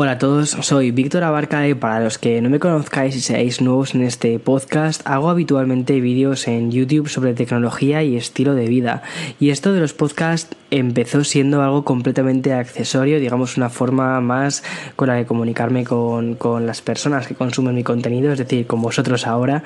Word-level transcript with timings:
Hola 0.00 0.12
a 0.12 0.18
todos, 0.18 0.50
soy 0.50 0.92
Víctor 0.92 1.24
Abarca 1.24 1.66
y 1.66 1.74
para 1.74 1.98
los 1.98 2.18
que 2.18 2.40
no 2.40 2.48
me 2.48 2.60
conozcáis 2.60 3.16
y 3.16 3.20
seáis 3.20 3.60
nuevos 3.60 3.96
en 3.96 4.04
este 4.04 4.38
podcast, 4.38 5.02
hago 5.04 5.28
habitualmente 5.28 6.00
vídeos 6.00 6.46
en 6.46 6.70
YouTube 6.70 7.08
sobre 7.08 7.34
tecnología 7.34 8.04
y 8.04 8.16
estilo 8.16 8.54
de 8.54 8.68
vida. 8.68 9.02
Y 9.40 9.50
esto 9.50 9.72
de 9.72 9.80
los 9.80 9.94
podcasts 9.94 10.54
empezó 10.70 11.24
siendo 11.24 11.62
algo 11.62 11.82
completamente 11.82 12.52
accesorio, 12.52 13.18
digamos 13.18 13.56
una 13.56 13.70
forma 13.70 14.20
más 14.20 14.62
con 14.94 15.08
la 15.08 15.14
de 15.14 15.26
comunicarme 15.26 15.82
con, 15.82 16.36
con 16.36 16.64
las 16.64 16.80
personas 16.80 17.26
que 17.26 17.34
consumen 17.34 17.74
mi 17.74 17.82
contenido, 17.82 18.30
es 18.32 18.38
decir, 18.38 18.68
con 18.68 18.80
vosotros 18.80 19.26
ahora. 19.26 19.64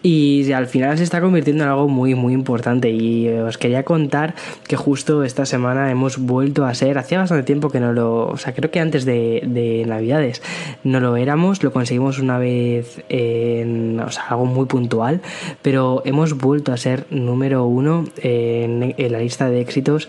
Y 0.00 0.52
al 0.52 0.68
final 0.68 0.96
se 0.96 1.02
está 1.02 1.20
convirtiendo 1.20 1.64
en 1.64 1.70
algo 1.70 1.88
muy, 1.88 2.14
muy 2.14 2.34
importante. 2.34 2.90
Y 2.90 3.28
os 3.30 3.58
quería 3.58 3.82
contar 3.82 4.36
que 4.68 4.76
justo 4.76 5.24
esta 5.24 5.44
semana 5.44 5.90
hemos 5.90 6.18
vuelto 6.18 6.66
a 6.66 6.74
ser, 6.74 6.98
hacía 6.98 7.18
bastante 7.18 7.42
tiempo 7.42 7.68
que 7.68 7.80
no 7.80 7.92
lo, 7.92 8.28
o 8.28 8.36
sea, 8.36 8.54
creo 8.54 8.70
que 8.70 8.78
antes 8.78 9.04
de 9.04 9.40
Navidades. 9.86 10.42
No 10.84 11.00
lo 11.00 11.16
éramos, 11.16 11.62
lo 11.62 11.72
conseguimos 11.72 12.18
una 12.18 12.38
vez 12.38 13.04
en 13.08 14.00
o 14.00 14.10
sea, 14.10 14.24
algo 14.28 14.46
muy 14.46 14.66
puntual, 14.66 15.20
pero 15.62 16.02
hemos 16.04 16.36
vuelto 16.36 16.72
a 16.72 16.76
ser 16.76 17.06
número 17.10 17.64
uno 17.64 18.04
en, 18.16 18.94
en 18.96 19.12
la 19.12 19.18
lista 19.18 19.48
de 19.48 19.60
éxitos 19.60 20.08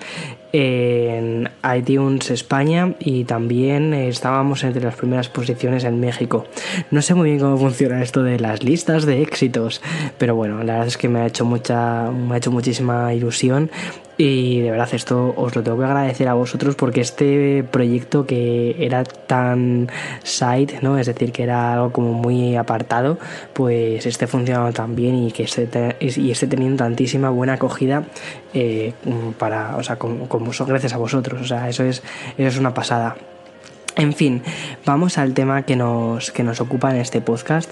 en 0.53 1.49
iTunes 1.75 2.30
España 2.30 2.93
y 2.99 3.23
también 3.25 3.91
estábamos 3.93 4.63
entre 4.63 4.84
las 4.84 4.95
primeras 4.95 5.27
posiciones 5.27 5.84
en 5.84 5.99
México. 5.99 6.45
No 6.91 7.02
sé 7.02 7.16
muy 7.16 7.29
bien 7.29 7.39
cómo 7.39 7.57
funciona 7.57 8.03
esto 8.03 8.21
de 8.21 8.39
las 8.39 8.63
listas 8.63 9.05
de 9.07 9.23
éxitos, 9.23 9.81
pero 10.20 10.35
bueno, 10.35 10.59
la 10.59 10.73
verdad 10.73 10.88
es 10.88 10.98
que 10.98 11.09
me 11.09 11.21
ha 11.21 11.26
hecho 11.26 11.43
mucha 11.43 12.12
me 12.12 12.35
ha 12.35 12.38
hecho 12.38 12.52
muchísima 12.52 13.13
ilusión 13.16 13.71
y 14.17 14.62
de 14.62 14.70
verdad 14.70 14.89
esto 14.93 15.34
os 15.35 15.55
lo 15.55 15.63
tengo 15.63 15.79
que 15.79 15.85
agradecer 15.85 16.27
a 16.27 16.35
vosotros 16.35 16.76
porque 16.76 17.01
este 17.01 17.63
proyecto 17.63 18.27
que 18.27 18.76
era 18.85 19.04
tan 19.04 19.90
side, 20.23 20.79
¿no? 20.81 20.99
Es 20.99 21.07
decir, 21.07 21.31
que 21.31 21.43
era 21.43 21.73
algo 21.73 21.91
como 21.91 22.13
muy 22.13 22.55
apartado, 22.55 23.18
pues 23.54 24.05
esté 24.05 24.27
funcionando 24.27 24.71
tan 24.71 24.96
bien 24.96 25.15
y 25.15 25.31
que 25.31 25.43
esté, 25.43 25.96
y 25.99 26.29
esté 26.29 26.48
teniendo 26.48 26.84
tantísima 26.84 27.29
buena 27.31 27.54
acogida 27.54 28.04
eh, 28.54 28.93
para, 29.40 29.77
o 29.77 29.84
sea, 29.84 29.98
como, 29.98 30.43
gracias 30.68 30.94
a 30.94 30.98
vosotros. 30.98 31.41
O 31.41 31.46
sea, 31.46 31.70
eso 31.70 31.84
es, 31.84 32.04
eso 32.38 32.48
es 32.48 32.58
una 32.58 32.74
pasada. 32.74 33.16
En 33.96 34.13
fin, 34.13 34.41
vamos 34.86 35.18
al 35.18 35.34
tema 35.34 35.63
que 35.63 35.76
nos, 35.76 36.32
que 36.32 36.44
nos 36.44 36.60
ocupa 36.62 36.91
en 36.91 36.98
este 36.98 37.22
podcast. 37.22 37.72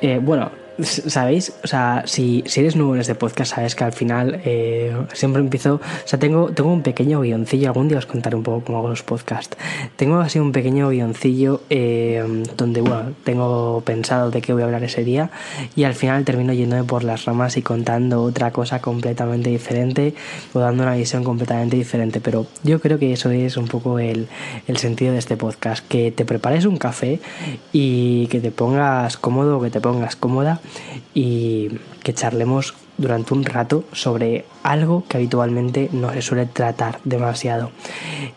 Eh, 0.00 0.20
bueno, 0.22 0.50
¿Sabéis? 0.80 1.52
O 1.64 1.66
sea, 1.66 2.04
si, 2.06 2.44
si, 2.46 2.60
eres 2.60 2.76
nuevo 2.76 2.94
en 2.94 3.00
este 3.00 3.16
podcast, 3.16 3.56
sabes 3.56 3.74
que 3.74 3.82
al 3.82 3.92
final 3.92 4.40
eh, 4.44 4.96
siempre 5.12 5.42
empiezo. 5.42 5.74
O 5.74 5.80
sea, 6.04 6.20
tengo, 6.20 6.50
tengo 6.50 6.72
un 6.72 6.82
pequeño 6.82 7.20
guioncillo. 7.20 7.66
Algún 7.68 7.88
día 7.88 7.98
os 7.98 8.06
contaré 8.06 8.36
un 8.36 8.44
poco 8.44 8.64
cómo 8.64 8.78
hago 8.78 8.88
los 8.88 9.02
podcasts. 9.02 9.56
Tengo 9.96 10.20
así 10.20 10.38
un 10.38 10.52
pequeño 10.52 10.90
guioncillo 10.90 11.62
eh, 11.68 12.44
donde, 12.56 12.80
bueno, 12.80 13.12
tengo 13.24 13.82
pensado 13.84 14.30
de 14.30 14.40
qué 14.40 14.52
voy 14.52 14.62
a 14.62 14.66
hablar 14.66 14.84
ese 14.84 15.02
día. 15.02 15.30
Y 15.74 15.82
al 15.82 15.94
final 15.94 16.24
termino 16.24 16.52
yéndome 16.52 16.84
por 16.84 17.02
las 17.02 17.24
ramas 17.24 17.56
y 17.56 17.62
contando 17.62 18.22
otra 18.22 18.52
cosa 18.52 18.80
completamente 18.80 19.50
diferente 19.50 20.14
o 20.52 20.60
dando 20.60 20.84
una 20.84 20.94
visión 20.94 21.24
completamente 21.24 21.74
diferente. 21.74 22.20
Pero 22.20 22.46
yo 22.62 22.80
creo 22.80 23.00
que 23.00 23.12
eso 23.12 23.32
es 23.32 23.56
un 23.56 23.66
poco 23.66 23.98
el, 23.98 24.28
el 24.68 24.76
sentido 24.76 25.12
de 25.12 25.18
este 25.18 25.36
podcast. 25.36 25.84
Que 25.88 26.12
te 26.12 26.24
prepares 26.24 26.66
un 26.66 26.76
café 26.76 27.18
y 27.72 28.28
que 28.28 28.38
te 28.38 28.52
pongas 28.52 29.16
cómodo 29.16 29.58
o 29.58 29.60
que 29.60 29.70
te 29.70 29.80
pongas 29.80 30.14
cómoda 30.14 30.60
y 31.14 31.70
que 32.02 32.14
charlemos 32.14 32.74
durante 32.98 33.32
un 33.32 33.44
rato 33.44 33.84
sobre 33.92 34.44
algo 34.62 35.04
que 35.08 35.16
habitualmente 35.16 35.88
no 35.92 36.12
se 36.12 36.20
suele 36.20 36.46
tratar 36.46 37.00
demasiado. 37.04 37.70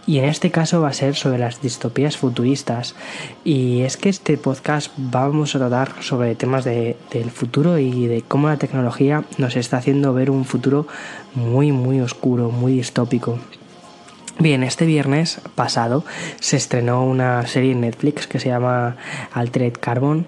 Y 0.06 0.20
en 0.20 0.26
este 0.26 0.52
caso 0.52 0.82
va 0.82 0.90
a 0.90 0.94
ser 0.94 1.16
sobre 1.16 1.40
las 1.40 1.62
distopías 1.62 2.16
futuristas. 2.16 2.96
Y 3.44 3.82
es 3.82 3.98
que 3.98 4.09
este 4.09 4.38
podcast 4.38 4.92
vamos 4.98 5.56
a 5.56 5.59
tratar 5.59 5.92
sobre 6.02 6.36
temas 6.36 6.64
de, 6.64 6.96
del 7.12 7.32
futuro 7.32 7.78
y 7.80 8.08
de 8.08 8.22
cómo 8.22 8.48
la 8.48 8.58
tecnología 8.58 9.24
nos 9.38 9.56
está 9.56 9.78
haciendo 9.78 10.14
ver 10.14 10.30
un 10.30 10.46
futuro 10.46 10.88
muy, 11.34 11.72
muy 11.72 12.00
oscuro, 12.00 12.52
muy 12.52 12.74
distópico. 12.74 13.40
Bien, 14.40 14.63
este 14.63 14.86
viernes 14.86 15.40
pasado 15.53 16.03
se 16.40 16.58
estrenó 16.58 17.03
una 17.06 17.46
serie 17.46 17.74
en 17.74 17.81
Netflix 17.81 18.25
que 18.25 18.40
se 18.40 18.50
llama 18.50 18.96
Altered 19.34 19.74
Carbon 19.80 20.25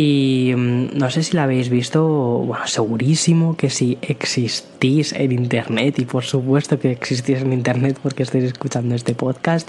y 0.00 0.54
mm, 0.54 0.96
no 0.96 1.10
sé 1.10 1.24
si 1.24 1.34
la 1.34 1.42
habéis 1.42 1.70
visto, 1.70 2.06
bueno, 2.06 2.68
segurísimo 2.68 3.56
que 3.56 3.68
si 3.68 3.98
existís 4.00 5.12
en 5.12 5.32
Internet, 5.32 5.98
y 5.98 6.04
por 6.04 6.22
supuesto 6.22 6.78
que 6.78 6.92
existís 6.92 7.38
en 7.38 7.52
Internet 7.52 7.98
porque 8.00 8.22
estáis 8.22 8.44
escuchando 8.44 8.94
este 8.94 9.16
podcast, 9.16 9.68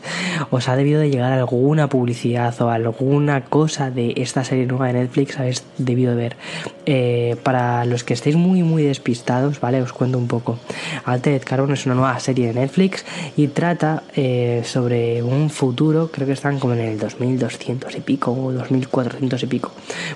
os 0.52 0.70
ha 0.70 0.76
debido 0.76 1.02
de 1.02 1.10
llegar 1.10 1.32
alguna 1.32 1.90
publicidad 1.90 2.54
o 2.62 2.70
alguna 2.70 3.46
cosa 3.46 3.90
de 3.90 4.14
esta 4.18 4.44
serie 4.44 4.68
nueva 4.68 4.86
de 4.88 4.94
Netflix, 4.94 5.40
habéis 5.40 5.64
debido 5.80 6.12
de 6.12 6.18
ver. 6.18 6.38
Eh, 6.86 7.36
para 7.42 7.86
los 7.86 8.04
que 8.04 8.14
estéis 8.14 8.36
muy, 8.36 8.62
muy 8.62 8.84
despistados, 8.84 9.60
¿vale? 9.60 9.82
Os 9.82 9.94
cuento 9.94 10.20
un 10.20 10.28
poco. 10.28 10.60
Altered 11.06 11.42
Carbon 11.44 11.74
es 11.74 11.88
una 11.88 11.96
nueva 11.96 12.20
serie 12.20 12.48
de 12.48 12.54
Netflix 12.54 13.04
y 13.36 13.48
trata 13.48 14.04
eh, 14.16 14.62
sobre 14.64 15.24
un 15.24 15.50
futuro, 15.50 16.12
creo 16.12 16.28
que 16.28 16.34
están 16.34 16.60
como 16.60 16.74
en 16.74 16.82
el 16.82 17.00
2200 17.00 17.96
y 17.96 18.02
pico, 18.02 18.32
o 18.32 18.52
2400 18.52 19.42
y 19.42 19.48
pico 19.48 19.72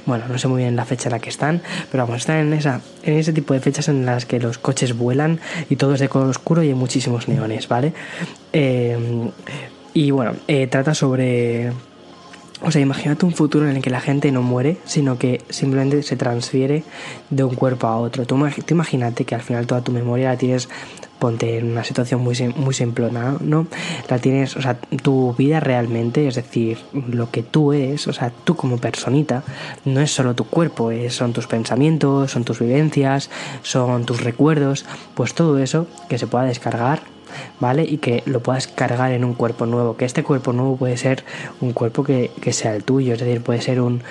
bueno, 0.06 0.26
no 0.28 0.38
sé 0.38 0.48
muy 0.48 0.62
bien 0.62 0.76
la 0.76 0.86
fecha 0.86 1.10
en 1.10 1.14
la 1.14 1.20
que 1.20 1.30
están, 1.30 1.62
pero 1.92 2.04
vamos, 2.06 2.22
están 2.22 2.38
en, 2.38 2.54
esa, 2.54 2.82
en 3.04 3.18
ese 3.18 3.34
tipo 3.34 3.54
de 3.54 3.60
fechas 3.60 3.88
en 3.88 4.06
las 4.06 4.26
que 4.26 4.40
los 4.40 4.58
coches 4.58 4.98
vuelan 4.98 5.40
y 5.70 5.76
todo 5.76 5.94
es 5.94 6.00
de 6.00 6.10
color 6.10 6.30
oscuro 6.30 6.64
y 6.64 6.70
hay 6.70 6.74
muchísimos 6.74 7.28
neones, 7.28 7.68
¿vale? 7.68 7.94
Eh, 8.52 8.98
y 9.94 10.12
bueno, 10.12 10.34
eh, 10.48 10.68
trata 10.68 10.94
sobre... 10.94 11.72
O 12.66 12.72
sea, 12.72 12.80
imagínate 12.80 13.26
un 13.26 13.34
futuro 13.34 13.70
en 13.70 13.76
el 13.76 13.82
que 13.82 13.90
la 13.90 14.00
gente 14.00 14.32
no 14.32 14.42
muere, 14.42 14.78
sino 14.86 15.18
que 15.18 15.42
simplemente 15.50 16.02
se 16.02 16.16
transfiere 16.16 16.84
de 17.30 17.44
un 17.44 17.56
cuerpo 17.56 17.88
a 17.88 17.98
otro. 17.98 18.26
Tú, 18.26 18.38
imagínate 18.70 19.26
que 19.26 19.36
al 19.36 19.42
final 19.42 19.68
toda 19.68 19.82
tu 19.82 19.92
memoria 19.92 20.30
la 20.30 20.38
tienes 20.38 20.70
ponte 21.24 21.58
en 21.58 21.72
una 21.72 21.86
situación 21.86 22.20
muy, 22.20 22.36
muy 22.58 22.74
simplona, 22.74 23.38
¿no? 23.40 23.66
La 24.10 24.20
tienes, 24.20 24.58
o 24.58 24.62
sea, 24.62 24.78
tu 25.02 25.34
vida 25.38 25.62
realmente, 25.62 26.28
es 26.28 26.36
decir, 26.36 26.80
lo 26.92 27.32
que 27.32 27.44
tú 27.44 27.72
eres, 27.72 28.10
o 28.10 28.12
sea, 28.12 28.30
tú 28.44 28.58
como 28.58 28.78
personita, 28.78 29.42
no 29.86 30.02
es 30.02 30.12
solo 30.12 30.36
tu 30.36 30.44
cuerpo, 30.44 30.92
son 31.08 31.32
tus 31.32 31.48
pensamientos, 31.48 32.32
son 32.32 32.44
tus 32.44 32.60
vivencias, 32.60 33.30
son 33.62 34.06
tus 34.06 34.22
recuerdos, 34.22 34.84
pues 35.14 35.34
todo 35.34 35.60
eso 35.60 35.88
que 36.10 36.18
se 36.18 36.28
pueda 36.28 36.44
descargar 36.44 37.13
¿vale? 37.60 37.84
Y 37.84 37.98
que 37.98 38.24
lo 38.26 38.42
puedas 38.42 38.68
cargar 38.68 39.12
en 39.12 39.24
un 39.24 39.34
cuerpo 39.34 39.66
nuevo, 39.66 39.96
que 39.98 40.06
este 40.06 40.24
cuerpo 40.24 40.54
nuevo 40.54 40.78
puede 40.78 40.98
ser 40.98 41.24
un 41.62 41.74
cuerpo 41.74 42.04
que, 42.04 42.32
sea 42.52 42.76
el 42.76 42.84
tuyo, 42.84 43.14
es 43.14 43.20
decir, 43.20 43.42
puede 43.42 43.62
ser 43.62 43.82
un, 43.82 44.02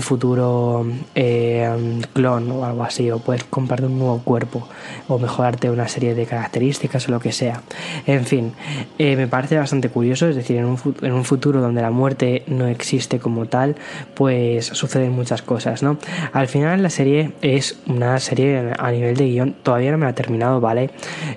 futuro 0.00 0.86
eh, 1.14 2.00
clon 2.14 2.50
o 2.50 2.64
algo 2.64 2.84
así, 2.84 3.10
o 3.10 3.18
puedes 3.18 3.44
comprarte 3.44 3.86
un 3.86 3.98
nuevo 3.98 4.20
cuerpo 4.20 4.66
o 5.08 5.18
mejorarte 5.18 5.68
una 5.68 5.88
serie 5.88 6.14
de 6.14 6.26
características 6.26 7.08
o 7.08 7.10
lo 7.10 7.20
que 7.20 7.32
sea. 7.32 7.62
En 8.06 8.24
fin, 8.24 8.52
eh, 8.98 9.16
me 9.16 9.26
parece 9.26 9.58
bastante 9.58 9.88
curioso, 9.88 10.28
es 10.28 10.36
decir, 10.36 10.56
en 10.56 10.64
un, 10.64 10.78
en 11.02 11.12
un 11.12 11.24
futuro 11.24 11.60
donde 11.60 11.82
la 11.82 11.90
muerte 11.90 12.44
no 12.46 12.66
existe 12.66 13.18
como 13.18 13.46
tal, 13.46 13.76
pues 14.14 14.66
suceden 14.66 15.12
muchas 15.12 15.42
cosas, 15.42 15.82
¿no? 15.82 15.98
Al 16.32 16.48
final 16.48 16.82
la 16.82 16.90
serie 16.90 17.32
es 17.42 17.78
una 17.86 18.18
serie 18.20 18.72
a 18.78 18.90
nivel 18.90 19.16
de 19.16 19.28
guion, 19.28 19.54
todavía 19.62 19.90
no 19.90 19.98
me 19.98 20.06
ha 20.06 20.14
terminado, 20.14 20.60
¿vale? 20.60 20.90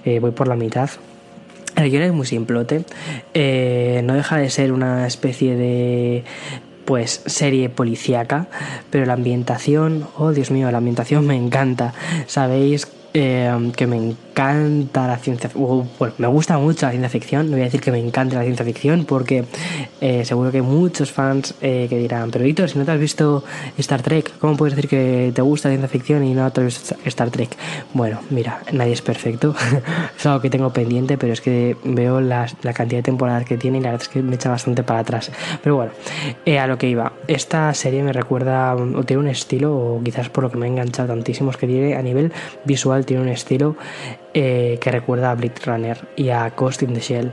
Eh, 0.05 0.19
voy 0.19 0.31
por 0.31 0.47
la 0.47 0.55
mitad. 0.55 0.89
El 1.83 2.01
es 2.01 2.13
muy 2.13 2.25
simplote. 2.25 2.85
Eh, 3.33 4.01
no 4.03 4.13
deja 4.13 4.37
de 4.37 4.49
ser 4.49 4.71
una 4.71 5.07
especie 5.07 5.55
de 5.55 6.23
pues 6.85 7.21
serie 7.25 7.69
policíaca, 7.69 8.47
pero 8.89 9.05
la 9.05 9.13
ambientación, 9.13 10.07
oh 10.17 10.31
Dios 10.31 10.51
mío, 10.51 10.69
la 10.71 10.79
ambientación 10.79 11.25
me 11.25 11.35
encanta. 11.35 11.93
Sabéis 12.27 12.87
eh, 13.13 13.71
que 13.75 13.87
me 13.87 14.15
encanta 14.33 15.07
la 15.07 15.17
ciencia 15.17 15.49
bueno, 15.53 16.15
me 16.17 16.27
gusta 16.27 16.57
mucho 16.57 16.87
la 16.87 16.91
ciencia 16.91 17.09
ficción. 17.09 17.45
No 17.45 17.51
voy 17.53 17.61
a 17.61 17.65
decir 17.65 17.81
que 17.81 17.91
me 17.91 17.99
encanta 17.99 18.35
la 18.35 18.43
ciencia 18.43 18.65
ficción 18.65 19.05
porque 19.05 19.45
eh, 20.01 20.25
seguro 20.25 20.51
que 20.51 20.57
hay 20.57 20.63
muchos 20.63 21.11
fans 21.11 21.53
eh, 21.61 21.85
que 21.87 21.97
dirán, 21.97 22.31
pero 22.31 22.43
Víctor, 22.43 22.69
si 22.69 22.79
no 22.79 22.85
te 22.85 22.91
has 22.91 22.99
visto 22.99 23.43
Star 23.77 24.01
Trek, 24.01 24.37
¿cómo 24.39 24.57
puedes 24.57 24.75
decir 24.75 24.89
que 24.89 25.31
te 25.33 25.41
gusta 25.41 25.69
la 25.69 25.75
ciencia 25.75 25.87
ficción 25.87 26.23
y 26.23 26.33
no 26.33 26.51
te 26.51 26.61
has 26.61 26.65
visto 26.65 26.95
Star 27.05 27.29
Trek? 27.29 27.55
Bueno, 27.93 28.19
mira, 28.31 28.61
nadie 28.71 28.93
es 28.93 29.01
perfecto. 29.01 29.55
es 30.17 30.25
algo 30.25 30.41
que 30.41 30.49
tengo 30.49 30.73
pendiente, 30.73 31.17
pero 31.17 31.33
es 31.33 31.41
que 31.41 31.77
veo 31.83 32.19
la 32.19 32.47
cantidad 32.73 32.99
de 32.99 33.03
temporadas 33.03 33.45
que 33.45 33.57
tiene 33.57 33.77
y 33.77 33.81
la 33.81 33.91
verdad 33.91 34.07
es 34.07 34.09
que 34.09 34.23
me 34.23 34.35
echa 34.35 34.49
bastante 34.49 34.83
para 34.83 34.99
atrás. 34.99 35.31
Pero 35.61 35.75
bueno, 35.75 35.91
a 36.59 36.67
lo 36.67 36.77
que 36.77 36.89
iba. 36.89 37.13
Esta 37.27 37.73
serie 37.75 38.01
me 38.03 38.13
recuerda, 38.13 38.75
o 38.75 39.03
tiene 39.03 39.21
un 39.21 39.27
estilo, 39.27 39.75
o 39.75 40.01
quizás 40.03 40.29
por 40.29 40.43
lo 40.43 40.51
que 40.51 40.57
me 40.57 40.65
ha 40.65 40.69
enganchado 40.69 41.09
tantísimo, 41.09 41.51
es 41.51 41.57
que 41.57 41.67
tiene 41.67 41.95
a 41.95 42.01
nivel 42.01 42.31
visual 42.65 43.05
tiene 43.05 43.21
un 43.21 43.29
estilo 43.29 43.75
eh, 44.33 44.77
que 44.81 44.91
recuerda 44.91 45.31
a 45.31 45.35
Blade 45.35 45.61
Runner 45.65 45.97
y 46.15 46.29
a 46.29 46.49
Ghost 46.49 46.83
in 46.83 46.93
the 46.93 46.99
Shell. 46.99 47.31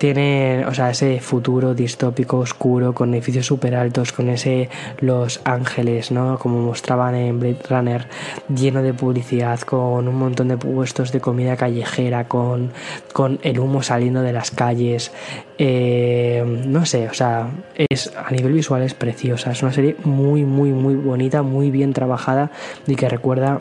tiene, 0.00 0.64
o 0.66 0.72
sea, 0.72 0.88
ese 0.88 1.20
futuro 1.20 1.74
distópico 1.74 2.38
oscuro 2.38 2.94
con 2.94 3.12
edificios 3.12 3.44
súper 3.44 3.74
altos, 3.74 4.12
con 4.12 4.30
ese 4.30 4.70
Los 5.00 5.42
Ángeles, 5.44 6.10
¿no? 6.10 6.38
Como 6.38 6.58
mostraban 6.58 7.14
en 7.14 7.38
Blade 7.38 7.58
Runner, 7.68 8.06
lleno 8.48 8.82
de 8.82 8.94
publicidad, 8.94 9.60
con 9.60 10.08
un 10.08 10.14
montón 10.14 10.48
de 10.48 10.56
puestos 10.56 11.12
de 11.12 11.20
comida 11.20 11.54
callejera, 11.58 12.26
con, 12.28 12.72
con 13.12 13.40
el 13.42 13.60
humo 13.60 13.82
saliendo 13.82 14.22
de 14.22 14.32
las 14.32 14.50
calles. 14.50 15.12
Eh, 15.58 16.42
no 16.66 16.86
sé, 16.86 17.06
o 17.06 17.12
sea, 17.12 17.50
es 17.76 18.10
a 18.16 18.30
nivel 18.30 18.54
visual 18.54 18.82
es 18.82 18.94
preciosa. 18.94 19.50
Es 19.50 19.62
una 19.62 19.74
serie 19.74 19.96
muy, 20.04 20.46
muy, 20.46 20.70
muy 20.70 20.94
bonita, 20.94 21.42
muy 21.42 21.70
bien 21.70 21.92
trabajada 21.92 22.50
y 22.86 22.96
que 22.96 23.06
recuerda 23.06 23.58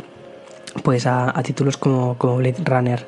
pues 0.81 1.05
a, 1.07 1.33
títulos 1.43 1.77
como, 1.77 2.15
Blade 2.15 2.63
Runner. 2.63 3.05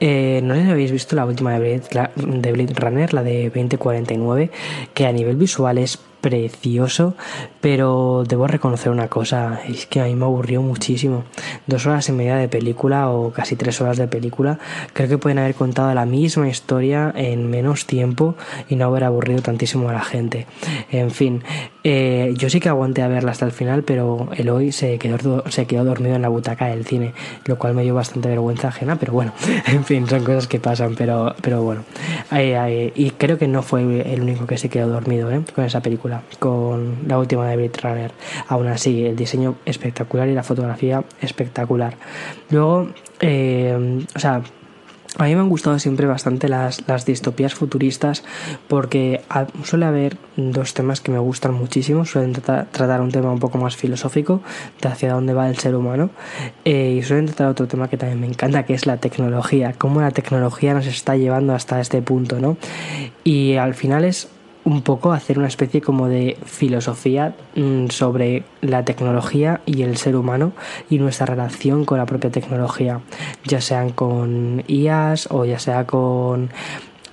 Eh, 0.00 0.40
no 0.42 0.54
sé 0.54 0.64
si 0.64 0.70
habéis 0.70 0.92
visto 0.92 1.16
la 1.16 1.24
última 1.24 1.52
de 1.52 1.58
Blade, 1.58 2.10
de 2.16 2.52
Blade 2.52 2.74
Runner, 2.74 3.14
la 3.14 3.22
de 3.22 3.44
2049, 3.44 4.50
que 4.92 5.06
a 5.06 5.12
nivel 5.12 5.36
visual 5.36 5.78
es 5.78 5.98
precioso, 6.24 7.14
pero 7.60 8.24
debo 8.26 8.46
reconocer 8.46 8.90
una 8.90 9.08
cosa, 9.08 9.60
es 9.68 9.84
que 9.84 10.00
a 10.00 10.04
mí 10.04 10.14
me 10.14 10.24
aburrió 10.24 10.62
muchísimo. 10.62 11.24
Dos 11.66 11.86
horas 11.86 12.08
y 12.08 12.12
media 12.12 12.36
de 12.36 12.48
película 12.48 13.10
o 13.10 13.30
casi 13.30 13.56
tres 13.56 13.78
horas 13.82 13.98
de 13.98 14.08
película, 14.08 14.58
creo 14.94 15.06
que 15.06 15.18
pueden 15.18 15.38
haber 15.38 15.54
contado 15.54 15.92
la 15.92 16.06
misma 16.06 16.48
historia 16.48 17.12
en 17.14 17.50
menos 17.50 17.84
tiempo 17.84 18.36
y 18.70 18.76
no 18.76 18.86
haber 18.86 19.04
aburrido 19.04 19.42
tantísimo 19.42 19.90
a 19.90 19.92
la 19.92 20.02
gente. 20.02 20.46
En 20.90 21.10
fin, 21.10 21.42
eh, 21.84 22.32
yo 22.36 22.48
sí 22.48 22.60
que 22.60 22.70
aguanté 22.70 23.02
a 23.02 23.08
verla 23.08 23.30
hasta 23.30 23.44
el 23.44 23.52
final, 23.52 23.82
pero 23.82 24.30
el 24.36 24.48
hoy 24.48 24.72
se 24.72 24.98
quedó, 24.98 25.44
se 25.50 25.66
quedó 25.66 25.84
dormido 25.84 26.16
en 26.16 26.22
la 26.22 26.28
butaca 26.28 26.66
del 26.66 26.86
cine, 26.86 27.12
lo 27.44 27.58
cual 27.58 27.74
me 27.74 27.82
dio 27.82 27.94
bastante 27.94 28.28
vergüenza 28.28 28.68
ajena, 28.68 28.96
pero 28.96 29.12
bueno, 29.12 29.32
en 29.66 29.84
fin, 29.84 30.08
son 30.08 30.24
cosas 30.24 30.46
que 30.46 30.58
pasan, 30.58 30.94
pero, 30.96 31.34
pero 31.42 31.62
bueno. 31.62 31.84
y 32.94 33.10
creo 33.10 33.38
que 33.38 33.48
no 33.48 33.62
fue 33.62 33.82
el 34.12 34.22
único 34.22 34.46
que 34.46 34.56
se 34.56 34.68
quedó 34.68 34.88
dormido 34.88 35.30
¿eh? 35.30 35.42
con 35.54 35.64
esa 35.64 35.80
película 35.80 36.22
con 36.38 37.00
la 37.06 37.18
última 37.18 37.46
de 37.48 37.56
Blade 37.56 37.80
Runner. 37.82 38.12
Aún 38.48 38.66
así, 38.68 39.04
el 39.04 39.16
diseño 39.16 39.56
espectacular 39.64 40.28
y 40.28 40.34
la 40.34 40.42
fotografía 40.42 41.04
espectacular. 41.20 41.96
Luego, 42.50 42.88
eh, 43.20 44.04
o 44.14 44.18
sea, 44.18 44.42
a 45.16 45.24
mí 45.24 45.34
me 45.34 45.40
han 45.40 45.48
gustado 45.48 45.78
siempre 45.78 46.06
bastante 46.06 46.48
las, 46.48 46.86
las 46.88 47.06
distopías 47.06 47.54
futuristas 47.54 48.24
porque 48.68 49.22
suele 49.62 49.86
haber 49.86 50.16
dos 50.36 50.74
temas 50.74 51.00
que 51.00 51.12
me 51.12 51.18
gustan 51.18 51.54
muchísimo. 51.54 52.04
Suelen 52.04 52.32
tratar, 52.32 53.00
un 53.00 53.12
tema 53.12 53.30
un 53.30 53.38
poco 53.38 53.58
más 53.58 53.76
filosófico 53.76 54.42
de 54.80 54.88
hacia 54.88 55.12
dónde 55.12 55.32
va 55.32 55.48
el 55.48 55.56
ser 55.56 55.76
humano 55.76 56.10
eh, 56.64 56.96
y 56.98 57.02
suelen 57.02 57.26
tratar 57.26 57.48
otro 57.48 57.68
tema 57.68 57.88
que 57.88 57.96
también 57.96 58.20
me 58.20 58.26
encanta 58.26 58.64
que 58.64 58.74
es 58.74 58.86
la 58.86 58.96
tecnología, 58.96 59.74
cómo 59.76 60.00
la 60.00 60.10
tecnología 60.10 60.74
nos 60.74 60.86
está 60.86 61.16
llevando 61.16 61.54
hasta 61.54 61.80
este 61.80 62.02
punto, 62.02 62.40
¿no? 62.40 62.56
Y 63.22 63.54
al 63.54 63.74
final 63.74 64.04
es 64.04 64.28
un 64.64 64.82
poco 64.82 65.12
hacer 65.12 65.38
una 65.38 65.48
especie 65.48 65.80
como 65.80 66.08
de 66.08 66.36
filosofía 66.44 67.34
mm, 67.54 67.88
sobre 67.88 68.44
la 68.60 68.84
tecnología 68.84 69.60
y 69.66 69.82
el 69.82 69.96
ser 69.96 70.16
humano 70.16 70.52
y 70.90 70.98
nuestra 70.98 71.26
relación 71.26 71.84
con 71.84 71.98
la 71.98 72.06
propia 72.06 72.30
tecnología, 72.30 73.00
ya 73.44 73.60
sean 73.60 73.90
con 73.90 74.64
IAS 74.66 75.28
o 75.30 75.44
ya 75.44 75.58
sea 75.58 75.86
con 75.86 76.50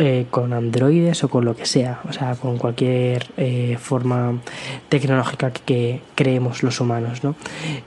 eh, 0.03 0.25
con 0.31 0.51
androides 0.51 1.23
o 1.23 1.29
con 1.29 1.45
lo 1.45 1.55
que 1.55 1.67
sea, 1.67 2.01
o 2.09 2.11
sea, 2.11 2.33
con 2.33 2.57
cualquier 2.57 3.27
eh, 3.37 3.77
forma 3.79 4.39
tecnológica 4.89 5.51
que 5.51 6.01
creemos 6.15 6.63
los 6.63 6.81
humanos, 6.81 7.23
¿no? 7.23 7.35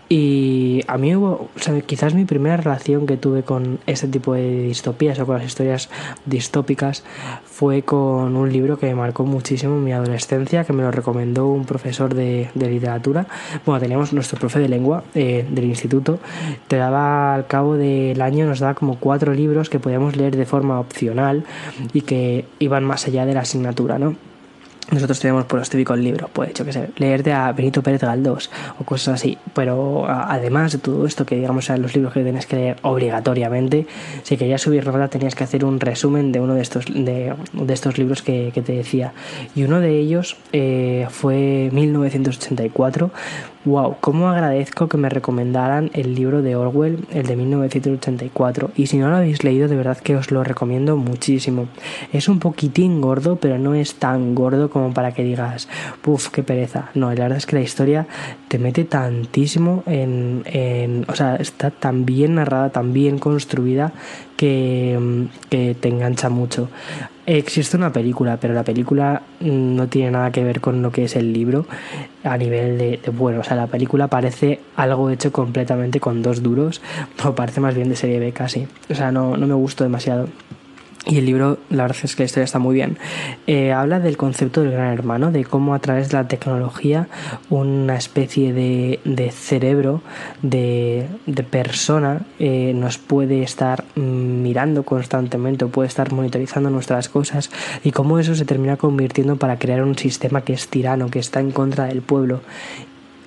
Y 0.09 0.83
a 0.87 0.97
mí 0.97 1.17
hubo, 1.17 1.51
o 1.57 1.59
sea, 1.59 1.81
quizás 1.81 2.15
mi 2.15 2.25
primera 2.25 2.57
relación 2.57 3.07
que 3.07 3.17
tuve 3.17 3.43
con 3.43 3.81
este 3.89 4.07
tipo 4.07 4.35
de 4.35 4.63
distopías 4.63 5.19
o 5.19 5.27
con 5.27 5.39
las 5.39 5.45
historias 5.45 5.91
distópicas 6.25 7.03
fue 7.45 7.83
con 7.83 8.37
un 8.37 8.53
libro 8.53 8.79
que 8.79 8.87
me 8.87 8.95
marcó 8.95 9.25
muchísimo 9.25 9.81
mi 9.81 9.93
adolescencia, 9.93 10.63
que 10.63 10.73
me 10.73 10.85
lo 10.85 10.93
recomendó 10.93 11.49
un 11.49 11.65
profesor 11.65 12.15
de, 12.15 12.49
literatura. 12.55 13.27
Bueno, 13.67 13.81
teníamos 13.81 14.13
nuestro 14.13 14.39
profe 14.39 14.61
de 14.61 14.69
lengua 14.69 15.03
eh, 15.17 15.45
del 15.51 15.65
instituto, 15.65 16.21
te 16.69 16.77
daba 16.77 17.35
al 17.35 17.49
cabo 17.49 17.75
del 17.75 18.23
año, 18.23 18.47
nos 18.47 18.61
daba 18.61 18.75
como 18.75 19.01
cuatro 19.01 19.35
libros 19.35 19.69
que 19.69 19.81
podíamos 19.81 20.15
leer 20.15 20.37
de 20.37 20.47
forma 20.47 20.79
opcional 20.79 21.43
y 21.93 22.04
que 22.05 22.45
iban 22.59 22.85
más 22.85 23.07
allá 23.07 23.27
de 23.27 23.35
la 23.35 23.41
asignatura, 23.41 23.99
¿no? 23.99 24.17
Nosotros 24.91 25.19
tenemos 25.19 25.47
por 25.47 25.59
los 25.59 25.71
típicos 25.71 25.99
libros, 25.99 26.29
pues 26.31 26.53
yo 26.53 26.65
que 26.65 26.73
sé, 26.73 26.91
leerte 26.99 27.33
a 27.33 27.51
Benito 27.53 27.83
Pérez 27.83 28.03
Galdós 28.03 28.51
o 28.79 28.85
cosas 28.85 29.15
así. 29.15 29.39
Pero 29.55 30.07
además 30.07 30.73
de 30.73 30.79
todo 30.79 31.07
esto, 31.07 31.25
que 31.25 31.37
digamos 31.37 31.69
eran 31.71 31.81
los 31.81 31.95
libros 31.95 32.13
que 32.13 32.23
tienes 32.23 32.47
que 32.47 32.57
leer 32.57 32.77
obligatoriamente, 32.83 33.87
si 34.25 34.37
querías 34.37 34.61
subir 34.61 34.87
nota 34.87 35.09
tenías 35.09 35.35
que 35.35 35.45
hacer 35.45 35.65
un 35.65 35.81
resumen 35.81 36.33
de 36.33 36.41
uno 36.41 36.55
de 36.55 36.61
estos, 36.61 36.85
de, 36.87 37.35
estos 37.69 37.97
libros 37.97 38.21
que, 38.21 38.53
te 38.55 38.73
decía. 38.73 39.15
Y 39.55 39.65
uno 39.65 39.81
de 39.81 39.99
ellos 39.99 40.37
eh, 40.53 41.07
fue 41.11 41.71
1984, 41.73 43.11
Wow, 43.67 43.97
cómo 44.01 44.29
agradezco 44.29 44.89
que 44.89 44.99
me 44.99 45.09
recomendaran 45.09 45.91
el 45.95 46.15
libro 46.15 46.43
de 46.43 46.55
Orwell, 46.55 47.07
el 47.11 47.27
de 47.27 47.35
1984. 47.35 48.73
Y 48.77 48.89
si 48.89 48.99
no 48.99 49.09
lo 49.09 49.17
habéis 49.17 49.43
leído, 49.43 49.69
de 49.69 49.77
verdad 49.77 49.97
que 49.97 50.17
os 50.17 50.31
lo 50.31 50.45
recomiendo 50.45 50.99
muchísimo. 50.99 51.69
Es 52.13 52.29
un 52.29 52.41
poquitín 52.41 53.01
gordo, 53.01 53.37
pero 53.37 53.59
no 53.59 53.75
es 53.75 53.95
tan 53.95 54.35
gordo 54.35 54.69
como 54.69 54.93
para 54.93 55.13
que 55.13 55.25
digas, 55.25 55.67
puff, 56.03 56.29
qué 56.29 56.43
pereza. 56.43 56.91
No, 56.93 57.09
la 57.15 57.23
verdad 57.23 57.39
es 57.39 57.47
que 57.47 57.57
la 57.57 57.63
historia 57.63 58.07
te 58.49 58.59
mete 58.59 58.85
tantísimo 58.85 59.83
en, 59.87 60.43
en 60.45 61.07
o 61.09 61.15
sea, 61.15 61.37
está 61.37 61.71
tan 61.71 62.05
bien 62.05 62.35
narrada, 62.35 62.69
tan 62.69 62.93
bien 62.93 63.19
construida 63.19 63.95
que, 64.45 65.77
te 65.81 65.89
engancha 65.89 66.29
mucho. 66.29 66.69
Existe 67.27 67.77
una 67.77 67.93
película, 67.93 68.37
pero 68.39 68.53
la 68.53 68.65
película 68.65 69.23
no 69.41 69.87
tiene 69.89 70.11
nada 70.11 70.31
que 70.31 70.45
ver 70.45 70.61
con 70.61 70.83
lo 70.83 70.93
que 70.93 71.05
es 71.05 71.17
el 71.17 71.33
libro 71.33 71.67
a 72.23 72.37
nivel 72.37 72.77
de, 72.77 73.01
bueno, 73.17 73.41
o 73.41 73.45
sea, 73.45 73.57
la 73.57 73.67
película 73.67 74.09
parece 74.09 74.61
algo 74.77 75.09
hecho 75.09 75.33
completamente 75.33 76.01
con 76.01 76.23
dos 76.23 76.43
duros, 76.43 76.83
o 77.25 77.35
parece 77.35 77.61
más 77.61 77.75
bien 77.75 77.89
de 77.89 77.97
serie 77.97 78.19
B 78.19 78.33
casi. 78.33 78.67
O 78.91 78.95
sea, 78.95 79.11
no, 79.11 79.37
no 79.37 79.47
me 79.47 79.55
gustó 79.55 79.85
demasiado. 79.85 80.29
Y 81.07 81.19
el 81.19 81.27
libro, 81.27 81.59
la 81.69 81.83
verdad 81.83 81.99
es 82.03 82.17
que 82.17 82.23
la 82.23 82.27
historia 82.27 82.45
está 82.45 82.59
muy 82.59 82.75
bien. 82.75 82.97
Eh, 83.47 83.73
habla 83.73 84.01
del 84.01 84.17
concepto 84.17 84.63
del 84.63 84.73
gran 84.73 84.91
hermano, 84.93 85.31
de 85.31 85.45
cómo 85.45 85.75
a 85.75 85.79
través 85.79 86.09
de 86.09 86.17
la 86.17 86.29
tecnología 86.29 87.09
una 87.51 87.97
especie 87.97 88.55
de, 88.55 89.01
de 89.05 89.31
cerebro, 89.31 90.01
de, 90.41 91.07
de 91.27 91.43
persona, 91.43 92.23
eh, 92.39 92.73
nos 92.75 92.97
puede 92.97 93.43
estar 93.43 93.85
mirando 93.97 94.85
constantemente 94.85 95.67
o 95.67 95.69
puede 95.69 95.89
estar 95.89 96.11
monitorizando 96.11 96.71
nuestras 96.71 97.11
cosas 97.11 97.51
y 97.83 97.91
cómo 97.91 98.19
eso 98.19 98.35
se 98.35 98.47
termina 98.47 98.79
convirtiendo 98.79 99.37
para 99.37 99.59
crear 99.59 99.83
un 99.83 99.99
sistema 99.99 100.41
que 100.41 100.55
es 100.55 100.69
tirano, 100.69 101.11
que 101.11 101.19
está 101.19 101.41
en 101.41 101.51
contra 101.51 101.85
del 101.85 102.01
pueblo 102.01 102.41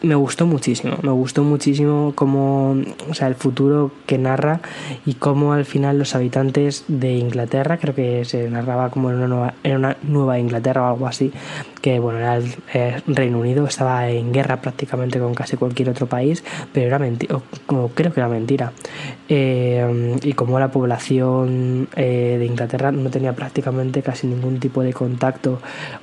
me 0.02 0.16
gustó 0.16 0.46
muchísimo, 0.46 0.98
me 1.02 1.12
gustó 1.12 1.44
muchísimo 1.44 2.14
cómo, 2.16 2.76
o 3.10 3.14
sea, 3.14 3.28
el 3.28 3.36
futuro 3.36 3.92
que 4.06 4.18
narra 4.18 4.60
y 5.06 5.16
cómo 5.16 5.54
al 5.54 5.66
final 5.66 5.98
los 5.98 6.16
habitantes 6.16 6.86
de 6.88 7.14
Inglaterra, 7.14 7.78
creo 7.78 7.96
que 7.96 8.26
se 8.26 8.50
narraba 8.50 8.90
como 8.90 9.10
en 9.10 9.18
una 9.18 9.28
nueva, 9.28 9.54
en 9.64 9.78
una 9.78 9.98
nueva 10.04 10.40
Inglaterra 10.40 10.84
o 10.84 10.94
algo 10.94 11.08
así, 11.08 11.32
que 11.81 12.00
bueno, 12.00 12.19
era 12.19 12.35
el 12.38 12.56
eh, 12.74 13.01
Reino 13.07 13.39
Unido, 13.39 13.65
estaba 13.65 14.09
en 14.09 14.31
guerra 14.31 14.62
prácticamente 14.62 15.19
con 15.19 15.34
casi 15.34 15.57
cualquier 15.57 15.89
otro 15.89 16.07
país, 16.07 16.43
pero 16.74 16.88
era 16.88 17.00
mentira, 17.00 17.39
como 17.65 17.89
creo 17.89 18.13
que 18.13 18.19
era 18.19 18.29
mentira. 18.29 18.72
Eh, 19.29 20.17
y 20.24 20.34
como 20.34 20.60
la 20.60 20.72
población 20.72 21.88
eh, 21.96 22.38
de 22.39 22.46
Inglaterra 22.46 22.91
no 22.91 23.10
tenía 23.10 23.34
prácticamente 23.34 24.01
casi 24.01 24.27
ningún 24.27 24.60
tipo 24.60 24.81
de 24.81 24.93
contacto 24.93 25.60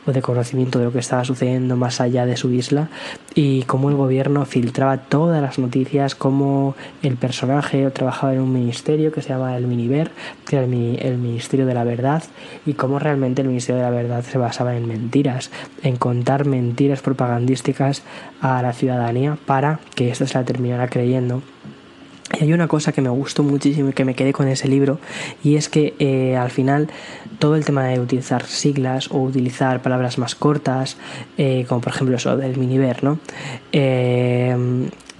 o 0.07 0.12
de 0.12 0.21
conocimiento 0.21 0.78
de 0.78 0.87
lo 0.87 0.93
que 0.93 0.99
estaba 0.99 1.25
sucediendo 1.25 1.76
más 1.76 2.00
allá 2.00 2.26
de 2.26 2.37
su 2.37 2.52
isla, 2.52 2.88
y 3.35 3.62
cómo 3.62 3.88
el 3.88 3.97
gobierno 3.97 4.45
filtraba 4.45 4.99
todas 4.99 5.43
las 5.43 5.59
noticias, 5.59 6.14
cómo 6.14 6.76
el 7.02 7.16
personaje 7.16 7.90
trabajaba 7.90 8.35
en 8.35 8.40
un 8.40 8.52
ministerio 8.52 9.11
que 9.12 9.23
se 9.23 9.31
llama 9.31 9.57
el 9.57 9.66
Miniver, 9.66 10.11
que 10.47 10.57
era 10.57 10.64
el, 10.64 10.99
el 11.00 11.19
Ministerio 11.19 11.66
de 11.66 11.75
la 11.75 11.85
Verdad, 11.85 12.23
y 12.66 12.75
cómo 12.75 12.99
realmente 12.99 13.43
el 13.43 13.49
Ministerio 13.49 13.83
de 13.83 13.90
la 13.90 13.95
Verdad 13.97 14.23
se 14.23 14.38
basaba 14.38 14.76
en 14.76 14.87
mentiras 14.87 15.50
en 15.83 15.97
contar 15.97 16.47
mentiras 16.47 17.00
propagandísticas 17.00 18.02
a 18.40 18.62
la 18.62 18.73
ciudadanía 18.73 19.37
para 19.47 19.80
que 19.94 20.11
esto 20.11 20.26
se 20.26 20.35
la 20.35 20.44
terminara 20.44 20.88
creyendo. 20.88 21.42
Y 22.40 22.44
hay 22.44 22.52
una 22.52 22.68
cosa 22.68 22.92
que 22.92 23.00
me 23.00 23.11
gustó 23.11 23.42
muchísimo 23.42 23.90
y 23.90 23.92
que 23.92 24.04
me 24.04 24.14
quedé 24.14 24.33
con 24.33 24.49
ese 24.49 24.66
libro, 24.66 24.99
y 25.42 25.56
es 25.56 25.68
que 25.68 25.94
eh, 25.99 26.37
al 26.37 26.50
final 26.50 26.88
todo 27.38 27.54
el 27.54 27.64
tema 27.64 27.85
de 27.85 28.00
utilizar 28.00 28.44
siglas 28.44 29.11
o 29.11 29.18
utilizar 29.18 29.83
palabras 29.83 30.18
más 30.18 30.35
cortas, 30.35 30.97
eh, 31.37 31.64
como 31.68 31.80
por 31.80 31.92
ejemplo 31.92 32.16
eso 32.16 32.37
del 32.37 32.56
miniver, 32.56 33.04
¿no? 33.04 33.18
Eh, 33.73 34.56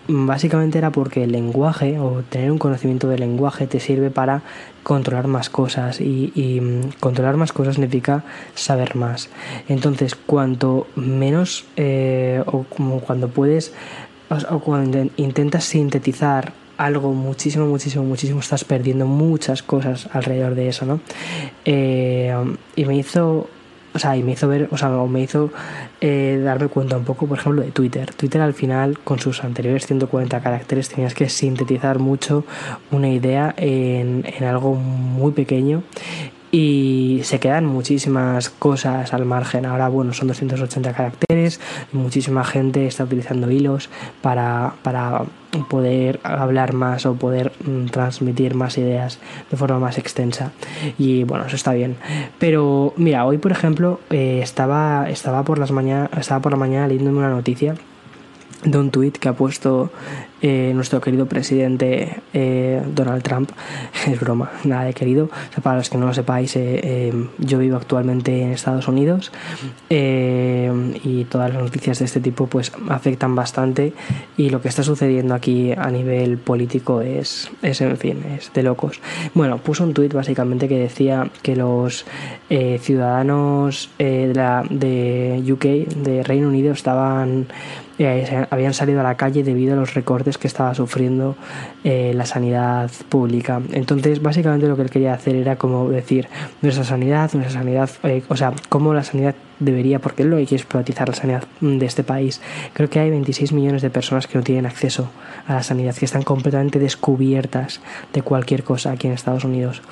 básicamente 0.09 0.79
era 0.79 0.91
porque 0.91 1.25
el 1.25 1.33
lenguaje 1.33 1.99
o 1.99 2.23
tener 2.29 2.51
un 2.51 2.59
conocimiento 2.59 3.09
del 3.09 3.21
lenguaje 3.21 3.67
te 3.67 3.81
sirve 3.81 4.11
para 4.11 4.43
controlar 4.83 5.27
más 5.27 5.49
cosas 5.49 6.01
y, 6.01 6.61
mm, 6.61 7.01
controlar 7.01 7.37
más 7.37 7.53
cosas 7.53 7.77
significa 7.77 8.25
saber 8.55 8.97
más 8.97 9.31
entonces 9.69 10.15
cuanto 10.15 10.87
menos 10.95 11.65
eh, 11.77 12.43
o 12.47 12.65
como 12.65 13.01
cuando 13.01 13.29
puedes 13.29 13.73
o 14.51 14.59
cuando 14.59 15.07
intentas 15.17 15.65
sintetizar 15.65 16.53
algo 16.77 17.13
muchísimo, 17.13 17.67
muchísimo, 17.67 18.05
muchísimo, 18.05 18.41
estás 18.41 18.65
perdiendo 18.65 19.07
muchas 19.07 19.63
cosas 19.63 20.09
alrededor 20.13 20.55
de 20.55 20.69
eso, 20.69 20.87
¿no? 20.87 21.01
Eh, 21.65 22.35
y 22.77 22.85
me 22.85 22.97
hizo, 22.97 23.49
o 23.95 23.99
sea, 23.99 24.17
y 24.17 24.23
me 24.25 24.33
hizo 24.33 24.49
ver, 24.49 24.69
o 24.73 24.77
sea, 24.77 24.89
me 24.89 25.23
hizo 25.23 25.51
eh, 26.01 26.41
darme 26.45 26.69
cuenta 26.69 26.97
un 26.97 27.05
poco, 27.05 27.27
por 27.27 27.39
ejemplo, 27.39 27.63
de 27.63 27.71
Twitter. 27.71 28.13
Twitter 28.13 28.41
al 28.41 28.53
final, 28.53 28.99
con 28.99 29.21
sus 29.21 29.45
anteriores 29.45 29.87
140 29.87 30.41
caracteres, 30.41 30.89
tenías 30.89 31.15
que 31.15 31.29
sintetizar 31.29 32.01
mucho 32.01 32.45
una 32.91 33.09
idea 33.09 33.55
en, 33.57 34.25
en 34.27 34.45
algo 34.45 34.75
muy 34.75 35.33
pequeño 35.33 35.85
y 36.51 37.21
se 37.25 37.41
quedan 37.41 37.67
muchísimas 37.67 38.49
cosas 38.49 39.13
al 39.13 39.25
margen. 39.25 39.67
Ahora, 39.67 39.89
bueno, 39.89 40.13
son 40.13 40.29
280 40.29 40.93
caracteres, 40.93 41.61
muchísima 41.93 42.45
gente 42.45 42.87
está 42.87 43.05
utilizando 43.05 43.51
hilos 43.51 43.91
para, 44.23 44.75
para 44.83 45.23
poder 45.69 46.21
hablar 46.23 46.73
más 46.73 47.07
o 47.07 47.15
poder 47.15 47.53
mm, 47.65 47.87
transmitir 47.87 48.55
más 48.55 48.79
ideas 48.79 49.19
de 49.51 49.57
forma 49.57 49.79
más 49.79 49.99
extensa. 49.99 50.53
Y 50.99 51.25
bueno 51.25 51.47
eso 51.47 51.57
está 51.57 51.73
bien. 51.73 51.97
Pero 52.39 52.93
mira 52.97 53.25
hoy 53.25 53.39
por 53.39 53.53
ejemplo 53.53 54.01
eh, 54.11 54.41
estaba 54.43 55.09
estaba 55.09 55.45
por 55.45 55.59
las 55.59 55.71
mañana 55.71 56.11
estaba 56.19 56.41
por 56.41 56.53
la 56.53 56.59
mañana 56.59 56.89
leyéndome 56.89 57.19
una 57.19 57.31
noticia 57.31 57.75
de 58.65 58.79
un 58.79 58.91
tuit 58.91 59.19
que 59.19 59.29
ha 59.29 59.35
puesto 59.35 59.91
eh, 60.47 60.73
nuestro 60.75 61.01
querido 61.01 61.25
presidente 61.25 62.21
eh, 62.35 62.83
Donald 62.95 63.23
Trump. 63.23 63.51
Es 64.07 64.21
broma, 64.21 64.51
nada 64.65 64.85
de 64.85 64.93
querido. 64.93 65.31
para 65.63 65.79
los 65.79 65.89
que 65.89 65.97
no 65.97 66.05
lo 66.05 66.13
sepáis, 66.13 66.55
eh, 66.57 67.11
yo 67.39 67.59
vivo 67.59 67.79
actualmente 67.79 68.43
en 68.43 68.51
Estados 68.51 68.87
Unidos 68.87 69.33
y 69.89 71.25
todas 71.25 71.55
las 71.55 71.63
noticias 71.63 71.99
de 72.01 72.05
este 72.05 72.21
tipo 72.21 72.47
pues 72.47 72.73
afectan 72.91 73.35
bastante 73.35 73.95
y 74.37 74.51
lo 74.51 74.61
que 74.61 74.69
está 74.69 74.83
sucediendo 74.83 75.35
aquí 75.35 75.73
a 75.73 75.91
nivel 75.91 76.37
político 76.37 77.01
es, 77.01 77.51
es 77.63 77.81
en 77.81 77.97
fin, 77.97 78.23
es 78.39 78.53
de 78.53 78.63
locos. 78.63 79.01
Bueno, 79.33 79.57
puso 79.59 79.85
un 79.85 79.95
tuit 79.95 80.13
básicamente 80.13 80.69
que 80.69 80.79
decía 80.79 81.31
que 81.41 81.57
los 81.57 82.05
ciudadanos 82.49 83.89
de, 83.99 84.35
la, 84.35 84.65
de 84.69 85.43
UK, 85.51 85.65
de 85.97 86.23
Reino 86.23 86.49
Unido, 86.49 86.73
estaban 86.73 87.47
habían 88.51 88.75
salido 88.75 89.01
a 89.01 89.03
la 89.03 89.17
calle 89.17 89.45
debido 89.45 89.75
a 89.75 89.77
los 89.77 89.95
recortes 89.95 90.39
que 90.39 90.49
estaba 90.49 90.75
sufriendo 90.75 91.37
eh, 91.85 92.13
la 92.15 92.27
sanidad 92.27 92.91
pública. 93.09 93.61
Entonces, 93.73 94.21
básicamente 94.21 94.67
lo 94.67 94.77
que 94.77 94.83
él 94.83 94.91
quería 94.91 95.15
hacer 95.15 95.37
era 95.37 95.57
como 95.57 95.89
decir, 95.89 96.29
nuestra 96.63 96.85
sanidad, 96.85 97.33
nuestra 97.35 97.61
sanidad, 97.61 97.91
eh, 98.03 98.23
o 98.29 98.37
sea, 98.37 98.53
cómo 98.69 98.95
la 98.95 99.05
sanidad 99.05 99.35
debería, 99.61 100.01
porque 100.01 100.23
él 100.23 100.31
lo 100.31 100.37
que 100.37 100.47
quiere 100.47 100.63
es 100.63 100.67
privatizar 100.67 101.09
la 101.09 101.15
sanidad 101.15 101.45
de 101.61 101.87
este 101.87 102.03
país. 102.03 102.41
Creo 102.73 102.91
que 102.91 102.99
hay 102.99 103.11
26 103.11 103.53
millones 103.53 103.83
de 103.83 103.91
personas 103.91 104.27
que 104.27 104.39
no 104.39 104.45
tienen 104.45 104.67
acceso 104.67 105.09
a 105.47 105.55
la 105.55 105.63
sanidad, 105.63 105.95
que 105.95 106.05
están 106.05 106.23
completamente 106.23 106.79
descubiertas 106.79 107.81
de 108.13 108.23
cualquier 108.23 108.65
cosa 108.65 108.93
aquí 108.93 109.07
en 109.07 109.13
Estados 109.13 109.45
Unidos. 109.45 109.83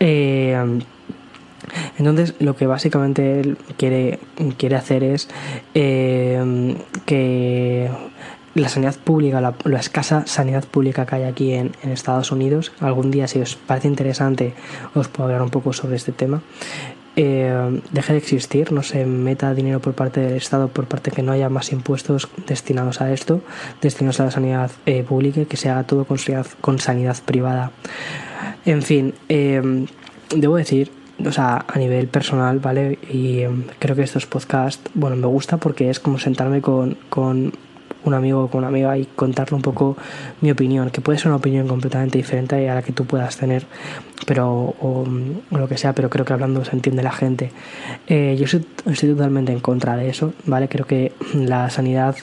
Eh, 0.00 0.80
entonces, 1.98 2.34
lo 2.38 2.56
que 2.56 2.66
básicamente 2.66 3.40
él 3.40 3.58
quiere, 3.76 4.18
quiere 4.56 4.76
hacer 4.76 5.02
es 5.02 5.28
eh, 5.74 6.76
que 7.04 7.90
la 8.54 8.68
sanidad 8.68 8.96
pública, 8.96 9.40
la, 9.40 9.78
escasa 9.78 10.26
sanidad 10.26 10.64
pública 10.64 11.06
que 11.06 11.16
hay 11.16 11.24
aquí 11.24 11.52
en, 11.52 11.72
Estados 11.84 12.32
Unidos, 12.32 12.72
algún 12.80 13.10
día 13.10 13.28
si 13.28 13.40
os 13.40 13.56
parece 13.56 13.88
interesante 13.88 14.54
os 14.94 15.08
puedo 15.08 15.26
hablar 15.26 15.42
un 15.42 15.50
poco 15.50 15.72
sobre 15.72 15.96
este 15.96 16.12
tema, 16.12 16.42
eh, 17.18 17.80
deje 17.92 18.12
de 18.12 18.18
existir, 18.18 18.72
no 18.72 18.82
se 18.82 19.06
meta 19.06 19.54
dinero 19.54 19.80
por 19.80 19.94
parte 19.94 20.20
del 20.20 20.34
Estado, 20.34 20.68
por 20.68 20.86
parte 20.86 21.10
que 21.10 21.22
no 21.22 21.32
haya 21.32 21.48
más 21.48 21.72
impuestos 21.72 22.28
destinados 22.46 23.00
a 23.00 23.12
esto, 23.12 23.40
destinados 23.80 24.20
a 24.20 24.24
la 24.26 24.30
sanidad 24.30 24.70
eh, 24.84 25.02
pública 25.02 25.44
que 25.46 25.56
se 25.56 25.70
haga 25.70 25.84
todo 25.84 26.04
con 26.04 26.18
sanidad, 26.18 26.46
con 26.60 26.78
sanidad 26.78 27.16
privada. 27.24 27.72
En 28.66 28.82
fin, 28.82 29.14
debo 29.28 30.56
decir 30.56 30.90
o 31.24 31.32
sea, 31.32 31.64
a 31.66 31.78
nivel 31.78 32.08
personal, 32.08 32.58
¿vale? 32.58 32.98
Y 33.10 33.40
em, 33.40 33.64
creo 33.78 33.96
que 33.96 34.02
estos 34.02 34.26
podcasts, 34.26 34.90
bueno, 34.94 35.16
me 35.16 35.26
gusta 35.26 35.56
porque 35.56 35.90
es 35.90 36.00
como 36.00 36.18
sentarme 36.18 36.60
con, 36.60 36.96
con 37.08 37.52
un 38.04 38.14
amigo 38.14 38.44
o 38.44 38.48
con 38.48 38.58
una 38.58 38.68
amiga 38.68 38.96
y 38.98 39.06
contarle 39.06 39.56
un 39.56 39.62
poco 39.62 39.96
mi 40.40 40.50
opinión, 40.50 40.90
que 40.90 41.00
puede 41.00 41.18
ser 41.18 41.28
una 41.28 41.36
opinión 41.36 41.66
completamente 41.66 42.18
diferente 42.18 42.68
a 42.68 42.74
la 42.74 42.82
que 42.82 42.92
tú 42.92 43.04
puedas 43.04 43.36
tener, 43.36 43.66
pero 44.26 44.74
o, 44.80 45.04
lo 45.50 45.68
que 45.68 45.76
sea, 45.76 45.92
pero 45.92 46.10
creo 46.10 46.24
que 46.24 46.32
hablando 46.32 46.64
se 46.64 46.72
entiende 46.72 47.02
la 47.02 47.12
gente. 47.12 47.50
Eh, 48.06 48.36
yo 48.38 48.44
estoy, 48.44 48.66
estoy 48.86 49.10
totalmente 49.10 49.52
en 49.52 49.60
contra 49.60 49.96
de 49.96 50.08
eso, 50.08 50.32
¿vale? 50.44 50.68
Creo 50.68 50.86
que 50.86 51.12
la 51.34 51.70
sanidad 51.70 52.16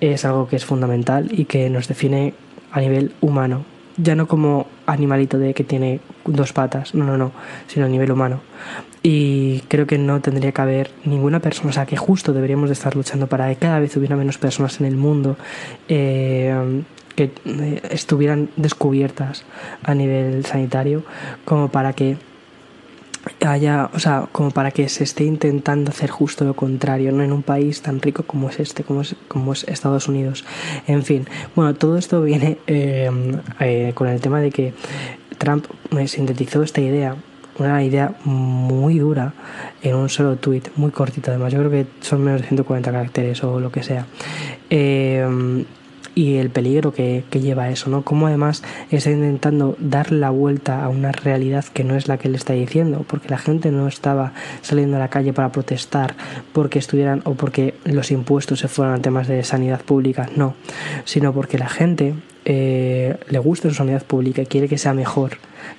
es 0.00 0.24
algo 0.24 0.48
que 0.48 0.56
es 0.56 0.64
fundamental 0.64 1.28
y 1.30 1.46
que 1.46 1.70
nos 1.70 1.88
define 1.88 2.34
a 2.72 2.80
nivel 2.80 3.12
humano, 3.20 3.64
ya 3.96 4.14
no 4.14 4.26
como 4.26 4.66
animalito 4.86 5.38
de 5.38 5.54
que 5.54 5.64
tiene 5.64 6.00
dos 6.24 6.52
patas, 6.52 6.94
no, 6.94 7.04
no, 7.04 7.16
no, 7.16 7.32
sino 7.66 7.86
a 7.86 7.88
nivel 7.88 8.10
humano. 8.10 8.40
Y 9.02 9.60
creo 9.68 9.86
que 9.86 9.98
no 9.98 10.20
tendría 10.20 10.52
que 10.52 10.60
haber 10.60 10.90
ninguna 11.04 11.40
persona, 11.40 11.70
o 11.70 11.72
sea, 11.72 11.86
que 11.86 11.96
justo 11.96 12.32
deberíamos 12.32 12.68
de 12.68 12.74
estar 12.74 12.96
luchando 12.96 13.26
para 13.26 13.48
que 13.48 13.56
cada 13.56 13.78
vez 13.78 13.96
hubiera 13.96 14.16
menos 14.16 14.38
personas 14.38 14.80
en 14.80 14.86
el 14.86 14.96
mundo 14.96 15.36
eh, 15.88 16.82
que 17.14 17.30
eh, 17.44 17.82
estuvieran 17.90 18.50
descubiertas 18.56 19.44
a 19.82 19.94
nivel 19.94 20.44
sanitario, 20.44 21.04
como 21.44 21.68
para 21.68 21.92
que 21.92 22.16
haya, 23.46 23.90
o 23.92 23.98
sea, 23.98 24.28
como 24.32 24.50
para 24.50 24.70
que 24.70 24.88
se 24.88 25.04
esté 25.04 25.24
intentando 25.24 25.90
hacer 25.90 26.10
justo 26.10 26.44
lo 26.44 26.54
contrario, 26.54 27.12
¿no? 27.12 27.22
En 27.22 27.32
un 27.32 27.42
país 27.42 27.82
tan 27.82 28.00
rico 28.00 28.22
como 28.22 28.50
es 28.50 28.60
este, 28.60 28.84
como 28.84 29.02
es, 29.02 29.16
como 29.28 29.52
es 29.52 29.64
Estados 29.64 30.08
Unidos. 30.08 30.44
En 30.86 31.02
fin, 31.02 31.26
bueno, 31.54 31.74
todo 31.74 31.98
esto 31.98 32.22
viene 32.22 32.58
eh, 32.66 33.10
eh, 33.60 33.92
con 33.94 34.08
el 34.08 34.20
tema 34.20 34.40
de 34.40 34.50
que 34.50 34.74
Trump 35.38 35.66
sintetizó 36.06 36.62
esta 36.62 36.80
idea, 36.80 37.16
una 37.58 37.82
idea 37.82 38.14
muy 38.24 38.98
dura 38.98 39.32
en 39.82 39.96
un 39.96 40.08
solo 40.08 40.36
tweet, 40.36 40.62
muy 40.76 40.90
cortito 40.90 41.30
además, 41.30 41.52
yo 41.52 41.58
creo 41.60 41.70
que 41.70 41.86
son 42.00 42.22
menos 42.22 42.42
de 42.42 42.48
140 42.48 42.92
caracteres 42.92 43.42
o 43.44 43.60
lo 43.60 43.70
que 43.72 43.82
sea. 43.82 44.06
Eh, 44.70 45.64
y 46.16 46.36
el 46.38 46.48
peligro 46.48 46.94
que, 46.94 47.24
lleva 47.30 47.68
eso, 47.68 47.90
¿no? 47.90 48.02
Como 48.02 48.26
además 48.26 48.62
está 48.90 49.10
intentando 49.10 49.76
dar 49.78 50.10
la 50.12 50.30
vuelta 50.30 50.82
a 50.82 50.88
una 50.88 51.12
realidad 51.12 51.66
que 51.66 51.84
no 51.84 51.94
es 51.94 52.08
la 52.08 52.16
que 52.16 52.28
él 52.28 52.34
está 52.34 52.54
diciendo, 52.54 53.04
porque 53.06 53.28
la 53.28 53.36
gente 53.36 53.70
no 53.70 53.86
estaba 53.86 54.32
saliendo 54.62 54.96
a 54.96 54.98
la 54.98 55.08
calle 55.08 55.34
para 55.34 55.52
protestar 55.52 56.16
porque 56.54 56.78
estuvieran 56.78 57.20
o 57.24 57.34
porque 57.34 57.74
los 57.84 58.10
impuestos 58.10 58.60
se 58.60 58.68
fueran 58.68 58.94
a 58.94 59.02
temas 59.02 59.28
de 59.28 59.44
sanidad 59.44 59.82
pública, 59.82 60.30
no, 60.36 60.54
sino 61.04 61.34
porque 61.34 61.58
la 61.58 61.68
gente 61.68 62.14
eh, 62.46 63.18
le 63.28 63.38
gusta 63.38 63.68
su 63.68 63.74
sanidad 63.74 64.02
pública 64.02 64.40
y 64.40 64.46
quiere 64.46 64.68
que 64.68 64.78
sea 64.78 64.94
mejor. 64.94 65.32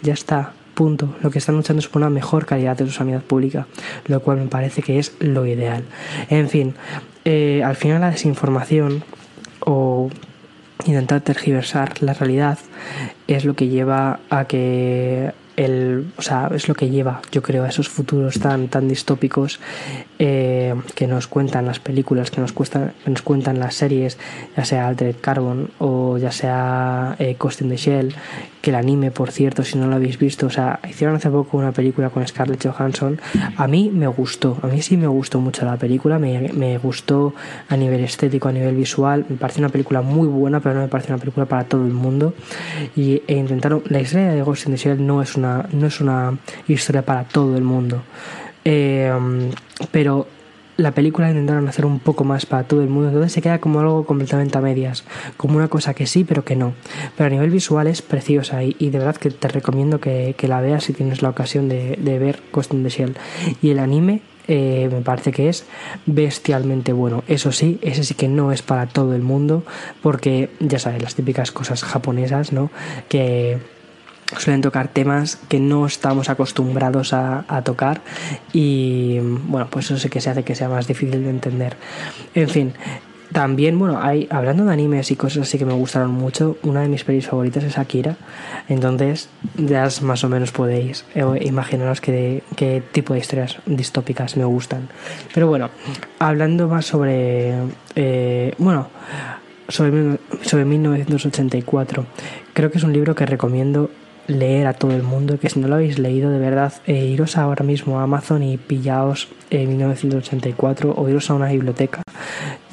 Ya 0.03 0.13
está, 0.13 0.53
punto. 0.75 1.15
Lo 1.23 1.31
que 1.31 1.39
están 1.39 1.55
luchando 1.55 1.79
es 1.79 1.87
por 1.87 2.03
una 2.03 2.11
mejor 2.11 2.45
calidad 2.45 2.77
de 2.77 2.85
su 2.85 2.91
sanidad 2.91 3.23
pública, 3.23 3.65
lo 4.05 4.19
cual 4.19 4.37
me 4.37 4.45
parece 4.45 4.83
que 4.83 4.99
es 4.99 5.13
lo 5.19 5.47
ideal. 5.47 5.83
En 6.29 6.47
fin, 6.47 6.75
eh, 7.25 7.63
al 7.65 7.75
final 7.75 8.01
la 8.01 8.11
desinformación 8.11 9.03
o 9.67 10.09
intentar 10.85 11.21
tergiversar 11.21 12.01
la 12.01 12.13
realidad 12.13 12.57
es 13.27 13.43
lo 13.43 13.53
que 13.53 13.67
lleva 13.67 14.21
a 14.29 14.45
que 14.45 15.33
el, 15.57 16.05
o 16.17 16.21
sea, 16.21 16.49
es 16.53 16.67
lo 16.67 16.75
que 16.75 16.89
lleva, 16.89 17.21
yo 17.31 17.41
creo, 17.41 17.63
a 17.63 17.67
esos 17.67 17.89
futuros 17.89 18.39
tan, 18.39 18.67
tan 18.67 18.87
distópicos 18.87 19.59
eh, 20.19 20.75
que 20.93 21.07
nos 21.07 21.27
cuentan 21.27 21.65
las 21.65 21.79
películas, 21.79 22.29
que 22.29 22.39
nos, 22.39 22.53
cuestan, 22.53 22.93
que 23.03 23.09
nos 23.09 23.23
cuentan 23.23 23.59
las 23.59 23.73
series, 23.73 24.19
ya 24.55 24.65
sea 24.65 24.87
Altered 24.87 25.15
Carbon 25.19 25.71
o 25.79 26.19
ya 26.19 26.31
sea 26.31 27.15
eh, 27.17 27.35
Cost 27.35 27.61
in 27.61 27.69
the 27.69 27.77
Shell, 27.77 28.13
que 28.61 28.69
el 28.69 28.75
anime, 28.75 29.09
por 29.09 29.31
cierto, 29.31 29.63
si 29.63 29.79
no 29.79 29.87
lo 29.87 29.95
habéis 29.95 30.19
visto, 30.19 30.45
o 30.45 30.49
sea, 30.51 30.79
hicieron 30.87 31.15
hace 31.15 31.29
poco 31.29 31.57
una 31.57 31.71
película 31.71 32.11
con 32.11 32.25
Scarlett 32.27 32.63
Johansson, 32.63 33.19
a 33.55 33.67
mí 33.67 33.89
me 33.91 34.07
gustó, 34.07 34.59
a 34.61 34.67
mí 34.67 34.83
sí 34.83 34.95
me 34.95 35.07
gustó 35.07 35.41
mucho 35.41 35.65
la 35.65 35.77
película, 35.77 36.19
me, 36.19 36.49
me 36.53 36.77
gustó 36.77 37.33
a 37.67 37.75
nivel 37.75 38.01
estético, 38.03 38.47
a 38.47 38.51
nivel 38.51 38.75
visual, 38.75 39.25
me 39.27 39.37
parece 39.37 39.59
una 39.59 39.69
película 39.69 40.03
muy 40.03 40.27
buena, 40.27 40.59
pero 40.59 40.75
no 40.75 40.81
me 40.81 40.87
parece 40.87 41.11
una 41.11 41.19
película 41.19 41.47
para 41.47 41.63
todo 41.63 41.83
el 41.83 41.93
mundo, 41.93 42.35
y 42.95 43.23
e 43.25 43.35
intentaron, 43.35 43.81
la 43.89 44.01
historia 44.01 44.29
de 44.29 44.41
Ghost 44.43 44.67
in 44.67 44.73
the 44.73 44.77
Shell 44.77 45.03
no 45.03 45.23
es 45.23 45.35
una 45.35 45.46
no 45.71 45.87
es 45.87 46.01
una 46.01 46.37
historia 46.67 47.03
para 47.03 47.23
todo 47.23 47.55
el 47.57 47.63
mundo. 47.63 48.01
Eh, 48.63 49.11
pero 49.91 50.27
la 50.77 50.91
película 50.91 51.29
intentaron 51.29 51.67
hacer 51.67 51.85
un 51.85 51.99
poco 51.99 52.23
más 52.23 52.45
para 52.45 52.63
todo 52.63 52.81
el 52.81 52.89
mundo, 52.89 53.09
entonces 53.09 53.33
se 53.33 53.41
queda 53.41 53.59
como 53.59 53.79
algo 53.79 54.05
completamente 54.05 54.57
a 54.57 54.61
medias, 54.61 55.03
como 55.35 55.57
una 55.57 55.67
cosa 55.67 55.93
que 55.93 56.05
sí, 56.05 56.23
pero 56.23 56.45
que 56.45 56.55
no. 56.55 56.73
Pero 57.17 57.27
a 57.27 57.29
nivel 57.29 57.49
visual 57.49 57.87
es 57.87 58.01
preciosa 58.01 58.63
y, 58.63 58.73
de 58.73 58.99
verdad 58.99 59.15
que 59.15 59.31
te 59.31 59.47
recomiendo 59.47 59.99
que, 59.99 60.35
la 60.47 60.61
veas 60.61 60.85
si 60.85 60.93
tienes 60.93 61.21
la 61.21 61.29
ocasión 61.29 61.67
de, 61.67 61.97
ver 62.19 62.41
Ghost 62.53 62.73
in 62.73 62.83
the 62.83 62.89
Shell. 62.89 63.17
Y 63.61 63.71
el 63.71 63.79
anime 63.79 64.21
eh, 64.47 64.87
me 64.91 65.01
parece 65.01 65.31
que 65.31 65.49
es 65.49 65.65
bestialmente 66.05 66.93
bueno. 66.93 67.23
Eso 67.27 67.51
sí, 67.51 67.79
ese 67.81 68.03
sí 68.03 68.13
que 68.13 68.27
no 68.27 68.51
es 68.51 68.61
para 68.61 68.87
todo 68.87 69.15
el 69.15 69.23
mundo, 69.23 69.63
porque 70.01 70.51
ya 70.59 70.79
sabes, 70.79 71.01
las 71.01 71.15
típicas 71.15 71.51
cosas 71.51 71.83
japonesas, 71.83 72.53
¿no? 72.53 72.69
Que 73.09 73.57
suelen 74.37 74.61
tocar 74.61 74.89
temas 74.89 75.37
que 75.47 75.59
no 75.59 75.85
estamos 75.85 76.29
acostumbrados 76.29 77.13
a, 77.13 77.43
tocar 77.63 78.01
y 78.53 79.19
bueno, 79.19 79.67
pues 79.69 79.85
eso 79.85 79.97
sí 79.97 80.09
que 80.09 80.21
se 80.21 80.29
hace 80.29 80.43
que 80.43 80.55
sea 80.55 80.69
más 80.69 80.87
difícil 80.87 81.23
de 81.23 81.29
entender. 81.29 81.75
En 82.35 82.49
fin, 82.49 82.73
también, 83.31 83.77
bueno, 83.77 83.99
hay, 84.01 84.27
hablando 84.29 84.65
de 84.65 84.73
animes 84.73 85.11
y 85.11 85.15
cosas 85.15 85.43
así 85.43 85.57
que 85.57 85.65
me 85.65 85.73
gustaron 85.73 86.11
mucho, 86.11 86.57
una 86.63 86.81
de 86.81 86.87
mis 86.87 87.03
pelis 87.03 87.27
favoritas 87.27 87.63
es 87.63 87.77
Akira. 87.77 88.15
Entonces, 88.69 89.29
ya 89.57 89.87
más 90.01 90.23
o 90.23 90.29
menos 90.29 90.51
podéis 90.51 91.05
eh, 91.13 91.23
imaginaros 91.41 91.99
qué, 91.99 92.43
qué 92.55 92.81
tipo 92.91 93.13
de 93.13 93.19
historias 93.19 93.57
distópicas 93.65 94.37
me 94.37 94.45
gustan. 94.45 94.89
Pero 95.33 95.47
bueno, 95.47 95.69
hablando 96.19 96.67
más 96.67 96.85
sobre. 96.85 97.53
Eh, 97.95 98.53
bueno, 98.57 98.89
sobre, 99.67 100.19
sobre 100.41 100.65
1984. 100.65 102.05
Creo 102.53 102.71
que 102.71 102.77
es 102.77 102.83
un 102.83 102.93
libro 102.93 103.13
que 103.13 103.25
recomiendo 103.25 103.89
leer 104.27 104.67
a 104.67 104.73
todo 104.73 104.91
el 104.91 105.03
mundo, 105.03 105.39
que 105.39 105.49
si 105.49 105.59
no 105.59 105.67
lo 105.67 105.75
habéis 105.75 105.99
leído 105.99 106.29
de 106.29 106.39
verdad, 106.39 106.73
eh, 106.85 107.05
iros 107.05 107.37
ahora 107.37 107.63
mismo 107.63 107.99
a 107.99 108.03
Amazon 108.03 108.43
y 108.43 108.57
pillaos 108.57 109.29
en 109.49 109.69
1984 109.69 110.93
o 110.95 111.09
iros 111.09 111.29
a 111.29 111.33
una 111.33 111.47
biblioteca. 111.47 112.01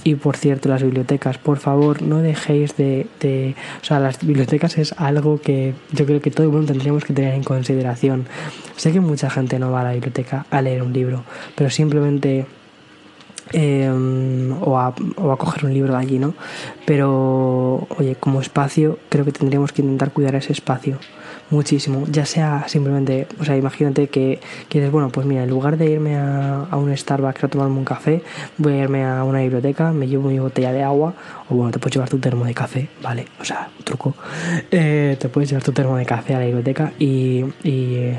Y 0.02 0.16
por 0.16 0.36
cierto, 0.36 0.68
las 0.68 0.82
bibliotecas, 0.82 1.38
por 1.38 1.58
favor, 1.58 2.02
no 2.02 2.18
dejéis 2.18 2.76
de, 2.76 3.06
de, 3.20 3.54
O 3.80 3.84
sea, 3.84 4.00
las 4.00 4.20
bibliotecas 4.20 4.76
es 4.76 4.92
algo 4.98 5.40
que 5.40 5.72
yo 5.92 6.04
creo 6.04 6.20
que 6.20 6.30
todo 6.30 6.46
el 6.46 6.52
mundo 6.52 6.72
tendríamos 6.72 7.04
que 7.04 7.14
tener 7.14 7.32
en 7.32 7.42
consideración. 7.42 8.26
Sé 8.76 8.92
que 8.92 9.00
mucha 9.00 9.30
gente 9.30 9.58
no 9.58 9.70
va 9.70 9.80
a 9.80 9.84
la 9.84 9.92
biblioteca 9.92 10.44
a 10.50 10.60
leer 10.60 10.82
un 10.82 10.92
libro, 10.92 11.24
pero 11.54 11.70
simplemente 11.70 12.44
eh, 13.52 13.90
o, 14.60 14.78
a, 14.78 14.94
o, 15.16 15.32
a, 15.32 15.38
coger 15.38 15.64
un 15.64 15.72
libro 15.72 15.94
de 15.94 15.98
allí, 15.98 16.18
¿no? 16.18 16.34
Pero, 16.84 17.86
oye, 17.96 18.16
como 18.16 18.42
espacio, 18.42 18.98
creo 19.08 19.24
que 19.24 19.32
tendríamos 19.32 19.72
que 19.72 19.80
intentar 19.80 20.12
cuidar 20.12 20.34
ese 20.34 20.52
espacio 20.52 20.98
muchísimo, 21.50 22.04
ya 22.10 22.26
sea 22.26 22.64
simplemente, 22.68 23.26
o 23.40 23.44
sea, 23.44 23.56
imagínate 23.56 24.08
que, 24.08 24.40
quieres 24.68 24.90
bueno, 24.90 25.10
pues 25.10 25.26
mira, 25.26 25.44
en 25.44 25.50
lugar 25.50 25.76
de 25.76 25.90
irme 25.90 26.16
a, 26.16 26.64
a, 26.70 26.76
un 26.76 26.96
Starbucks 26.96 27.44
a 27.44 27.48
tomarme 27.48 27.78
un 27.78 27.84
café, 27.84 28.22
voy 28.58 28.74
a 28.74 28.78
irme 28.84 29.04
a 29.04 29.24
una 29.24 29.40
biblioteca, 29.40 29.92
me 29.92 30.08
llevo 30.08 30.28
mi 30.28 30.38
botella 30.38 30.72
de 30.72 30.82
agua, 30.82 31.14
o 31.48 31.54
bueno, 31.54 31.72
te 31.72 31.78
puedes 31.78 31.94
llevar 31.94 32.08
tu 32.08 32.18
termo 32.18 32.44
de 32.44 32.54
café, 32.54 32.88
¿vale? 33.02 33.26
O 33.40 33.44
sea, 33.44 33.68
truco. 33.84 34.14
Eh, 34.70 35.16
te 35.18 35.28
puedes 35.28 35.50
llevar 35.50 35.62
tu 35.62 35.72
termo 35.72 35.96
de 35.96 36.06
café 36.06 36.34
a 36.34 36.38
la 36.38 36.46
biblioteca 36.46 36.92
y, 36.98 37.44
y 37.62 38.12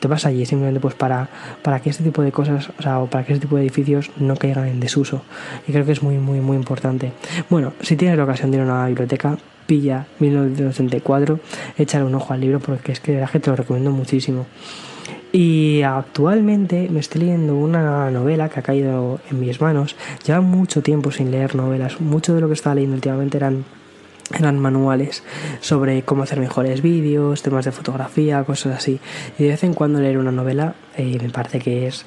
te 0.00 0.08
vas 0.08 0.26
allí 0.26 0.44
simplemente 0.44 0.80
pues 0.80 0.94
para, 0.94 1.28
para 1.62 1.80
que 1.80 1.90
este 1.90 2.04
tipo 2.04 2.22
de 2.22 2.32
cosas, 2.32 2.70
o 2.78 2.82
sea, 2.82 3.00
o 3.00 3.06
para 3.06 3.24
que 3.24 3.32
este 3.32 3.46
tipo 3.46 3.56
de 3.56 3.62
edificios 3.62 4.10
no 4.18 4.36
caigan 4.36 4.66
en 4.68 4.80
desuso. 4.80 5.22
Y 5.66 5.72
creo 5.72 5.84
que 5.84 5.92
es 5.92 6.02
muy, 6.02 6.18
muy, 6.18 6.40
muy 6.40 6.56
importante. 6.56 7.12
Bueno, 7.48 7.72
si 7.80 7.96
tienes 7.96 8.16
la 8.16 8.24
ocasión 8.24 8.50
de 8.50 8.58
ir 8.58 8.62
a 8.62 8.66
una 8.66 8.86
biblioteca, 8.86 9.38
pilla 9.66 10.06
1984, 10.20 11.40
échale 11.78 12.04
un 12.04 12.14
ojo 12.14 12.32
al 12.32 12.40
libro 12.40 12.60
porque 12.60 12.92
es 12.92 13.00
que 13.00 13.12
de 13.12 13.18
verdad 13.18 13.32
que 13.32 13.40
te 13.40 13.50
lo 13.50 13.56
recomiendo 13.56 13.90
muchísimo. 13.90 14.46
Y 15.32 15.82
actualmente 15.82 16.88
me 16.90 17.00
estoy 17.00 17.22
leyendo 17.22 17.56
una 17.56 18.10
novela 18.10 18.48
que 18.48 18.60
ha 18.60 18.62
caído 18.62 19.20
en 19.30 19.40
mis 19.40 19.60
manos. 19.60 19.96
Lleva 20.24 20.40
mucho 20.40 20.82
tiempo 20.82 21.10
sin 21.10 21.30
leer 21.30 21.54
novelas. 21.54 22.00
Mucho 22.00 22.34
de 22.34 22.40
lo 22.40 22.48
que 22.48 22.54
estaba 22.54 22.74
leyendo 22.74 22.94
últimamente 22.94 23.36
eran 23.36 23.64
eran 24.34 24.58
manuales 24.58 25.22
sobre 25.60 26.02
cómo 26.02 26.24
hacer 26.24 26.40
mejores 26.40 26.82
vídeos, 26.82 27.42
temas 27.42 27.64
de 27.64 27.72
fotografía, 27.72 28.42
cosas 28.44 28.76
así. 28.76 28.98
Y 29.38 29.44
de 29.44 29.50
vez 29.50 29.62
en 29.62 29.74
cuando 29.74 30.00
leer 30.00 30.18
una 30.18 30.32
novela 30.32 30.74
eh, 30.96 31.18
me 31.20 31.28
parece 31.28 31.60
que 31.60 31.86
es 31.86 32.04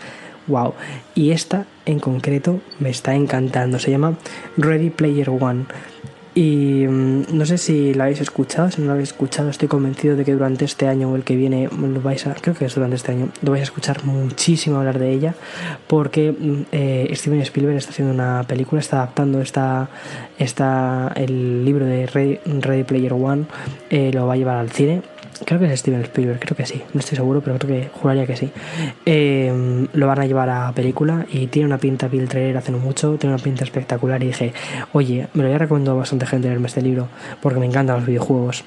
wow. 0.48 0.74
Y 1.16 1.32
esta 1.32 1.66
en 1.86 2.00
concreto 2.00 2.60
me 2.80 2.90
está 2.90 3.16
encantando. 3.16 3.80
Se 3.80 3.92
llama 3.92 4.16
Ready 4.58 4.90
Player 4.90 5.30
One. 5.30 5.66
Y 6.40 6.88
mm, 6.88 7.38
no 7.38 7.46
sé 7.46 7.58
si 7.58 7.94
la 7.94 8.06
habéis 8.06 8.22
escuchado, 8.22 8.72
si 8.72 8.80
no 8.80 8.88
la 8.88 8.94
habéis 8.94 9.10
escuchado, 9.10 9.50
estoy 9.50 9.68
convencido 9.68 10.16
de 10.16 10.24
que 10.24 10.32
durante 10.32 10.64
este 10.64 10.88
año 10.88 11.12
o 11.12 11.18
el 11.18 11.26
que 11.26 11.36
viene 11.36 11.68
lo 11.68 12.02
vais 12.02 12.26
a, 12.28 12.34
creo 12.34 12.56
que 12.56 12.64
es 12.64 12.74
durante 12.74 12.96
este 12.96 13.12
año, 13.12 13.28
lo 13.42 13.52
vais 13.52 13.60
a 13.60 13.64
escuchar 13.66 14.06
muchísimo 14.06 14.78
hablar 14.78 15.00
de 15.00 15.12
ella, 15.12 15.36
porque 15.88 16.32
mm, 16.32 16.62
eh, 16.72 17.12
Steven 17.14 17.42
Spielberg 17.42 17.76
está 17.76 17.92
haciendo 17.92 18.14
una 18.14 18.46
película, 18.48 18.80
está 18.80 19.00
adaptando 19.00 19.42
esta, 19.42 19.90
esta 20.38 21.12
el 21.14 21.66
libro 21.66 21.86
de 21.86 22.06
Ready, 22.06 22.86
Player 22.86 23.12
One, 23.12 23.44
eh, 23.90 24.12
lo 24.14 24.26
va 24.26 24.36
a 24.36 24.38
llevar 24.38 24.56
al 24.60 24.70
cine 24.70 25.02
creo 25.46 25.60
que 25.60 25.72
es 25.72 25.80
Steven 25.80 26.02
Spielberg, 26.02 26.40
creo 26.40 26.56
que 26.56 26.66
sí, 26.66 26.82
no 26.94 27.00
estoy 27.00 27.18
seguro, 27.18 27.42
pero 27.42 27.58
creo 27.58 27.82
que 27.82 27.90
juraría 27.90 28.26
que 28.26 28.36
sí. 28.36 28.52
Eh, 29.06 29.88
lo 29.94 30.08
van 30.08 30.20
a 30.20 30.26
llevar 30.26 30.50
a 30.50 30.72
película 30.74 31.26
y 31.32 31.48
tiene 31.48 31.68
una 31.68 31.78
pinta 31.78 32.08
Bill 32.08 32.28
Trailer 32.28 32.58
hace 32.58 32.72
no 32.72 32.80
mucho, 32.80 33.16
tiene 33.18 33.36
una 33.36 33.44
pinta 33.44 33.64
espectacular 33.64 34.22
y 34.24 34.28
dije, 34.28 34.54
oye, 34.94 35.28
me 35.34 35.44
lo 35.44 35.48
había 35.48 35.60
recomendado 35.60 35.98
a 35.98 36.00
bastante 36.02 36.26
gente 36.26 36.48
leerme 36.48 36.68
este 36.68 36.82
libro 36.82 37.08
porque 37.42 37.60
me 37.60 37.66
encantan 37.66 37.98
los 37.98 38.06
videojuegos. 38.06 38.64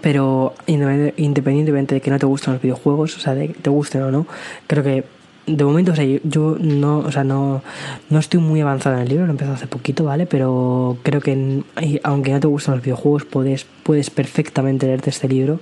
Pero 0.00 0.54
independientemente 0.66 1.96
de 1.96 2.00
que 2.00 2.10
no 2.10 2.18
te 2.18 2.26
gusten 2.26 2.54
los 2.54 2.62
videojuegos, 2.62 3.16
o 3.16 3.20
sea, 3.20 3.34
de 3.34 3.48
que 3.48 3.54
te 3.54 3.68
gusten 3.68 4.02
o 4.02 4.10
no, 4.10 4.26
creo 4.66 4.82
que 4.82 5.04
de 5.46 5.64
momento, 5.64 5.92
o 5.92 5.96
sea, 5.96 6.04
yo 6.22 6.56
no, 6.60 6.98
o 6.98 7.12
sea, 7.12 7.24
no, 7.24 7.62
no 8.10 8.18
estoy 8.18 8.40
muy 8.40 8.60
avanzado 8.60 8.96
en 8.96 9.02
el 9.02 9.08
libro, 9.08 9.24
lo 9.26 9.30
he 9.30 9.32
empezado 9.32 9.56
hace 9.56 9.66
poquito, 9.66 10.04
¿vale? 10.04 10.26
Pero 10.26 10.96
creo 11.02 11.20
que 11.20 11.62
aunque 12.02 12.32
no 12.32 12.40
te 12.40 12.46
gustan 12.46 12.76
los 12.76 12.84
videojuegos, 12.84 13.24
puedes, 13.24 13.66
puedes 13.82 14.10
perfectamente 14.10 14.86
leerte 14.86 15.10
este 15.10 15.28
libro 15.28 15.60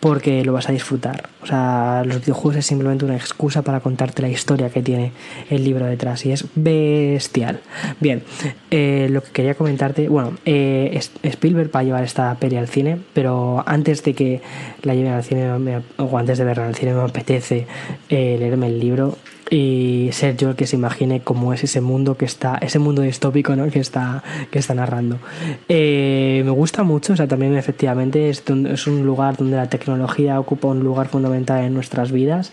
porque 0.00 0.44
lo 0.44 0.52
vas 0.52 0.68
a 0.68 0.72
disfrutar. 0.72 1.28
O 1.42 1.46
sea, 1.46 2.02
los 2.04 2.20
videojuegos 2.20 2.56
es 2.56 2.66
simplemente 2.66 3.04
una 3.04 3.16
excusa 3.16 3.62
para 3.62 3.80
contarte 3.80 4.22
la 4.22 4.28
historia 4.28 4.70
que 4.70 4.82
tiene 4.82 5.12
el 5.50 5.64
libro 5.64 5.86
detrás 5.86 6.24
y 6.26 6.32
es 6.32 6.44
bestial. 6.54 7.60
Bien, 8.00 8.22
eh, 8.70 9.08
lo 9.10 9.22
que 9.22 9.30
quería 9.30 9.54
comentarte, 9.54 10.08
bueno, 10.08 10.34
eh, 10.44 11.00
Spielberg 11.22 11.74
va 11.74 11.80
a 11.80 11.84
llevar 11.84 12.04
esta 12.04 12.34
peli 12.36 12.56
al 12.56 12.68
cine, 12.68 12.98
pero 13.12 13.62
antes 13.66 14.02
de 14.04 14.14
que 14.14 14.40
la 14.82 14.94
lleven 14.94 15.12
al 15.12 15.24
cine, 15.24 15.82
o 15.96 16.18
antes 16.18 16.38
de 16.38 16.44
verla 16.44 16.66
al 16.66 16.74
cine, 16.74 16.94
me 16.94 17.02
apetece 17.02 17.66
eh, 18.08 18.36
leerme 18.38 18.68
el 18.68 18.78
libro 18.78 19.16
y 19.50 20.10
ser 20.12 20.36
yo 20.36 20.50
el 20.50 20.56
que 20.56 20.66
se 20.66 20.76
imagine 20.76 21.20
cómo 21.20 21.52
es 21.52 21.64
ese 21.64 21.80
mundo 21.80 22.16
que 22.16 22.24
está, 22.24 22.58
ese 22.60 22.78
mundo 22.78 23.02
distópico 23.02 23.56
¿no? 23.56 23.70
que, 23.70 23.80
está, 23.80 24.22
que 24.50 24.58
está 24.58 24.74
narrando. 24.74 25.18
Eh, 25.68 26.42
me 26.44 26.50
gusta 26.50 26.82
mucho, 26.82 27.14
o 27.14 27.16
sea, 27.16 27.26
también 27.26 27.56
efectivamente 27.56 28.28
es, 28.28 28.42
es, 28.46 28.86
un 28.86 29.06
lugar 29.06 29.36
donde 29.36 29.56
la 29.56 29.68
tecnología 29.68 30.38
ocupa 30.38 30.68
un 30.68 30.80
lugar 30.80 31.08
fundamental 31.08 31.64
en 31.64 31.74
nuestras 31.74 32.12
vidas, 32.12 32.52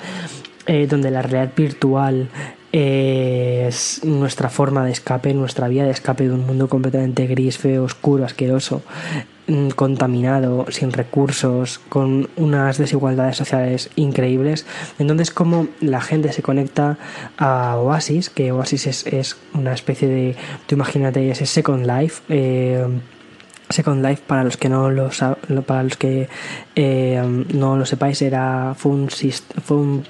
eh, 0.67 0.87
donde 0.87 1.11
la 1.11 1.21
realidad 1.21 1.53
virtual 1.55 2.29
es 2.71 4.01
nuestra 4.03 4.49
forma 4.49 4.85
de 4.85 4.91
escape, 4.91 5.33
nuestra 5.33 5.69
vía 5.69 5.85
de 5.85 5.91
escape 5.91 6.25
de 6.25 6.33
un 6.33 6.45
mundo 6.45 6.67
completamente 6.67 7.25
gris, 7.25 7.57
feo, 7.57 7.85
oscuro, 7.85 8.25
asqueroso, 8.25 8.81
contaminado, 9.75 10.65
sin 10.69 10.91
recursos, 10.91 11.79
con 11.89 12.29
unas 12.35 12.77
desigualdades 12.77 13.37
sociales 13.37 13.89
increíbles. 13.95 14.65
Entonces, 14.99 15.31
como 15.31 15.67
la 15.81 16.01
gente 16.01 16.31
se 16.33 16.41
conecta 16.41 16.97
a 17.37 17.77
Oasis, 17.77 18.29
que 18.29 18.51
Oasis 18.51 19.05
es, 19.05 19.37
una 19.53 19.73
especie 19.73 20.07
de, 20.07 20.35
tú 20.65 20.75
imagínate, 20.75 21.29
ese 21.29 21.45
Second 21.45 21.85
Life. 21.85 22.23
Eh, 22.29 22.85
Second 23.69 24.05
Life, 24.05 24.23
para 24.27 24.43
los 24.43 24.57
que 24.57 24.69
no 24.69 24.91
lo 24.91 25.09
para 25.65 25.83
los 25.83 25.97
que 25.97 26.29
eh, 26.75 27.45
no 27.53 27.77
lo 27.77 27.85
sepáis, 27.85 28.21
era 28.21 28.75
fue 28.75 28.91
un 28.91 30.03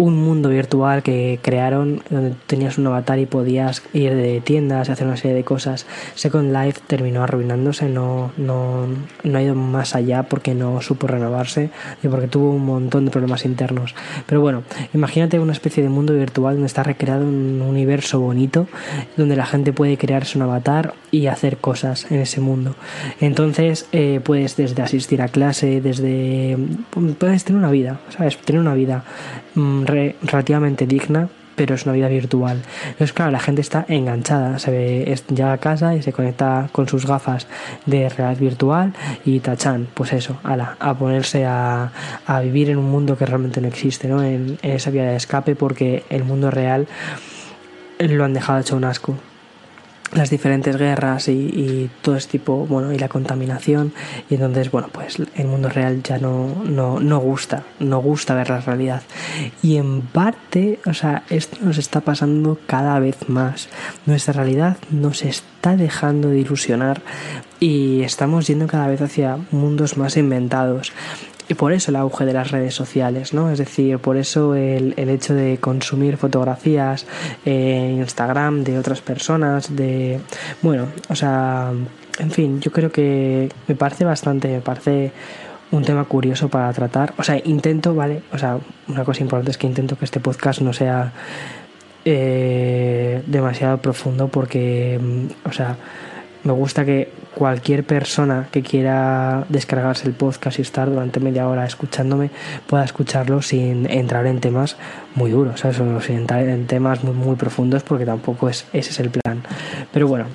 un 0.00 0.16
mundo 0.16 0.48
virtual 0.48 1.02
que 1.02 1.38
crearon 1.42 2.02
donde 2.08 2.34
tenías 2.46 2.78
un 2.78 2.86
avatar 2.86 3.18
y 3.18 3.26
podías 3.26 3.82
ir 3.92 4.14
de 4.14 4.40
tiendas 4.40 4.88
y 4.88 4.92
hacer 4.92 5.06
una 5.06 5.18
serie 5.18 5.36
de 5.36 5.44
cosas. 5.44 5.86
Second 6.14 6.56
Life 6.56 6.80
terminó 6.86 7.22
arruinándose, 7.22 7.86
no, 7.90 8.32
no, 8.38 8.86
no 9.24 9.38
ha 9.38 9.42
ido 9.42 9.54
más 9.54 9.94
allá 9.94 10.22
porque 10.22 10.54
no 10.54 10.80
supo 10.80 11.06
renovarse 11.06 11.68
y 12.02 12.08
porque 12.08 12.28
tuvo 12.28 12.50
un 12.50 12.64
montón 12.64 13.04
de 13.04 13.10
problemas 13.10 13.44
internos. 13.44 13.94
Pero 14.24 14.40
bueno, 14.40 14.62
imagínate 14.94 15.38
una 15.38 15.52
especie 15.52 15.82
de 15.82 15.90
mundo 15.90 16.14
virtual 16.14 16.54
donde 16.54 16.66
está 16.66 16.82
recreado 16.82 17.26
un 17.26 17.60
universo 17.60 18.20
bonito, 18.20 18.68
donde 19.18 19.36
la 19.36 19.44
gente 19.44 19.74
puede 19.74 19.98
crearse 19.98 20.38
un 20.38 20.42
avatar 20.44 20.94
y 21.10 21.26
hacer 21.26 21.58
cosas 21.58 22.10
en 22.10 22.20
ese 22.20 22.40
mundo. 22.40 22.74
Entonces 23.20 23.86
eh, 23.92 24.20
puedes 24.24 24.56
desde 24.56 24.80
asistir 24.80 25.20
a 25.20 25.28
clase, 25.28 25.82
desde... 25.82 26.56
puedes 27.18 27.44
tener 27.44 27.58
una 27.58 27.70
vida, 27.70 28.00
¿sabes? 28.16 28.38
Tener 28.38 28.62
una 28.62 28.74
vida 28.74 29.04
relativamente 29.90 30.86
digna, 30.86 31.28
pero 31.56 31.74
es 31.74 31.84
una 31.84 31.92
vida 31.94 32.08
virtual. 32.08 32.62
Entonces, 32.84 33.12
claro, 33.12 33.30
la 33.30 33.40
gente 33.40 33.60
está 33.60 33.84
enganchada, 33.88 34.58
se 34.58 34.70
ve, 34.70 35.22
ya 35.28 35.52
a 35.52 35.58
casa 35.58 35.94
y 35.94 36.02
se 36.02 36.12
conecta 36.12 36.70
con 36.72 36.88
sus 36.88 37.04
gafas 37.04 37.46
de 37.84 38.08
realidad 38.08 38.40
virtual 38.40 38.94
y 39.26 39.40
tachan, 39.40 39.86
pues 39.92 40.12
eso, 40.14 40.38
ala, 40.42 40.76
a 40.80 40.94
ponerse 40.94 41.44
a, 41.44 41.92
a 42.26 42.40
vivir 42.40 42.70
en 42.70 42.78
un 42.78 42.90
mundo 42.90 43.18
que 43.18 43.26
realmente 43.26 43.60
no 43.60 43.68
existe, 43.68 44.08
¿no? 44.08 44.22
En, 44.22 44.58
en 44.62 44.70
esa 44.70 44.90
vía 44.90 45.04
de 45.04 45.16
escape 45.16 45.54
porque 45.54 46.04
el 46.08 46.24
mundo 46.24 46.50
real 46.50 46.86
lo 47.98 48.24
han 48.24 48.32
dejado 48.32 48.60
hecho 48.60 48.76
un 48.76 48.84
asco 48.84 49.16
las 50.12 50.30
diferentes 50.30 50.76
guerras 50.76 51.28
y, 51.28 51.90
todo 52.02 52.16
ese 52.16 52.28
tipo, 52.28 52.66
bueno, 52.66 52.92
y 52.92 52.98
la 52.98 53.08
contaminación. 53.08 53.92
Y 54.28 54.34
entonces, 54.34 54.70
bueno, 54.70 54.88
pues 54.92 55.18
el 55.34 55.46
mundo 55.46 55.68
real 55.68 56.02
ya 56.02 56.18
no, 56.18 56.62
no, 56.64 57.00
no 57.00 57.18
gusta, 57.18 57.64
no 57.78 58.00
gusta 58.00 58.34
ver 58.34 58.50
la 58.50 58.60
realidad. 58.60 59.02
Y 59.62 59.76
en 59.76 60.02
parte, 60.02 60.80
o 60.86 60.94
sea, 60.94 61.22
esto 61.30 61.58
nos 61.62 61.78
está 61.78 62.00
pasando 62.00 62.58
cada 62.66 62.98
vez 62.98 63.28
más. 63.28 63.68
Nuestra 64.06 64.32
realidad 64.32 64.76
nos 64.90 65.22
está 65.22 65.76
dejando 65.76 66.28
de 66.28 66.40
ilusionar 66.40 67.02
y 67.60 68.02
estamos 68.02 68.46
yendo 68.46 68.66
cada 68.66 68.88
vez 68.88 69.02
hacia 69.02 69.38
mundos 69.50 69.96
más 69.96 70.16
inventados. 70.16 70.92
Y 71.50 71.54
por 71.54 71.72
eso 71.72 71.90
el 71.90 71.96
auge 71.96 72.24
de 72.24 72.32
las 72.32 72.52
redes 72.52 72.74
sociales, 72.74 73.34
¿no? 73.34 73.50
Es 73.50 73.58
decir, 73.58 73.98
por 73.98 74.16
eso 74.16 74.54
el, 74.54 74.94
el 74.96 75.08
hecho 75.08 75.34
de 75.34 75.58
consumir 75.58 76.16
fotografías 76.16 77.06
en 77.44 77.96
Instagram 77.96 78.62
de 78.62 78.78
otras 78.78 79.00
personas, 79.00 79.74
de... 79.74 80.20
Bueno, 80.62 80.86
o 81.08 81.16
sea, 81.16 81.72
en 82.20 82.30
fin, 82.30 82.60
yo 82.60 82.70
creo 82.70 82.92
que 82.92 83.48
me 83.66 83.74
parece 83.74 84.04
bastante, 84.04 84.46
me 84.46 84.60
parece 84.60 85.10
un 85.72 85.82
tema 85.82 86.04
curioso 86.04 86.48
para 86.48 86.72
tratar. 86.72 87.14
O 87.18 87.24
sea, 87.24 87.40
intento, 87.44 87.96
¿vale? 87.96 88.22
O 88.32 88.38
sea, 88.38 88.58
una 88.86 89.04
cosa 89.04 89.22
importante 89.22 89.50
es 89.50 89.58
que 89.58 89.66
intento 89.66 89.98
que 89.98 90.04
este 90.04 90.20
podcast 90.20 90.60
no 90.60 90.72
sea 90.72 91.12
eh, 92.04 93.24
demasiado 93.26 93.78
profundo 93.78 94.28
porque, 94.28 95.00
mm, 95.02 95.48
o 95.48 95.52
sea, 95.52 95.76
me 96.44 96.52
gusta 96.52 96.84
que 96.84 97.10
cualquier 97.34 97.84
persona 97.84 98.48
que 98.50 98.62
quiera 98.62 99.44
descargarse 99.48 100.06
el 100.06 100.14
podcast 100.14 100.58
y 100.58 100.62
estar 100.62 100.90
durante 100.90 101.20
media 101.20 101.48
hora 101.48 101.64
escuchándome 101.64 102.30
pueda 102.66 102.84
escucharlo 102.84 103.42
sin 103.42 103.90
entrar 103.90 104.26
en 104.26 104.40
temas 104.40 104.76
muy 105.14 105.30
duros, 105.30 105.60
¿sabes? 105.60 105.80
O 105.80 106.00
sin 106.00 106.16
entrar 106.16 106.48
en 106.48 106.66
temas 106.66 107.04
muy, 107.04 107.14
muy 107.14 107.36
profundos 107.36 107.82
porque 107.82 108.06
tampoco 108.06 108.48
es, 108.48 108.66
ese 108.72 108.90
es 108.90 109.00
el 109.00 109.10
plan. 109.10 109.42
Pero 109.92 110.08
bueno, 110.08 110.26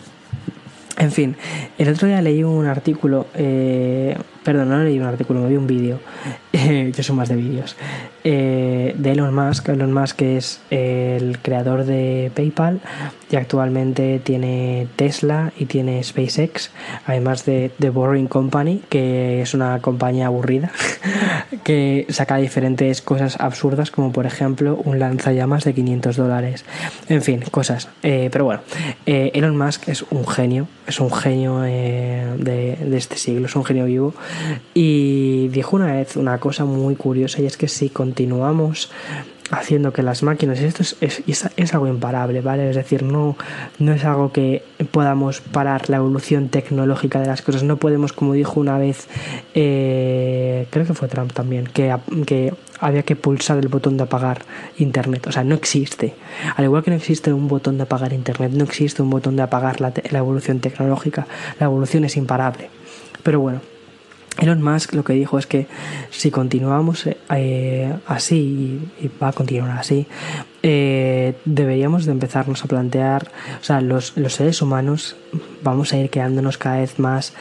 en 0.98 1.12
fin, 1.12 1.36
el 1.78 1.90
otro 1.90 2.08
día 2.08 2.22
leí 2.22 2.44
un 2.44 2.68
artículo, 2.68 3.28
eh, 3.34 4.18
perdón, 4.44 4.70
no 4.70 4.80
leí 4.80 4.98
un 4.98 5.06
artículo, 5.06 5.42
me 5.42 5.50
vi 5.50 5.58
un 5.58 5.68
vídeo, 5.68 6.00
eh, 6.54 6.92
yo 6.96 7.04
soy 7.04 7.16
más 7.16 7.28
de 7.28 7.36
vídeos, 7.36 7.76
eh, 8.24 8.96
de 8.98 9.12
Elon 9.12 9.34
Musk. 9.34 9.70
Elon 9.70 9.92
Musk 9.92 10.22
es 10.22 10.62
el 10.70 11.40
creador 11.42 11.84
de 11.84 12.32
PayPal 12.34 12.80
y 13.30 13.36
actualmente 13.36 14.20
tiene 14.24 14.88
Tesla 14.96 15.52
y 15.58 15.66
tiene 15.66 16.02
SpaceX, 16.02 16.72
además 17.06 17.46
de 17.46 17.72
The 17.78 17.90
Boring 17.90 18.28
Company, 18.28 18.82
que 18.88 19.42
es 19.42 19.54
una 19.54 19.80
compañía 19.82 20.28
aburrida, 20.28 20.72
que 21.66 22.06
saca 22.10 22.38
diferentes 22.38 23.02
cosas 23.02 23.38
absurdas, 23.40 23.92
como 23.92 24.14
por 24.14 24.26
ejemplo 24.26 24.80
un 24.84 25.00
lanzallamas 25.00 25.66
de 25.66 25.74
500 25.74 26.16
dólares. 26.16 26.64
En 27.10 27.22
fin, 27.22 27.42
cosas. 27.52 27.90
pero 28.02 28.46
bueno, 28.46 28.62
Elon 29.06 29.58
Musk 29.58 29.90
es 29.90 30.06
un 30.10 30.26
genio, 30.26 30.68
es 30.88 31.00
un 31.00 31.12
genio 31.12 31.60
de, 31.60 32.78
de 32.80 32.98
este 32.98 33.18
siglo, 33.18 33.48
es 33.48 33.56
un 33.56 33.66
genio 33.66 33.86
vivo. 33.86 34.14
Y 34.74 35.48
dijo 35.50 35.76
una 35.76 35.94
vez 35.94 36.16
una 36.16 36.40
cosa 36.40 36.66
muy 36.66 36.96
curiosa 36.96 37.42
y 37.42 37.46
es 37.46 37.58
que 37.58 37.68
si 37.68 37.90
continuamos 37.90 38.90
haciendo 39.52 39.94
que 39.94 40.02
las 40.02 40.24
máquinas, 40.24 40.60
esto 40.60 40.82
es, 41.02 41.24
es, 41.28 41.74
algo 41.74 41.88
imparable, 41.88 42.42
¿vale? 42.42 42.70
Es 42.70 42.76
decir, 42.76 43.04
no, 43.04 43.38
no 43.80 43.94
es 43.94 44.04
algo 44.04 44.32
que 44.32 44.64
podamos 44.92 45.42
parar 45.42 45.90
la 45.90 45.98
evolución 45.98 46.50
tecnológica 46.50 47.20
de 47.20 47.28
las 47.28 47.42
cosas, 47.42 47.64
no 47.64 47.78
podemos, 47.78 48.12
como 48.14 48.34
dijo 48.34 48.60
una 48.60 48.78
vez, 48.78 49.08
eh, 49.54 50.68
creo 50.72 50.86
que 50.86 50.94
fue 50.94 51.08
Trump 51.08 51.34
también, 51.34 51.66
que, 51.68 51.96
que 52.26 52.54
había 52.80 53.04
que 53.04 53.16
pulsar 53.16 53.60
el 53.60 53.68
botón 53.68 53.98
de 53.98 54.04
apagar 54.04 54.42
Internet, 54.78 55.28
o 55.28 55.32
sea, 55.32 55.44
no 55.44 55.56
existe. 55.56 56.16
Al 56.56 56.66
igual 56.66 56.84
que 56.84 56.92
no 56.92 56.98
existe 56.98 57.32
un 57.32 57.48
botón 57.48 57.78
de 57.78 57.84
apagar 57.84 58.14
Internet, 58.14 58.52
no 58.54 58.64
existe 58.64 59.02
un 59.02 59.10
botón 59.10 59.36
de 59.36 59.44
apagar 59.44 59.80
la, 59.80 59.94
la 60.10 60.20
evolución 60.20 60.60
tecnológica, 60.60 61.28
la 61.60 61.68
evolución 61.68 62.04
es 62.06 62.18
imparable. 62.18 62.70
Pero 63.22 63.40
bueno, 63.40 63.62
Elon 64.38 64.62
Musk 64.62 64.94
lo 64.94 65.04
que 65.04 65.14
dijo 65.14 65.40
es 65.40 65.48
que 65.48 65.68
si 66.10 66.32
continuamos 66.32 67.08
eh, 67.30 67.94
así 68.08 68.90
y, 69.02 69.10
va 69.22 69.30
a 69.30 69.34
continuar 69.34 69.78
así, 69.78 70.08
eh, 70.64 71.36
deberíamos 71.46 72.06
de 72.06 72.12
empezarnos 72.12 72.64
a 72.64 72.68
plantear, 72.68 73.32
o 73.62 73.64
sea, 73.64 73.82
los, 73.82 74.18
los, 74.18 74.34
seres 74.34 74.62
humanos 74.62 75.16
vamos 75.64 75.94
a 75.94 75.98
ir 75.98 76.10
quedándonos 76.10 76.58
cada 76.58 76.78
vez 76.78 77.00
más 77.00 77.34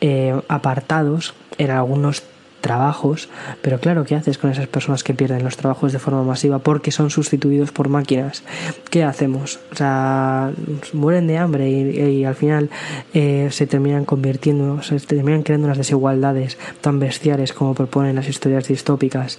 eh, 0.00 0.40
apartados 0.48 1.34
en 1.58 1.70
algunos 1.70 2.22
trabajos, 2.60 3.28
pero 3.62 3.78
claro, 3.80 4.04
¿qué 4.04 4.14
haces 4.14 4.38
con 4.38 4.50
esas 4.50 4.66
personas 4.66 5.02
que 5.02 5.14
pierden 5.14 5.42
los 5.44 5.56
trabajos 5.56 5.92
de 5.92 5.98
forma 5.98 6.22
masiva 6.22 6.58
porque 6.58 6.90
son 6.90 7.10
sustituidos 7.10 7.72
por 7.72 7.88
máquinas? 7.88 8.42
¿Qué 8.90 9.04
hacemos? 9.04 9.60
O 9.72 9.76
sea, 9.76 10.52
mueren 10.92 11.26
de 11.26 11.38
hambre 11.38 11.68
y, 11.70 12.24
al 12.24 12.34
final 12.34 12.70
eh, 13.14 13.48
se 13.50 13.66
terminan 13.66 14.04
convirtiendo, 14.04 14.82
se 14.82 14.98
terminan 15.00 15.42
creando 15.42 15.66
unas 15.66 15.78
desigualdades 15.78 16.58
tan 16.80 16.98
bestiales 16.98 17.52
como 17.52 17.74
proponen 17.74 18.16
las 18.16 18.28
historias 18.28 18.68
distópicas, 18.68 19.38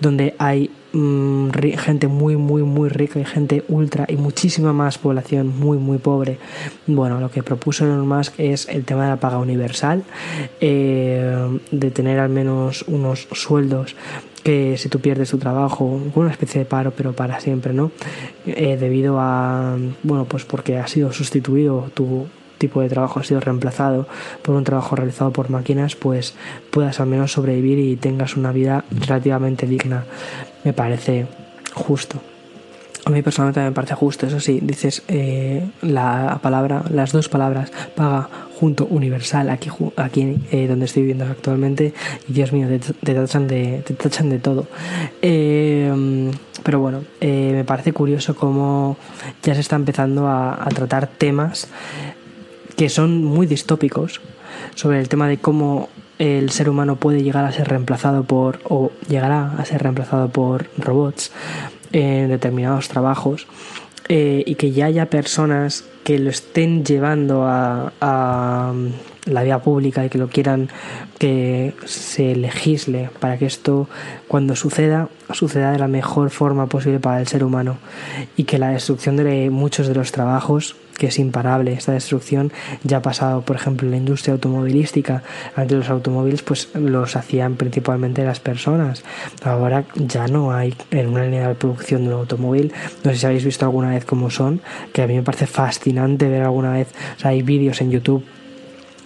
donde 0.00 0.34
hay 0.38 0.70
Mm, 0.92 1.48
gente 1.78 2.06
muy, 2.06 2.36
muy, 2.36 2.62
muy 2.62 2.90
rica 2.90 3.18
y 3.18 3.24
gente 3.24 3.64
ultra 3.68 4.04
y 4.08 4.16
muchísima 4.16 4.72
más 4.72 4.98
población 4.98 5.58
muy, 5.58 5.78
muy 5.78 5.98
pobre. 5.98 6.38
Bueno, 6.86 7.18
lo 7.18 7.30
que 7.30 7.42
propuso 7.42 7.84
Elon 7.84 8.06
Musk 8.06 8.34
es 8.38 8.68
el 8.68 8.84
tema 8.84 9.04
de 9.04 9.10
la 9.10 9.16
paga 9.16 9.38
universal, 9.38 10.04
eh, 10.60 11.60
de 11.70 11.90
tener 11.90 12.18
al 12.18 12.28
menos 12.28 12.84
unos 12.88 13.26
sueldos 13.32 13.96
que 14.42 14.76
si 14.76 14.88
tú 14.88 15.00
pierdes 15.00 15.30
tu 15.30 15.38
trabajo, 15.38 16.00
una 16.14 16.30
especie 16.30 16.58
de 16.58 16.64
paro, 16.64 16.92
pero 16.96 17.12
para 17.12 17.40
siempre, 17.40 17.72
¿no? 17.72 17.92
Eh, 18.44 18.76
debido 18.76 19.18
a, 19.18 19.78
bueno, 20.02 20.24
pues 20.26 20.44
porque 20.44 20.78
ha 20.78 20.86
sido 20.88 21.12
sustituido 21.12 21.90
tu 21.94 22.26
tipo 22.62 22.80
de 22.80 22.88
trabajo 22.88 23.20
ha 23.20 23.24
sido 23.24 23.40
reemplazado 23.40 24.06
por 24.42 24.54
un 24.54 24.62
trabajo 24.64 24.94
realizado 24.94 25.32
por 25.32 25.50
máquinas, 25.50 25.96
pues 25.96 26.34
puedas 26.70 27.00
al 27.00 27.08
menos 27.08 27.32
sobrevivir 27.32 27.78
y 27.78 27.96
tengas 27.96 28.36
una 28.36 28.52
vida 28.52 28.84
relativamente 28.90 29.66
digna 29.66 30.04
me 30.64 30.72
parece 30.72 31.26
justo. 31.74 32.20
A 33.04 33.10
mí 33.10 33.20
personalmente 33.20 33.60
me 33.60 33.72
parece 33.72 33.94
justo, 33.94 34.28
eso 34.28 34.38
sí, 34.38 34.60
dices 34.62 35.02
eh, 35.08 35.68
la 35.82 36.38
palabra, 36.40 36.84
las 36.88 37.10
dos 37.10 37.28
palabras, 37.28 37.72
paga 37.96 38.28
junto 38.60 38.86
universal, 38.86 39.50
aquí, 39.50 39.70
aquí 39.96 40.36
eh, 40.52 40.68
donde 40.68 40.84
estoy 40.84 41.02
viviendo 41.02 41.24
actualmente, 41.24 41.94
y 42.28 42.32
Dios 42.32 42.52
mío, 42.52 42.68
te, 42.68 43.14
tachan, 43.14 43.48
de, 43.48 43.82
te 43.84 43.94
tachan 43.94 44.30
de 44.30 44.38
todo. 44.38 44.68
Eh, 45.20 46.30
pero 46.62 46.78
bueno, 46.78 47.02
me 47.20 47.64
parece 47.64 47.92
curioso 47.92 48.36
cómo 48.36 48.96
ya 49.42 49.56
se 49.56 49.62
está 49.62 49.74
empezando 49.74 50.28
a, 50.28 50.52
a 50.64 50.68
tratar 50.68 51.08
temas 51.08 51.66
que 52.76 52.88
son 52.88 53.24
muy 53.24 53.46
distópicos 53.46 54.20
sobre 54.74 55.00
el 55.00 55.08
tema 55.08 55.28
de 55.28 55.38
cómo 55.38 55.88
el 56.18 56.50
ser 56.50 56.68
humano 56.68 56.96
puede 56.96 57.22
llegar 57.22 57.44
a 57.44 57.52
ser 57.52 57.68
reemplazado 57.68 58.24
por 58.24 58.60
o 58.64 58.92
llegará 59.08 59.54
a 59.58 59.64
ser 59.64 59.82
reemplazado 59.82 60.28
por 60.28 60.66
robots 60.78 61.32
en 61.92 62.28
determinados 62.28 62.88
trabajos 62.88 63.46
eh, 64.08 64.42
y 64.46 64.54
que 64.56 64.72
ya 64.72 64.86
haya 64.86 65.06
personas 65.06 65.84
que 66.04 66.18
lo 66.18 66.30
estén 66.30 66.84
llevando 66.84 67.44
a, 67.44 67.92
a, 68.00 68.72
la 69.26 69.42
vía 69.42 69.60
pública 69.60 70.04
y 70.04 70.08
que 70.08 70.18
lo 70.18 70.28
quieran 70.28 70.68
que 71.18 71.74
se 71.84 72.34
legisle 72.34 73.10
para 73.20 73.38
que 73.38 73.46
esto 73.46 73.88
cuando 74.26 74.56
suceda 74.56 75.08
suceda 75.30 75.72
de 75.72 75.78
la 75.78 75.88
mejor 75.88 76.30
forma 76.30 76.66
posible 76.66 77.00
para 77.00 77.20
el 77.20 77.26
ser 77.26 77.44
humano. 77.44 77.78
Y 78.36 78.44
que 78.44 78.58
la 78.58 78.70
destrucción 78.70 79.16
de 79.16 79.50
muchos 79.50 79.86
de 79.86 79.94
los 79.94 80.12
trabajos 80.12 80.76
que 80.98 81.06
es 81.06 81.18
imparable 81.18 81.72
esta 81.72 81.92
destrucción 81.92 82.52
ya 82.84 82.98
ha 82.98 83.02
pasado 83.02 83.40
por 83.40 83.56
ejemplo 83.56 83.86
en 83.86 83.92
la 83.92 83.96
industria 83.96 84.34
automovilística. 84.34 85.22
Antes 85.56 85.78
los 85.78 85.90
automóviles 85.90 86.42
pues 86.42 86.68
los 86.74 87.16
hacían 87.16 87.56
principalmente 87.56 88.24
las 88.24 88.40
personas. 88.40 89.02
Ahora 89.42 89.84
ya 89.94 90.26
no 90.28 90.52
hay 90.52 90.74
en 90.90 91.08
una 91.08 91.24
línea 91.24 91.48
de 91.48 91.54
producción 91.54 92.02
de 92.02 92.08
un 92.08 92.20
automóvil 92.20 92.72
no 93.04 93.10
sé 93.10 93.18
si 93.18 93.26
habéis 93.26 93.44
visto 93.44 93.64
alguna 93.64 93.90
vez 93.90 94.04
cómo 94.04 94.30
son 94.30 94.60
que 94.92 95.02
a 95.02 95.06
mí 95.06 95.14
me 95.14 95.22
parece 95.22 95.46
fascinante 95.46 96.28
ver 96.28 96.42
alguna 96.42 96.72
vez 96.72 96.88
hay 97.22 97.42
vídeos 97.42 97.80
en 97.80 97.90
YouTube 97.90 98.24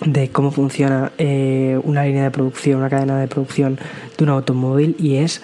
de 0.04 0.28
cómo 0.28 0.50
funciona 0.50 1.12
eh, 1.18 1.80
una 1.84 2.04
línea 2.04 2.24
de 2.24 2.30
producción, 2.30 2.78
una 2.78 2.90
cadena 2.90 3.18
de 3.18 3.28
producción 3.28 3.78
de 4.16 4.24
un 4.24 4.30
automóvil 4.30 4.96
y 4.98 5.16
es 5.16 5.42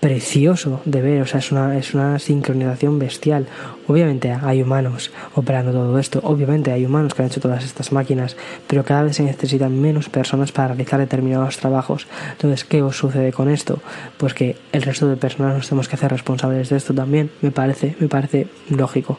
precioso 0.00 0.80
de 0.84 1.02
ver, 1.02 1.22
o 1.22 1.26
sea, 1.26 1.40
es 1.40 1.50
una, 1.50 1.76
es 1.76 1.94
una 1.94 2.18
sincronización 2.18 2.98
bestial. 2.98 3.46
Obviamente 3.86 4.30
hay 4.30 4.62
humanos 4.62 5.10
operando 5.34 5.72
todo 5.72 5.98
esto, 5.98 6.20
obviamente 6.22 6.70
hay 6.70 6.84
humanos 6.86 7.14
que 7.14 7.22
han 7.22 7.28
hecho 7.28 7.40
todas 7.40 7.64
estas 7.64 7.90
máquinas, 7.90 8.36
pero 8.66 8.84
cada 8.84 9.02
vez 9.02 9.16
se 9.16 9.24
necesitan 9.24 9.80
menos 9.80 10.08
personas 10.08 10.52
para 10.52 10.68
realizar 10.68 11.00
determinados 11.00 11.56
trabajos. 11.56 12.06
Entonces, 12.32 12.64
¿qué 12.64 12.82
os 12.82 12.96
sucede 12.96 13.32
con 13.32 13.48
esto? 13.48 13.80
Pues 14.18 14.34
que 14.34 14.56
el 14.72 14.82
resto 14.82 15.08
de 15.08 15.16
personas 15.16 15.56
nos 15.56 15.68
tenemos 15.68 15.88
que 15.88 15.96
hacer 15.96 16.12
responsables 16.12 16.68
de 16.68 16.76
esto 16.76 16.94
también, 16.94 17.30
me 17.40 17.50
parece, 17.50 17.96
me 17.98 18.08
parece 18.08 18.46
lógico. 18.70 19.18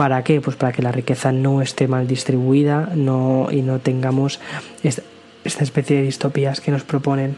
¿Para 0.00 0.24
qué? 0.24 0.40
Pues 0.40 0.56
para 0.56 0.72
que 0.72 0.80
la 0.80 0.92
riqueza 0.92 1.30
no 1.30 1.60
esté 1.60 1.86
mal 1.86 2.06
distribuida 2.06 2.88
no, 2.94 3.48
y 3.50 3.60
no 3.60 3.80
tengamos 3.80 4.40
esta, 4.82 5.02
especie 5.44 5.98
de 5.98 6.04
distopías 6.04 6.62
que 6.62 6.70
nos 6.70 6.84
proponen. 6.84 7.36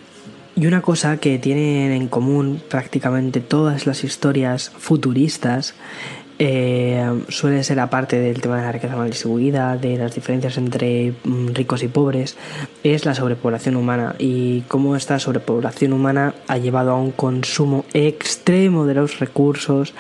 Y 0.55 0.67
una 0.67 0.81
cosa 0.81 1.17
que 1.17 1.41
tienen 1.41 1.91
en 1.91 2.07
común 2.07 2.63
prácticamente 2.69 3.41
todas 3.41 3.89
las 3.89 4.05
historias 4.05 4.71
futuristas 4.79 5.75
eh, 6.39 7.05
suele 7.29 7.65
ser 7.65 7.81
aparte 7.81 8.21
del 8.21 8.41
tema 8.41 8.59
de 8.59 8.63
la 8.63 8.71
riqueza 8.71 8.95
mal 8.95 9.11
distribuida, 9.11 9.77
de 9.77 9.99
las 9.99 10.15
diferencias 10.15 10.57
entre 10.57 11.15
mm, 11.25 11.49
ricos 11.55 11.83
y 11.83 11.89
pobres, 11.89 12.37
es 12.85 13.05
la 13.05 13.17
sobrepoblación 13.17 13.75
humana 13.75 14.15
y 14.21 14.61
cómo 14.69 14.95
esta 14.95 15.19
sobrepoblación 15.19 15.93
humana 15.93 16.37
ha 16.47 16.59
llevado 16.59 16.93
a 16.93 17.01
un 17.01 17.11
consumo 17.11 17.85
extremo 17.93 18.87
de 18.87 18.95
los 18.95 19.19
recursos 19.19 19.95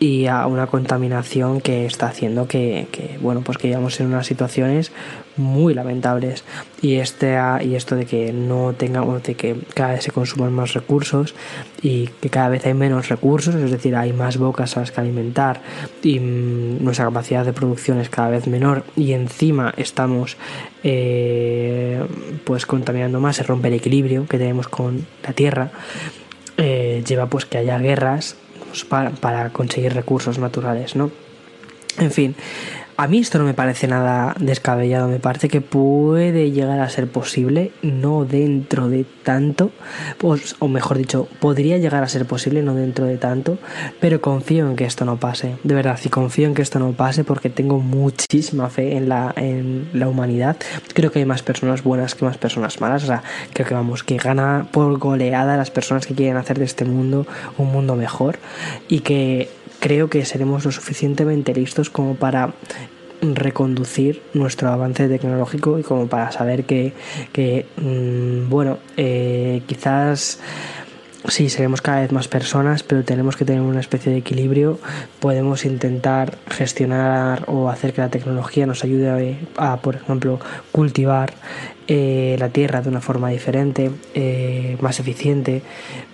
y 0.00 0.26
a 0.26 0.46
una 0.46 0.66
contaminación 0.66 1.60
que 1.60 1.84
está 1.84 2.06
haciendo 2.06 2.48
que, 2.48 2.88
que 2.90 3.18
bueno 3.20 3.42
pues 3.42 3.58
que 3.58 3.68
llevamos 3.68 4.00
en 4.00 4.06
unas 4.06 4.26
situaciones 4.26 4.92
muy 5.36 5.74
lamentables. 5.74 6.42
Y 6.80 6.94
este 6.96 7.38
y 7.62 7.74
esto 7.74 7.96
de 7.96 8.06
que 8.06 8.32
no 8.32 8.72
tengamos 8.72 9.22
de 9.22 9.34
que 9.34 9.56
cada 9.74 9.92
vez 9.92 10.04
se 10.04 10.10
consuman 10.10 10.52
más 10.52 10.72
recursos 10.72 11.34
y 11.82 12.06
que 12.20 12.30
cada 12.30 12.48
vez 12.48 12.64
hay 12.64 12.72
menos 12.74 13.08
recursos 13.08 13.54
es 13.54 13.70
decir 13.70 13.94
hay 13.94 14.12
más 14.14 14.38
bocas 14.38 14.76
a 14.76 14.80
las 14.80 14.90
que 14.90 15.00
alimentar 15.00 15.60
y 16.02 16.18
mm, 16.18 16.82
nuestra 16.82 17.04
capacidad 17.04 17.44
de 17.44 17.52
producción 17.52 18.00
es 18.00 18.08
cada 18.08 18.30
vez 18.30 18.46
menor 18.46 18.84
y 18.96 19.12
encima 19.12 19.74
estamos 19.76 20.36
eh, 20.82 22.02
pues 22.44 22.64
contaminando 22.64 23.20
más 23.20 23.36
se 23.36 23.42
rompe 23.42 23.68
el 23.68 23.74
equilibrio 23.74 24.26
que 24.26 24.38
tenemos 24.38 24.68
con 24.68 25.06
la 25.22 25.32
tierra 25.32 25.70
eh, 26.56 27.02
lleva 27.06 27.26
pues 27.26 27.44
que 27.44 27.58
haya 27.58 27.78
guerras 27.78 28.36
para, 28.88 29.10
para 29.10 29.50
conseguir 29.50 29.94
recursos 29.94 30.38
naturales 30.38 30.96
no 30.96 31.10
en 31.98 32.10
fin 32.10 32.34
a 33.00 33.06
mí 33.06 33.16
esto 33.16 33.38
no 33.38 33.46
me 33.46 33.54
parece 33.54 33.86
nada 33.86 34.34
descabellado, 34.38 35.08
me 35.08 35.20
parece 35.20 35.48
que 35.48 35.62
puede 35.62 36.50
llegar 36.50 36.80
a 36.80 36.90
ser 36.90 37.08
posible, 37.08 37.72
no 37.80 38.26
dentro 38.26 38.90
de 38.90 39.06
tanto, 39.22 39.70
pues, 40.18 40.54
o 40.58 40.68
mejor 40.68 40.98
dicho, 40.98 41.26
podría 41.40 41.78
llegar 41.78 42.02
a 42.02 42.08
ser 42.08 42.26
posible, 42.26 42.60
no 42.60 42.74
dentro 42.74 43.06
de 43.06 43.16
tanto, 43.16 43.56
pero 44.00 44.20
confío 44.20 44.68
en 44.68 44.76
que 44.76 44.84
esto 44.84 45.06
no 45.06 45.16
pase, 45.16 45.56
de 45.64 45.74
verdad, 45.74 45.98
y 46.04 46.10
confío 46.10 46.46
en 46.46 46.52
que 46.52 46.60
esto 46.60 46.78
no 46.78 46.92
pase 46.92 47.24
porque 47.24 47.48
tengo 47.48 47.78
muchísima 47.78 48.68
fe 48.68 48.98
en 48.98 49.08
la, 49.08 49.32
en 49.34 49.88
la 49.94 50.06
humanidad, 50.06 50.58
creo 50.92 51.10
que 51.10 51.20
hay 51.20 51.24
más 51.24 51.42
personas 51.42 51.82
buenas 51.82 52.14
que 52.14 52.26
más 52.26 52.36
personas 52.36 52.82
malas, 52.82 53.04
o 53.04 53.06
sea, 53.06 53.22
creo 53.54 53.66
que 53.66 53.72
vamos, 53.72 54.04
que 54.04 54.18
gana 54.18 54.68
por 54.70 54.98
goleada 54.98 55.56
las 55.56 55.70
personas 55.70 56.06
que 56.06 56.14
quieren 56.14 56.36
hacer 56.36 56.58
de 56.58 56.66
este 56.66 56.84
mundo 56.84 57.26
un 57.56 57.72
mundo 57.72 57.96
mejor 57.96 58.38
y 58.88 59.00
que 59.00 59.48
creo 59.80 60.08
que 60.08 60.24
seremos 60.24 60.64
lo 60.64 60.70
suficientemente 60.70 61.54
listos 61.54 61.90
como 61.90 62.14
para 62.14 62.54
reconducir 63.22 64.22
nuestro 64.32 64.70
avance 64.70 65.08
tecnológico 65.08 65.78
y 65.78 65.82
como 65.82 66.06
para 66.06 66.32
saber 66.32 66.64
que, 66.64 66.92
que 67.32 67.66
mmm, 67.76 68.48
bueno, 68.48 68.78
eh, 68.96 69.62
quizás 69.66 70.40
sí, 71.28 71.48
seremos 71.48 71.82
cada 71.82 72.00
vez 72.00 72.12
más 72.12 72.28
personas, 72.28 72.82
pero 72.82 73.04
tenemos 73.04 73.36
que 73.36 73.44
tener 73.44 73.62
una 73.62 73.80
especie 73.80 74.12
de 74.12 74.18
equilibrio. 74.18 74.78
Podemos 75.20 75.64
intentar 75.64 76.38
gestionar 76.48 77.44
o 77.46 77.68
hacer 77.68 77.92
que 77.92 78.00
la 78.00 78.08
tecnología 78.08 78.66
nos 78.66 78.84
ayude 78.84 79.38
a, 79.56 79.76
por 79.78 79.96
ejemplo, 79.96 80.40
cultivar 80.72 81.34
eh, 81.88 82.36
la 82.38 82.50
tierra 82.50 82.82
de 82.82 82.88
una 82.88 83.00
forma 83.00 83.30
diferente, 83.30 83.90
eh, 84.14 84.76
más 84.80 85.00
eficiente, 85.00 85.62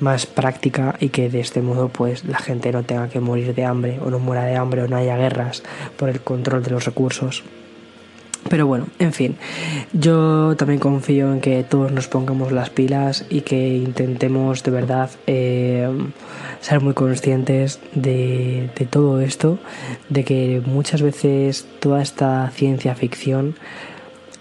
más 0.01 0.27
práctica 0.27 0.97
y 1.01 1.11
que 1.11 1.29
de 1.29 1.41
este 1.41 1.61
modo 1.61 1.89
pues 1.89 2.25
la 2.25 2.39
gente 2.39 2.73
no 2.73 2.83
tenga 2.83 3.09
que 3.09 3.21
morir 3.21 3.55
de 3.55 3.65
hambre 3.65 4.01
o 4.03 4.11
no 4.11 4.19
muera 4.19 4.45
de 4.45 4.57
hambre 4.57 4.83
o 4.83 4.89
no 4.89 4.97
haya 4.97 5.17
guerras 5.17 5.63
por 5.99 6.09
el 6.09 6.21
control 6.21 6.63
de 6.63 6.71
los 6.71 6.85
recursos. 6.87 7.45
Pero 8.49 8.67
bueno, 8.67 8.87
en 8.99 9.13
fin, 9.13 9.37
yo 9.93 10.55
también 10.57 10.79
confío 10.79 11.33
en 11.33 11.41
que 11.41 11.65
todos 11.65 11.91
nos 11.93 12.09
pongamos 12.09 12.53
las 12.53 12.71
pilas 12.71 13.25
y 13.29 13.41
que 13.41 13.77
intentemos 13.77 14.63
de 14.63 14.71
verdad 14.71 15.11
eh, 15.27 15.89
ser 16.61 16.81
muy 16.81 16.95
conscientes 16.95 17.81
de, 17.95 18.71
todo 18.91 19.21
esto, 19.21 19.59
de 20.09 20.25
que 20.25 20.63
muchas 20.65 21.03
veces 21.03 21.67
toda 21.81 22.03
esta 22.03 22.51
ciencia 22.51 22.95
ficción 22.95 23.57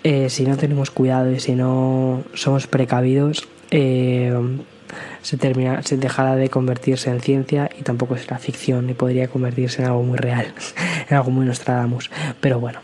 eh, 0.03 0.29
si 0.29 0.45
no 0.45 0.55
tenemos 0.55 0.91
cuidado 0.91 1.31
y 1.31 1.39
si 1.39 1.55
no 1.55 2.23
somos 2.35 2.67
precavidos, 2.67 3.47
eh, 3.71 4.31
se, 5.23 5.37
termina, 5.37 5.81
se 5.81 5.97
dejará 5.97 6.35
de 6.35 6.49
convertirse 6.49 7.09
en 7.09 7.21
ciencia 7.21 7.69
y 7.77 7.81
tampoco 7.81 8.15
será 8.15 8.37
ficción 8.37 8.87
y 8.89 8.93
podría 8.93 9.27
convertirse 9.27 9.81
en 9.81 9.87
algo 9.87 10.03
muy 10.03 10.17
real, 10.17 10.53
en 11.09 11.17
algo 11.17 11.31
muy 11.31 11.45
Nostradamus. 11.45 12.11
Pero 12.39 12.59
bueno, 12.59 12.79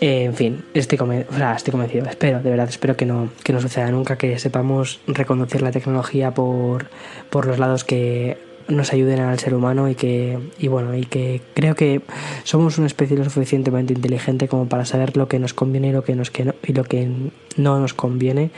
eh, 0.00 0.24
en 0.24 0.34
fin, 0.34 0.64
estoy, 0.74 0.98
conven 0.98 1.26
estoy 1.56 1.72
convencido, 1.72 2.06
espero, 2.06 2.40
de 2.40 2.50
verdad, 2.50 2.68
espero 2.68 2.96
que 2.96 3.04
no, 3.04 3.30
que 3.42 3.52
no 3.52 3.60
suceda 3.60 3.90
nunca, 3.90 4.16
que 4.16 4.38
sepamos 4.38 5.00
reconocer 5.06 5.62
la 5.62 5.72
tecnología 5.72 6.32
por, 6.32 6.86
por 7.30 7.46
los 7.46 7.58
lados 7.58 7.84
que 7.84 8.38
nos 8.68 8.92
ayuden 8.92 9.20
al 9.20 9.38
ser 9.38 9.54
humano 9.54 9.88
y 9.88 9.94
que 9.94 10.38
y 10.58 10.68
bueno 10.68 10.94
y 10.94 11.04
que 11.04 11.40
creo 11.54 11.74
que 11.74 12.02
somos 12.44 12.76
una 12.76 12.86
especie 12.86 13.16
lo 13.16 13.24
suficientemente 13.24 13.94
inteligente 13.94 14.46
como 14.46 14.68
para 14.68 14.84
saber 14.84 15.16
lo 15.16 15.26
que 15.26 15.38
nos 15.38 15.54
conviene 15.54 15.88
y 15.88 15.92
lo 15.92 16.04
que 16.04 16.14
nos 16.14 16.30
que 16.30 16.44
no, 16.44 16.54
y 16.62 16.74
lo 16.74 16.84
que 16.84 17.08
no 17.56 17.80
nos 17.80 17.94
conviene. 17.94 18.50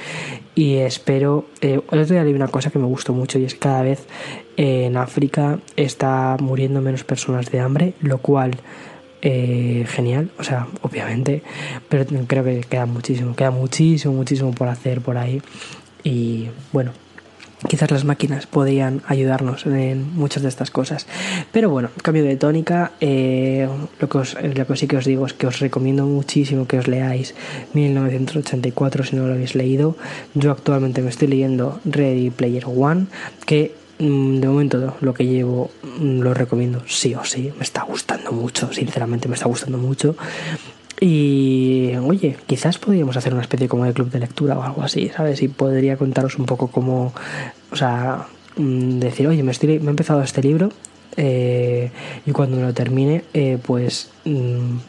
Y 0.55 0.77
espero 0.77 1.47
eh, 1.61 1.81
el 1.91 2.01
otro 2.01 2.23
día 2.23 2.35
una 2.35 2.49
cosa 2.49 2.71
que 2.71 2.79
me 2.79 2.87
gustó 2.87 3.13
mucho 3.13 3.39
y 3.39 3.45
es 3.45 3.55
que 3.55 3.61
cada 3.61 3.83
vez 3.83 4.05
eh, 4.57 4.87
en 4.87 4.97
África 4.97 5.61
está 5.77 6.37
muriendo 6.41 6.81
menos 6.81 7.05
personas 7.05 7.51
de 7.51 7.61
hambre 7.61 7.95
lo 8.01 8.19
cual 8.19 8.57
eh, 9.23 9.85
genial, 9.89 10.31
o 10.39 10.45
sea, 10.45 10.67
obviamente, 10.83 11.43
pero 11.89 12.05
creo 12.27 12.45
que 12.45 12.61
queda 12.61 12.87
muchísimo, 12.87 13.35
queda 13.37 13.51
muchísimo, 13.51 14.15
muchísimo 14.15 14.53
por 14.53 14.69
hacer 14.69 15.01
por 15.01 15.19
ahí. 15.19 15.43
Y 16.03 16.49
bueno, 16.73 16.93
quizás 17.69 17.91
las 17.91 18.05
máquinas 18.05 18.47
podrían 18.47 19.03
ayudarnos 19.07 19.67
en 19.67 20.15
muchas 20.15 20.43
de 20.43 20.49
estas 20.49 20.71
cosas. 20.71 21.07
Pero 21.53 21.71
bueno, 21.71 21.91
cambio 22.03 22.25
de 22.25 22.37
tónica, 22.37 22.93
eh, 23.01 23.69
lo, 23.99 24.09
que 24.09 24.19
os, 24.19 24.37
lo 24.43 24.67
que 24.67 24.77
sí 24.77 24.87
que 24.87 24.97
os 24.97 25.05
digo 25.05 25.27
es 25.27 25.35
que 25.35 25.47
os 25.47 25.61
recomiendo 25.61 26.07
muchísimo 26.07 26.67
que 26.67 26.79
os 26.79 26.89
leáis 26.89 27.35
1984 27.75 29.05
si 29.05 29.17
no 29.17 29.27
lo 29.27 29.35
habéis 29.35 29.55
leído. 29.55 29.97
Yo 30.35 30.51
actualmente 30.53 31.03
me 31.03 31.11
estoy 31.11 31.29
leyendo 31.29 31.81
Ready 31.85 32.31
Player 32.31 32.65
One, 32.67 33.07
que 33.47 33.75
de 34.01 34.49
momento 34.49 34.97
lo 35.01 35.15
que 35.15 35.27
llevo 35.27 35.71
mm, 35.83 36.21
lo 36.21 36.33
recomiendo 36.33 36.83
sí 36.87 37.15
o 37.15 37.25
sí, 37.25 37.53
me 37.57 37.63
está 37.63 37.83
gustando 37.83 38.33
mucho, 38.33 38.73
sinceramente 38.73 39.29
me 39.29 39.35
está 39.35 39.47
gustando 39.47 39.79
mucho. 39.79 40.17
Y 41.03 41.93
oye, 42.03 42.37
quizás 42.47 42.79
podríamos 42.79 43.17
hacer 43.17 43.33
una 43.33 43.43
especie 43.43 43.69
como 43.69 43.85
de 43.85 43.93
club 43.93 44.11
de 44.11 44.19
lectura 44.19 44.59
o 44.59 44.63
algo 44.63 44.83
así, 44.83 45.09
¿sabes? 45.09 45.43
Y 45.43 45.49
podría 45.49 45.97
contaros 45.97 46.39
un 46.39 46.47
poco 46.47 46.69
cómo, 46.69 47.13
o 47.71 47.77
sea, 47.77 48.27
mm, 48.57 48.99
decir, 48.99 49.27
oye, 49.29 49.43
me, 49.43 49.53
estoy, 49.53 49.79
me 49.79 49.87
he 49.87 49.91
empezado 49.91 50.23
este 50.23 50.43
libro 50.43 50.71
eh, 51.17 51.91
y 52.25 52.31
cuando 52.33 52.61
lo 52.61 52.73
termine, 52.73 53.25
eh, 53.35 53.59
pues 53.63 54.11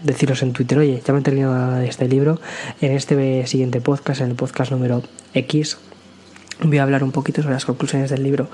deciros 0.03 0.41
en 0.43 0.53
Twitter, 0.53 0.77
oye, 0.77 1.01
ya 1.05 1.13
me 1.13 1.19
he 1.19 1.23
terminado 1.23 1.81
este 1.81 2.07
libro. 2.07 2.39
En 2.81 2.91
este 2.93 3.45
siguiente 3.47 3.81
podcast, 3.81 4.21
en 4.21 4.29
el 4.29 4.35
podcast 4.35 4.71
número 4.71 5.03
X, 5.33 5.77
voy 6.61 6.77
a 6.77 6.83
hablar 6.83 7.03
un 7.03 7.11
poquito 7.11 7.41
sobre 7.41 7.55
las 7.55 7.65
conclusiones 7.65 8.09
del 8.09 8.23
libro. 8.23 8.47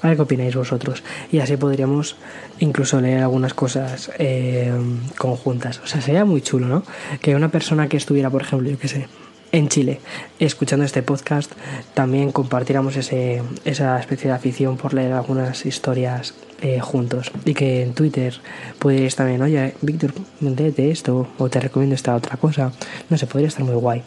A 0.00 0.08
ver 0.08 0.16
qué 0.16 0.22
opináis 0.22 0.54
vosotros. 0.54 1.02
Y 1.30 1.38
así 1.38 1.56
podríamos 1.56 2.16
incluso 2.58 3.00
leer 3.00 3.22
algunas 3.22 3.54
cosas 3.54 4.10
eh, 4.18 4.72
conjuntas. 5.18 5.80
O 5.84 5.86
sea, 5.86 6.00
sería 6.00 6.24
muy 6.24 6.42
chulo, 6.42 6.66
¿no? 6.66 6.82
Que 7.20 7.34
una 7.34 7.50
persona 7.50 7.88
que 7.88 7.96
estuviera, 7.96 8.30
por 8.30 8.42
ejemplo, 8.42 8.68
yo 8.68 8.78
qué 8.78 8.88
sé, 8.88 9.08
en 9.52 9.68
Chile, 9.68 10.00
escuchando 10.38 10.84
este 10.84 11.02
podcast, 11.02 11.52
también 11.94 12.32
compartiéramos 12.32 12.96
ese, 12.96 13.42
esa 13.64 14.00
especie 14.00 14.30
de 14.30 14.36
afición 14.36 14.76
por 14.78 14.94
leer 14.94 15.12
algunas 15.12 15.66
historias 15.66 16.34
eh, 16.64 16.78
juntos. 16.78 17.32
Y 17.44 17.54
que 17.54 17.82
en 17.82 17.92
Twitter 17.92 18.34
podéis 18.78 19.16
también, 19.16 19.42
oye, 19.42 19.74
Víctor, 19.80 20.14
de 20.40 20.90
esto, 20.92 21.26
o 21.36 21.48
te 21.48 21.58
recomiendo 21.58 21.96
esta 21.96 22.14
otra 22.14 22.36
cosa. 22.36 22.70
No 23.10 23.18
sé, 23.18 23.26
podría 23.26 23.48
estar 23.48 23.64
muy 23.64 23.74
guay. 23.74 24.02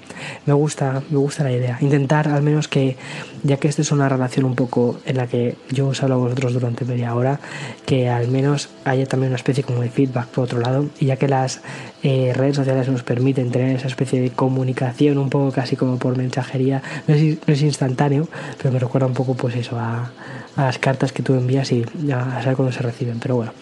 Me 0.46 0.54
gusta, 0.54 1.04
me 1.10 1.18
gusta 1.18 1.44
la 1.44 1.52
idea. 1.52 1.78
Intentar 1.82 2.30
al 2.30 2.42
menos 2.44 2.70
que, 2.70 2.96
ya 3.44 3.58
que 3.58 3.68
esta 3.68 3.82
es 3.82 3.92
una 3.92 4.08
relación 4.08 4.46
un 4.46 4.56
poco 4.56 5.00
en 5.06 5.18
la 5.18 5.28
que 5.28 5.56
yo 5.70 5.88
os 5.88 6.02
hablo 6.02 6.16
a 6.16 6.18
vosotros 6.20 6.54
durante 6.54 6.86
media 6.86 7.14
hora, 7.14 7.42
que 7.86 8.08
al 8.08 8.30
menos 8.30 8.70
haya 8.86 9.06
también 9.06 9.32
una 9.32 9.38
especie 9.38 9.66
como 9.66 9.82
de 9.82 9.90
feedback 9.90 10.28
por 10.28 10.46
otro 10.46 10.62
lado. 10.62 10.86
Y 10.98 11.08
ya 11.08 11.18
que 11.18 11.28
las 11.28 11.60
eh, 12.04 12.32
redes 12.34 12.56
sociales 12.56 12.88
nos 12.88 13.04
permiten 13.04 13.52
tener 13.52 13.76
esa 13.76 13.88
especie 13.88 14.22
de 14.22 14.30
comunicación 14.30 15.18
un 15.18 15.30
poco 15.30 15.52
casi 15.52 15.76
como 15.76 15.98
por 15.98 16.16
mensajería, 16.18 16.82
no 17.06 17.16
es, 17.16 17.38
no 17.46 17.54
es 17.54 17.62
instantáneo, 17.62 18.30
pero 18.58 18.72
me 18.72 18.80
recuerda 18.80 19.08
un 19.08 19.14
poco 19.14 19.34
pues 19.34 19.58
eso 19.58 19.78
a, 19.78 20.14
a 20.56 20.64
las 20.64 20.80
cartas 20.80 21.12
que 21.12 21.24
tú 21.24 21.34
envías 21.34 21.72
y 21.72 21.84
a 22.12 22.42
saber 22.42 22.56
cuándo 22.56 22.72
se 22.72 22.82
reciben. 22.82 23.20
Pero 23.20 23.36
bueno, 23.36 23.54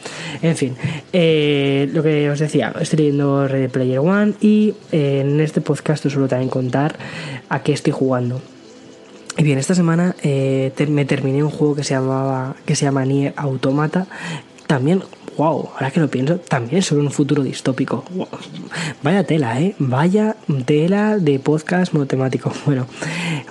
en 0.41 0.55
fin, 0.55 0.75
eh, 1.11 1.89
lo 1.93 2.03
que 2.03 2.29
os 2.29 2.39
decía, 2.39 2.73
estoy 2.79 2.97
leyendo 2.99 3.47
Ready 3.47 3.67
Player 3.67 3.99
One 3.99 4.33
y 4.41 4.75
eh, 4.91 5.21
en 5.21 5.39
este 5.39 5.61
podcast 5.61 6.05
os 6.05 6.13
suelo 6.13 6.27
también 6.27 6.49
contar 6.49 6.95
a 7.49 7.63
qué 7.63 7.73
estoy 7.73 7.93
jugando. 7.93 8.41
Y 9.37 9.43
bien, 9.43 9.57
esta 9.57 9.73
semana 9.73 10.15
eh, 10.21 10.71
me 10.89 11.05
terminé 11.05 11.43
un 11.43 11.49
juego 11.49 11.75
que 11.75 11.83
se 11.83 11.95
llamaba 11.95 12.55
que 12.65 12.75
se 12.75 12.85
llama 12.85 13.03
Nier 13.05 13.33
Automata. 13.35 14.05
También 14.67 15.01
wow, 15.37 15.69
ahora 15.73 15.91
que 15.91 15.99
lo 15.99 16.09
pienso, 16.09 16.37
también 16.37 16.81
sobre 16.81 17.03
un 17.03 17.11
futuro 17.11 17.43
distópico. 17.43 18.03
Vaya 19.01 19.23
tela, 19.23 19.59
¿eh? 19.59 19.75
Vaya 19.79 20.35
tela 20.65 21.17
de 21.17 21.39
podcast 21.39 21.93
monotemático. 21.93 22.51
Bueno, 22.65 22.87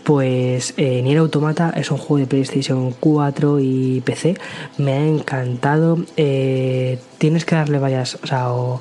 pues 0.05 0.75
eh, 0.79 1.03
Nier 1.03 1.19
Automata 1.19 1.73
es 1.77 1.91
un 1.91 1.99
juego 1.99 2.19
de 2.19 2.27
PlayStation 2.27 2.93
4 2.99 3.61
y 3.61 4.01
PC. 4.05 4.37
Me 4.79 4.93
ha 4.93 5.07
encantado. 5.07 5.99
Eh, 6.17 6.99
tienes 7.19 7.45
que 7.45 7.55
darle 7.55 7.79
varias, 7.79 8.19
o 8.23 8.27
sea, 8.27 8.53
o 8.53 8.81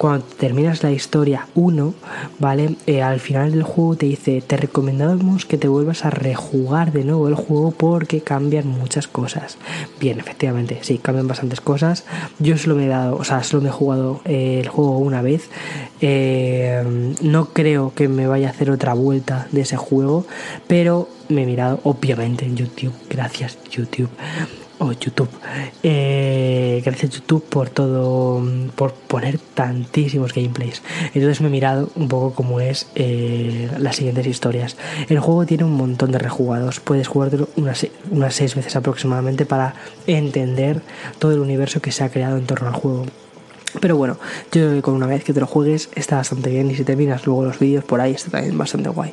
cuando 0.00 0.24
terminas 0.24 0.82
la 0.82 0.92
historia 0.92 1.46
1, 1.54 1.92
¿vale? 2.38 2.76
Eh, 2.86 3.02
al 3.02 3.20
final 3.20 3.52
del 3.52 3.64
juego 3.64 3.96
te 3.96 4.06
dice, 4.06 4.40
te 4.40 4.56
recomendamos 4.56 5.44
que 5.44 5.58
te 5.58 5.68
vuelvas 5.68 6.06
a 6.06 6.10
rejugar 6.10 6.90
de 6.90 7.04
nuevo 7.04 7.28
el 7.28 7.34
juego 7.34 7.70
porque 7.72 8.22
cambian 8.22 8.66
muchas 8.66 9.08
cosas. 9.08 9.58
Bien, 10.00 10.18
efectivamente, 10.18 10.78
sí, 10.80 10.96
cambian 10.96 11.28
bastantes 11.28 11.60
cosas. 11.60 12.06
Yo 12.38 12.56
solo 12.56 12.76
me 12.76 12.86
he 12.86 12.88
dado, 12.88 13.16
o 13.16 13.24
sea, 13.24 13.44
solo 13.44 13.62
me 13.62 13.68
he 13.68 13.72
jugado 13.72 14.22
eh, 14.24 14.60
el 14.62 14.68
juego 14.70 14.96
una 14.96 15.20
vez. 15.20 15.50
Eh, 16.00 16.82
no 17.20 17.50
creo 17.52 17.92
que 17.94 18.08
me 18.08 18.26
vaya 18.26 18.46
a 18.46 18.52
hacer 18.52 18.70
otra 18.70 18.94
vuelta 18.94 19.48
de 19.52 19.60
ese 19.60 19.76
juego, 19.76 20.24
pero 20.66 21.10
me 21.28 21.42
he 21.42 21.46
mirado, 21.46 21.78
obviamente, 21.84 22.46
en 22.46 22.56
YouTube. 22.56 22.94
Gracias, 23.10 23.58
YouTube 23.70 24.08
o 24.80 24.92
YouTube. 24.92 25.28
Eh, 25.82 26.82
gracias 26.84 27.12
YouTube 27.12 27.44
por 27.44 27.68
todo, 27.68 28.42
por 28.74 28.94
poner 28.94 29.38
tantísimos 29.38 30.34
gameplays. 30.34 30.82
Entonces 31.14 31.40
me 31.40 31.48
he 31.48 31.50
mirado 31.50 31.90
un 31.94 32.08
poco 32.08 32.34
cómo 32.34 32.60
es 32.60 32.88
eh, 32.94 33.70
las 33.78 33.96
siguientes 33.96 34.26
historias. 34.26 34.76
El 35.08 35.20
juego 35.20 35.46
tiene 35.46 35.64
un 35.64 35.74
montón 35.74 36.10
de 36.12 36.18
rejugados. 36.18 36.80
Puedes 36.80 37.08
jugarlo 37.08 37.48
unas, 37.56 37.86
unas 38.10 38.34
seis 38.34 38.54
veces 38.54 38.74
aproximadamente 38.74 39.44
para 39.44 39.74
entender 40.06 40.80
todo 41.18 41.32
el 41.32 41.40
universo 41.40 41.80
que 41.80 41.92
se 41.92 42.02
ha 42.02 42.10
creado 42.10 42.38
en 42.38 42.46
torno 42.46 42.68
al 42.68 42.74
juego. 42.74 43.04
Pero 43.80 43.96
bueno, 43.96 44.18
yo 44.52 44.62
creo 44.62 44.72
que 44.72 44.82
con 44.82 44.94
una 44.94 45.06
vez 45.06 45.22
que 45.22 45.32
te 45.32 45.40
lo 45.40 45.46
juegues 45.46 45.90
está 45.94 46.16
bastante 46.16 46.50
bien 46.50 46.70
y 46.70 46.74
si 46.74 46.84
te 46.84 46.96
miras 46.96 47.26
luego 47.26 47.44
los 47.44 47.58
vídeos 47.58 47.84
por 47.84 48.00
ahí 48.00 48.12
está 48.12 48.30
también 48.30 48.58
bastante 48.58 48.88
guay. 48.88 49.12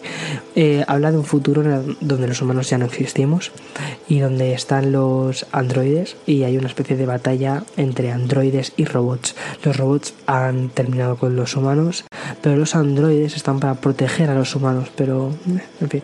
Eh, 0.56 0.84
habla 0.88 1.12
de 1.12 1.18
un 1.18 1.26
futuro 1.26 1.64
donde 2.00 2.28
los 2.28 2.42
humanos 2.42 2.70
ya 2.70 2.78
no 2.78 2.86
existimos 2.86 3.52
y 4.08 4.20
donde 4.20 4.54
están 4.54 4.92
los 4.92 5.46
androides 5.52 6.16
y 6.26 6.44
hay 6.44 6.58
una 6.58 6.68
especie 6.68 6.96
de 6.96 7.06
batalla 7.06 7.64
entre 7.76 8.12
androides 8.12 8.74
y 8.78 8.86
robots. 8.86 9.36
Los 9.64 9.78
robots 9.78 10.14
han 10.26 10.70
terminado 10.70 11.18
con 11.18 11.36
los 11.36 11.56
humanos, 11.56 12.06
pero 12.42 12.58
los 12.58 12.76
androides 12.76 13.36
están 13.36 13.60
para 13.60 13.76
proteger 13.76 14.30
a 14.30 14.36
los 14.36 14.56
humanos. 14.56 14.90
Pero, 14.96 15.32
eh, 15.50 15.62
en 15.82 15.90
fin, 15.90 16.04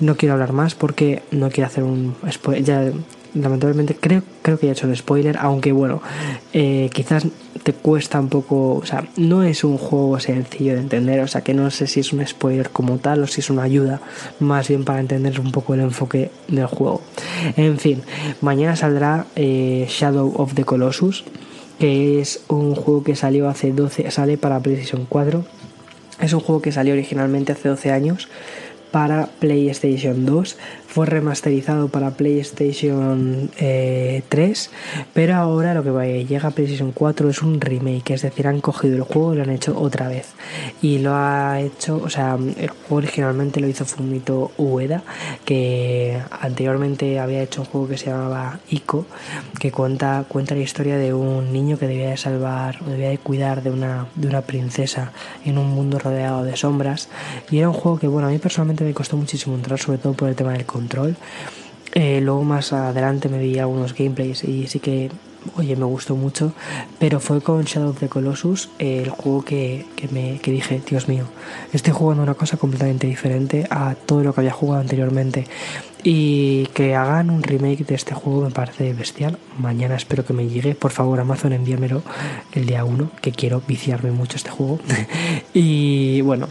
no 0.00 0.16
quiero 0.16 0.34
hablar 0.34 0.52
más 0.52 0.74
porque 0.74 1.22
no 1.30 1.50
quiero 1.50 1.66
hacer 1.66 1.84
un 1.84 2.14
spoiler 2.30 2.94
lamentablemente 3.34 3.96
creo, 3.98 4.22
creo 4.42 4.58
que 4.58 4.66
ya 4.66 4.72
he 4.72 4.74
hecho 4.74 4.86
el 4.86 4.96
spoiler, 4.96 5.36
aunque 5.38 5.72
bueno, 5.72 6.02
eh, 6.52 6.90
quizás 6.92 7.26
te 7.62 7.72
cuesta 7.72 8.20
un 8.20 8.28
poco, 8.28 8.74
o 8.74 8.86
sea, 8.86 9.08
no 9.16 9.42
es 9.42 9.64
un 9.64 9.78
juego 9.78 10.18
sencillo 10.18 10.74
de 10.74 10.80
entender, 10.80 11.20
o 11.20 11.28
sea, 11.28 11.42
que 11.42 11.54
no 11.54 11.70
sé 11.70 11.86
si 11.86 12.00
es 12.00 12.12
un 12.12 12.26
spoiler 12.26 12.70
como 12.70 12.98
tal 12.98 13.22
o 13.22 13.26
si 13.26 13.40
es 13.40 13.50
una 13.50 13.62
ayuda, 13.62 14.00
más 14.40 14.68
bien 14.68 14.84
para 14.84 15.00
entender 15.00 15.38
un 15.40 15.52
poco 15.52 15.74
el 15.74 15.80
enfoque 15.80 16.30
del 16.48 16.66
juego. 16.66 17.02
En 17.56 17.78
fin, 17.78 18.02
mañana 18.40 18.76
saldrá 18.76 19.26
eh, 19.36 19.86
Shadow 19.88 20.34
of 20.36 20.54
the 20.54 20.64
Colossus, 20.64 21.24
que 21.78 22.20
es 22.20 22.42
un 22.48 22.74
juego 22.74 23.02
que 23.02 23.16
salió 23.16 23.48
hace 23.48 23.72
12, 23.72 24.10
sale 24.10 24.38
para 24.38 24.60
PlayStation 24.60 25.06
4. 25.08 25.44
Es 26.20 26.32
un 26.32 26.40
juego 26.40 26.62
que 26.62 26.72
salió 26.72 26.92
originalmente 26.92 27.52
hace 27.52 27.68
12 27.68 27.90
años 27.90 28.28
para 28.92 29.26
PlayStation 29.40 30.24
2 30.26 30.56
fue 30.92 31.06
remasterizado 31.06 31.88
para 31.88 32.10
PlayStation 32.10 33.50
3, 33.56 33.58
eh, 33.58 34.22
pero 35.14 35.36
ahora 35.36 35.72
lo 35.72 35.82
que 35.82 36.26
llega 36.26 36.48
a 36.48 36.50
PlayStation 36.50 36.92
4 36.92 37.30
es 37.30 37.40
un 37.40 37.62
remake, 37.62 38.10
es 38.10 38.20
decir, 38.20 38.46
han 38.46 38.60
cogido 38.60 38.96
el 38.96 39.02
juego 39.02 39.32
y 39.32 39.36
lo 39.38 39.42
han 39.44 39.50
hecho 39.50 39.78
otra 39.80 40.08
vez. 40.08 40.32
Y 40.82 40.98
lo 40.98 41.14
ha 41.14 41.60
hecho, 41.60 41.96
o 41.96 42.10
sea, 42.10 42.34
el 42.34 42.68
juego 42.68 42.96
originalmente 42.96 43.58
lo 43.60 43.68
hizo 43.68 43.86
Fumito 43.86 44.52
Ueda, 44.58 45.02
que 45.46 46.20
anteriormente 46.30 47.18
había 47.18 47.42
hecho 47.42 47.62
un 47.62 47.68
juego 47.68 47.88
que 47.88 47.96
se 47.96 48.10
llamaba 48.10 48.60
Ico, 48.68 49.06
que 49.58 49.72
cuenta, 49.72 50.26
cuenta 50.28 50.54
la 50.54 50.60
historia 50.60 50.98
de 50.98 51.14
un 51.14 51.54
niño 51.54 51.78
que 51.78 51.88
debía 51.88 52.10
de 52.10 52.18
salvar 52.18 52.80
o 52.86 52.90
debía 52.90 53.08
de 53.08 53.16
cuidar 53.16 53.62
de 53.62 53.70
una, 53.70 54.08
de 54.14 54.28
una 54.28 54.42
princesa 54.42 55.12
en 55.46 55.56
un 55.56 55.70
mundo 55.70 55.98
rodeado 55.98 56.44
de 56.44 56.54
sombras. 56.54 57.08
Y 57.50 57.60
era 57.60 57.70
un 57.70 57.74
juego 57.74 57.98
que, 57.98 58.08
bueno, 58.08 58.28
a 58.28 58.30
mí 58.30 58.36
personalmente 58.36 58.84
me 58.84 58.92
costó 58.92 59.16
muchísimo 59.16 59.56
entrar, 59.56 59.78
sobre 59.78 59.96
todo 59.96 60.12
por 60.12 60.28
el 60.28 60.34
tema 60.34 60.52
del 60.52 60.66
control. 60.82 61.16
Eh, 61.94 62.20
luego 62.22 62.42
más 62.42 62.72
adelante 62.72 63.28
me 63.28 63.38
vi 63.38 63.58
algunos 63.58 63.94
gameplays 63.94 64.44
y 64.44 64.66
sí 64.66 64.80
que, 64.80 65.10
oye, 65.56 65.76
me 65.76 65.84
gustó 65.84 66.16
mucho. 66.16 66.52
Pero 66.98 67.20
fue 67.20 67.40
con 67.40 67.64
Shadow 67.64 67.90
of 67.90 68.00
the 68.00 68.08
Colossus 68.08 68.70
el 68.78 69.10
juego 69.10 69.44
que, 69.44 69.86
me, 70.10 70.38
que 70.40 70.50
dije, 70.50 70.80
Dios 70.88 71.08
mío, 71.08 71.24
estoy 71.72 71.92
jugando 71.92 72.22
una 72.22 72.34
cosa 72.34 72.56
completamente 72.56 73.06
diferente 73.06 73.66
a 73.70 73.94
todo 73.94 74.22
lo 74.24 74.32
que 74.32 74.40
había 74.40 74.52
jugado 74.52 74.80
anteriormente. 74.80 75.46
Y 76.04 76.66
que 76.74 76.96
hagan 76.96 77.30
un 77.30 77.44
remake 77.44 77.86
de 77.86 77.94
este 77.94 78.12
juego 78.12 78.42
me 78.42 78.50
parece 78.50 78.92
bestial. 78.92 79.38
Mañana 79.58 79.94
espero 79.94 80.24
que 80.24 80.32
me 80.32 80.48
llegue. 80.48 80.74
Por 80.74 80.90
favor, 80.90 81.20
Amazon, 81.20 81.52
envíamelo 81.52 82.02
el 82.52 82.66
día 82.66 82.84
1, 82.84 83.10
que 83.20 83.30
quiero 83.30 83.62
viciarme 83.68 84.10
mucho 84.10 84.36
este 84.36 84.50
juego. 84.50 84.80
y 85.54 86.20
bueno, 86.22 86.48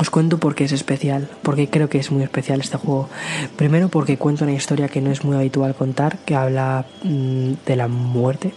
os 0.00 0.08
cuento 0.08 0.38
por 0.38 0.54
qué 0.54 0.64
es 0.64 0.72
especial, 0.72 1.28
porque 1.42 1.68
creo 1.68 1.90
que 1.90 1.98
es 1.98 2.10
muy 2.10 2.22
especial 2.22 2.60
este 2.60 2.78
juego. 2.78 3.10
Primero 3.56 3.90
porque 3.90 4.16
cuenta 4.16 4.44
una 4.44 4.54
historia 4.54 4.88
que 4.88 5.02
no 5.02 5.10
es 5.10 5.24
muy 5.24 5.36
habitual 5.36 5.74
contar, 5.74 6.16
que 6.24 6.34
habla 6.34 6.86
mm, 7.04 7.52
de 7.66 7.76
la 7.76 7.86
muerte 7.86 8.54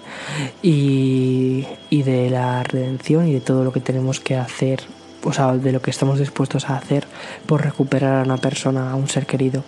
y, 0.61 1.65
y 1.89 2.03
de 2.03 2.29
la 2.29 2.63
redención 2.63 3.27
y 3.27 3.33
de 3.33 3.41
todo 3.41 3.65
lo 3.65 3.73
que 3.73 3.81
tenemos 3.81 4.21
que 4.21 4.37
hacer 4.37 4.83
o 5.25 5.33
sea, 5.33 5.53
de 5.53 5.71
lo 5.71 5.81
que 5.81 5.91
estamos 5.91 6.19
dispuestos 6.19 6.69
a 6.69 6.77
hacer 6.77 7.07
por 7.45 7.61
recuperar 7.61 8.19
a 8.19 8.23
una 8.23 8.37
persona, 8.37 8.91
a 8.91 8.95
un 8.95 9.09
ser 9.09 9.25
querido. 9.25 9.63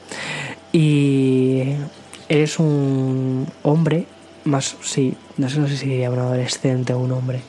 Y 0.72 1.76
eres 2.30 2.60
un 2.60 3.48
hombre 3.64 4.06
más, 4.46 4.76
sí, 4.82 5.16
no 5.38 5.50
sé, 5.50 5.68
si 5.68 5.78
sería 5.78 6.10
un 6.10 6.20
adolescente 6.20 6.94
o 6.94 7.00
un 7.00 7.12
hombre, 7.12 7.42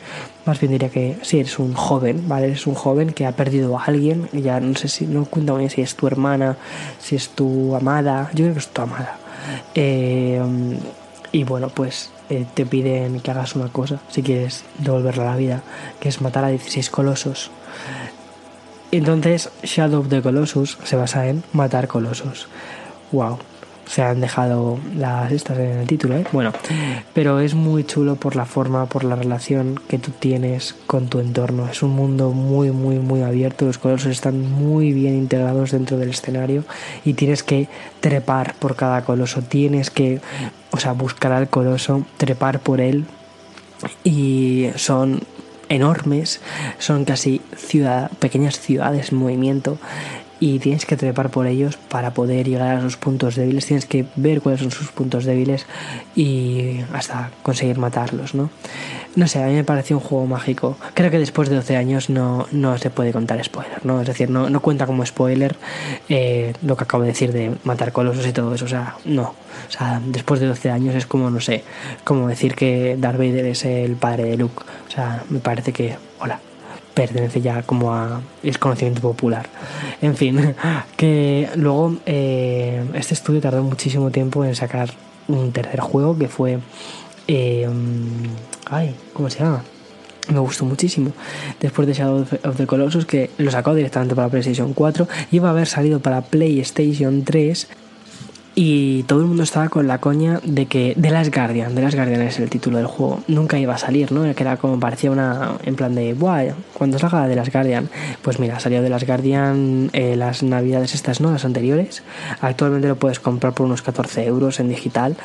más 0.46 0.60
bien 0.60 0.72
diría 0.72 0.88
que 0.88 1.18
sí, 1.22 1.40
eres 1.40 1.58
un 1.58 1.74
joven, 1.74 2.28
¿vale? 2.28 2.46
Eres 2.46 2.66
un 2.66 2.74
joven 2.74 3.12
que 3.12 3.26
ha 3.26 3.32
perdido 3.32 3.78
a 3.78 3.84
alguien, 3.84 4.28
ya 4.32 4.60
no 4.60 4.74
sé 4.76 4.88
si, 4.88 5.06
no 5.06 5.24
cuento 5.24 5.56
bien 5.56 5.68
si 5.70 5.82
es 5.82 5.96
tu 5.96 6.06
hermana, 6.06 6.56
si 7.00 7.16
es 7.16 7.28
tu 7.30 7.74
amada, 7.74 8.30
yo 8.32 8.44
creo 8.44 8.54
que 8.54 8.60
es 8.60 8.68
tu 8.68 8.82
amada. 8.82 9.18
Eh, 9.74 10.40
y 11.32 11.44
bueno, 11.44 11.68
pues 11.68 12.10
eh, 12.30 12.46
te 12.54 12.64
piden 12.64 13.20
que 13.20 13.30
hagas 13.30 13.56
una 13.56 13.68
cosa, 13.68 14.00
si 14.08 14.22
quieres 14.22 14.64
devolverla 14.78 15.24
a 15.24 15.32
la 15.32 15.36
vida, 15.36 15.62
que 16.00 16.08
es 16.08 16.20
matar 16.20 16.44
a 16.44 16.48
16 16.48 16.90
colosos. 16.90 17.50
Entonces, 18.92 19.50
Shadow 19.62 20.00
of 20.00 20.08
the 20.08 20.22
Colossus 20.22 20.78
se 20.84 20.96
basa 20.96 21.28
en 21.28 21.42
matar 21.52 21.88
colosos. 21.88 22.48
Wow, 23.12 23.38
se 23.86 24.02
han 24.02 24.20
dejado 24.20 24.78
las 24.96 25.32
estas 25.32 25.58
en 25.58 25.78
el 25.78 25.86
título, 25.86 26.16
¿eh? 26.16 26.24
Bueno, 26.32 26.52
pero 27.14 27.40
es 27.40 27.54
muy 27.54 27.84
chulo 27.84 28.16
por 28.16 28.36
la 28.36 28.44
forma, 28.44 28.86
por 28.86 29.04
la 29.04 29.14
relación 29.14 29.80
que 29.88 29.98
tú 29.98 30.10
tienes 30.10 30.74
con 30.86 31.06
tu 31.08 31.20
entorno. 31.20 31.68
Es 31.68 31.82
un 31.82 31.90
mundo 31.90 32.30
muy, 32.30 32.72
muy, 32.72 32.98
muy 32.98 33.22
abierto. 33.22 33.64
Los 33.64 33.78
colosos 33.78 34.10
están 34.10 34.40
muy 34.40 34.92
bien 34.92 35.14
integrados 35.14 35.70
dentro 35.70 35.98
del 35.98 36.10
escenario 36.10 36.64
y 37.04 37.14
tienes 37.14 37.42
que 37.42 37.68
trepar 38.00 38.54
por 38.54 38.76
cada 38.76 39.04
coloso. 39.04 39.42
Tienes 39.42 39.90
que, 39.90 40.20
o 40.72 40.78
sea, 40.78 40.92
buscar 40.92 41.32
al 41.32 41.48
coloso, 41.48 42.04
trepar 42.16 42.58
por 42.60 42.80
él 42.80 43.06
y 44.02 44.68
son 44.76 45.20
enormes, 45.68 46.40
son 46.78 47.04
casi 47.04 47.40
ciudad, 47.56 48.10
pequeñas 48.18 48.58
ciudades 48.58 49.12
en 49.12 49.18
movimiento 49.18 49.78
y 50.38 50.58
tienes 50.58 50.84
que 50.84 50.96
trepar 50.96 51.30
por 51.30 51.46
ellos 51.46 51.76
para 51.76 52.12
poder 52.12 52.48
llegar 52.48 52.76
a 52.76 52.80
sus 52.82 52.96
puntos 52.96 53.36
débiles, 53.36 53.66
tienes 53.66 53.86
que 53.86 54.04
ver 54.16 54.42
cuáles 54.42 54.60
son 54.60 54.70
sus 54.70 54.90
puntos 54.90 55.24
débiles 55.24 55.66
y 56.14 56.80
hasta 56.92 57.30
conseguir 57.42 57.78
matarlos, 57.78 58.34
¿no? 58.34 58.50
No 59.14 59.26
sé, 59.28 59.42
a 59.42 59.46
mí 59.46 59.54
me 59.54 59.64
pareció 59.64 59.96
un 59.96 60.02
juego 60.02 60.26
mágico. 60.26 60.76
Creo 60.92 61.10
que 61.10 61.18
después 61.18 61.48
de 61.48 61.56
12 61.56 61.76
años 61.76 62.10
no, 62.10 62.46
no 62.52 62.76
se 62.76 62.90
puede 62.90 63.12
contar 63.12 63.42
spoiler, 63.42 63.84
¿no? 63.86 64.02
Es 64.02 64.06
decir, 64.06 64.28
no, 64.28 64.50
no 64.50 64.60
cuenta 64.60 64.86
como 64.86 65.06
spoiler 65.06 65.56
eh, 66.10 66.52
lo 66.62 66.76
que 66.76 66.84
acabo 66.84 67.02
de 67.02 67.10
decir 67.10 67.32
de 67.32 67.52
matar 67.64 67.92
colosos 67.92 68.26
y 68.26 68.32
todo 68.32 68.54
eso, 68.54 68.66
o 68.66 68.68
sea, 68.68 68.96
no. 69.06 69.34
O 69.68 69.70
sea, 69.70 70.02
después 70.04 70.38
de 70.40 70.46
12 70.46 70.70
años 70.70 70.94
es 70.94 71.06
como, 71.06 71.30
no 71.30 71.40
sé, 71.40 71.64
como 72.04 72.28
decir 72.28 72.54
que 72.54 72.96
Darth 72.98 73.16
Vader 73.16 73.46
es 73.46 73.64
el 73.64 73.96
padre 73.96 74.24
de 74.24 74.36
Luke. 74.36 74.62
O 74.86 74.90
sea, 74.90 75.24
me 75.30 75.40
parece 75.40 75.72
que, 75.72 75.96
hola, 76.20 76.40
pertenece 76.96 77.42
ya 77.42 77.62
como 77.62 77.92
a 77.92 78.22
es 78.42 78.56
conocimiento 78.56 79.02
popular. 79.02 79.46
En 80.00 80.16
fin, 80.16 80.54
que 80.96 81.46
luego 81.54 81.96
eh, 82.06 82.82
este 82.94 83.12
estudio 83.12 83.42
tardó 83.42 83.62
muchísimo 83.62 84.10
tiempo 84.10 84.46
en 84.46 84.56
sacar 84.56 84.88
un 85.28 85.52
tercer 85.52 85.80
juego 85.80 86.18
que 86.18 86.28
fue... 86.28 86.58
Eh, 87.28 87.68
ay, 88.70 88.94
¿cómo 89.12 89.28
se 89.28 89.40
llama? 89.40 89.62
Me 90.32 90.38
gustó 90.38 90.64
muchísimo. 90.64 91.12
Después 91.60 91.86
de 91.86 91.92
Shadow 91.92 92.26
of 92.44 92.56
the 92.56 92.66
Colossus, 92.66 93.04
que 93.04 93.28
lo 93.36 93.50
sacó 93.50 93.74
directamente 93.74 94.14
para 94.14 94.30
PlayStation 94.30 94.72
4, 94.72 95.06
iba 95.32 95.48
a 95.48 95.50
haber 95.50 95.66
salido 95.66 96.00
para 96.00 96.22
PlayStation 96.22 97.24
3 97.24 97.68
y 98.58 99.02
todo 99.02 99.20
el 99.20 99.26
mundo 99.26 99.42
estaba 99.42 99.68
con 99.68 99.86
la 99.86 99.98
coña 99.98 100.40
de 100.42 100.64
que 100.64 100.96
The 100.98 101.10
Last 101.10 101.32
Guardian, 101.32 101.74
The 101.74 101.82
Last 101.82 101.94
Guardian 101.94 102.22
es 102.22 102.38
el 102.38 102.48
título 102.48 102.78
del 102.78 102.86
juego, 102.86 103.20
nunca 103.28 103.58
iba 103.58 103.74
a 103.74 103.78
salir, 103.78 104.12
¿no? 104.12 104.22
Que 104.34 104.42
era 104.42 104.56
como 104.56 104.80
parecía 104.80 105.10
una, 105.10 105.58
en 105.62 105.76
plan 105.76 105.94
de, 105.94 106.14
Buah, 106.14 106.54
cuando 106.72 106.98
salga 106.98 107.28
The 107.28 107.36
Last 107.36 107.52
Guardian, 107.52 107.90
pues 108.22 108.38
mira, 108.40 108.58
salió 108.58 108.82
The 108.82 108.88
Last 108.88 109.06
Guardian 109.06 109.90
eh, 109.92 110.16
las 110.16 110.42
navidades 110.42 110.94
estas, 110.94 111.20
¿no? 111.20 111.30
Las 111.30 111.44
anteriores, 111.44 112.02
actualmente 112.40 112.88
lo 112.88 112.96
puedes 112.96 113.20
comprar 113.20 113.52
por 113.52 113.66
unos 113.66 113.82
14 113.82 114.24
euros 114.24 114.58
en 114.58 114.70
digital 114.70 115.16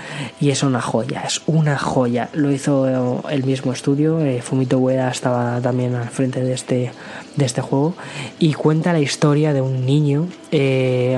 y 0.41 0.49
es 0.49 0.61
una 0.61 0.81
joya, 0.81 1.23
es 1.25 1.41
una 1.45 1.77
joya, 1.77 2.27
lo 2.33 2.51
hizo 2.51 3.23
el 3.29 3.45
mismo 3.45 3.71
estudio, 3.71 4.19
eh, 4.19 4.41
Fumito 4.41 4.77
Ueda 4.77 5.09
estaba 5.09 5.61
también 5.61 5.95
al 5.95 6.09
frente 6.09 6.43
de 6.43 6.51
este, 6.51 6.91
de 7.37 7.45
este 7.45 7.61
juego 7.61 7.95
y 8.39 8.55
cuenta 8.55 8.91
la 8.91 8.99
historia 8.99 9.53
de 9.53 9.61
un 9.61 9.85
niño 9.85 10.27
eh, 10.51 11.17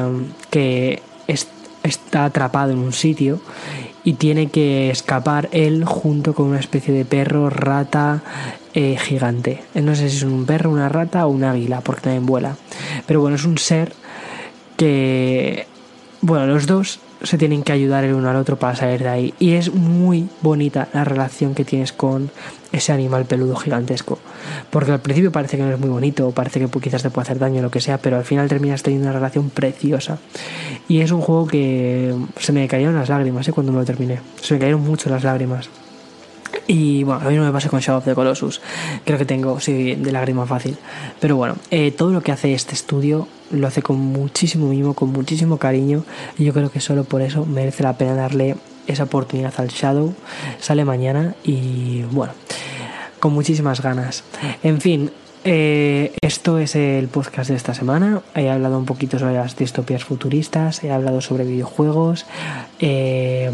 que 0.51 1.01
es 1.25 1.47
está 1.83 2.25
atrapado 2.25 2.71
en 2.71 2.79
un 2.79 2.93
sitio 2.93 3.39
y 4.03 4.13
tiene 4.13 4.47
que 4.47 4.89
escapar 4.89 5.49
él 5.51 5.85
junto 5.85 6.33
con 6.33 6.47
una 6.47 6.59
especie 6.59 6.93
de 6.93 7.05
perro 7.05 7.49
rata 7.49 8.21
eh, 8.73 8.97
gigante. 8.99 9.63
No 9.75 9.95
sé 9.95 10.09
si 10.09 10.17
es 10.17 10.23
un 10.23 10.45
perro, 10.45 10.71
una 10.71 10.89
rata 10.89 11.25
o 11.25 11.29
un 11.29 11.43
águila, 11.43 11.81
porque 11.81 12.01
también 12.01 12.25
vuela. 12.25 12.55
Pero 13.05 13.21
bueno, 13.21 13.35
es 13.35 13.45
un 13.45 13.57
ser 13.57 13.93
que, 14.77 15.67
bueno, 16.21 16.47
los 16.47 16.67
dos 16.67 16.99
se 17.21 17.37
tienen 17.37 17.63
que 17.63 17.71
ayudar 17.71 18.03
el 18.03 18.13
uno 18.13 18.29
al 18.29 18.35
otro 18.35 18.57
para 18.57 18.75
salir 18.75 19.03
de 19.03 19.09
ahí. 19.09 19.33
Y 19.39 19.53
es 19.53 19.73
muy 19.73 20.27
bonita 20.41 20.89
la 20.93 21.05
relación 21.05 21.55
que 21.55 21.63
tienes 21.63 21.93
con 21.93 22.31
ese 22.73 22.91
animal 22.91 23.25
peludo 23.25 23.55
gigantesco. 23.55 24.19
Porque 24.69 24.91
al 24.91 24.99
principio 24.99 25.31
parece 25.31 25.55
que 25.55 25.63
no 25.63 25.71
es 25.71 25.79
muy 25.79 25.89
bonito, 25.89 26.27
o 26.27 26.31
parece 26.31 26.59
que 26.59 26.67
quizás 26.79 27.03
te 27.03 27.09
puede 27.09 27.23
hacer 27.23 27.39
daño 27.39 27.59
o 27.59 27.61
lo 27.61 27.71
que 27.71 27.79
sea, 27.79 27.99
pero 27.99 28.17
al 28.17 28.25
final 28.25 28.49
terminas 28.49 28.83
teniendo 28.83 29.07
una 29.07 29.13
relación 29.13 29.49
preciosa. 29.49 30.17
Y 30.89 30.99
es 30.99 31.11
un 31.11 31.21
juego 31.21 31.47
que 31.47 32.13
se 32.37 32.51
me 32.51 32.67
cayeron 32.67 32.95
las 32.95 33.07
lágrimas 33.07 33.47
¿eh? 33.47 33.53
cuando 33.53 33.71
me 33.71 33.79
lo 33.79 33.85
terminé. 33.85 34.19
Se 34.41 34.55
me 34.55 34.59
cayeron 34.59 34.81
mucho 34.81 35.09
las 35.09 35.23
lágrimas. 35.23 35.69
Y 36.67 37.03
bueno, 37.03 37.21
a 37.21 37.29
mí 37.29 37.35
no 37.35 37.43
me 37.43 37.51
pasa 37.51 37.69
con 37.69 37.79
Shadow 37.79 37.99
of 37.99 38.05
the 38.05 38.15
Colossus. 38.15 38.61
Creo 39.05 39.17
que 39.17 39.25
tengo, 39.25 39.59
sí, 39.59 39.95
de 39.95 40.11
lágrima 40.11 40.45
fácil. 40.45 40.77
Pero 41.19 41.35
bueno, 41.35 41.55
eh, 41.71 41.91
todo 41.91 42.11
lo 42.11 42.21
que 42.21 42.31
hace 42.31 42.53
este 42.53 42.73
estudio 42.73 43.27
lo 43.51 43.67
hace 43.67 43.81
con 43.81 43.97
muchísimo 43.97 44.67
mimo, 44.69 44.93
con 44.93 45.11
muchísimo 45.11 45.57
cariño. 45.57 46.03
Y 46.37 46.45
yo 46.45 46.53
creo 46.53 46.71
que 46.71 46.79
solo 46.79 47.03
por 47.03 47.21
eso 47.21 47.45
merece 47.45 47.83
la 47.83 47.97
pena 47.97 48.15
darle 48.15 48.55
esa 48.87 49.03
oportunidad 49.03 49.53
al 49.57 49.69
Shadow. 49.69 50.13
Sale 50.59 50.85
mañana 50.85 51.35
y 51.43 52.03
bueno, 52.11 52.33
con 53.19 53.33
muchísimas 53.33 53.81
ganas. 53.81 54.23
En 54.63 54.81
fin, 54.81 55.11
eh, 55.45 56.13
esto 56.21 56.57
es 56.57 56.75
el 56.75 57.07
podcast 57.09 57.49
de 57.49 57.55
esta 57.55 57.73
semana. 57.73 58.21
He 58.35 58.49
hablado 58.49 58.77
un 58.77 58.85
poquito 58.85 59.19
sobre 59.19 59.33
las 59.33 59.55
distopías 59.55 60.03
futuristas, 60.03 60.83
he 60.83 60.91
hablado 60.91 61.21
sobre 61.21 61.43
videojuegos. 61.43 62.25
Eh, 62.79 63.51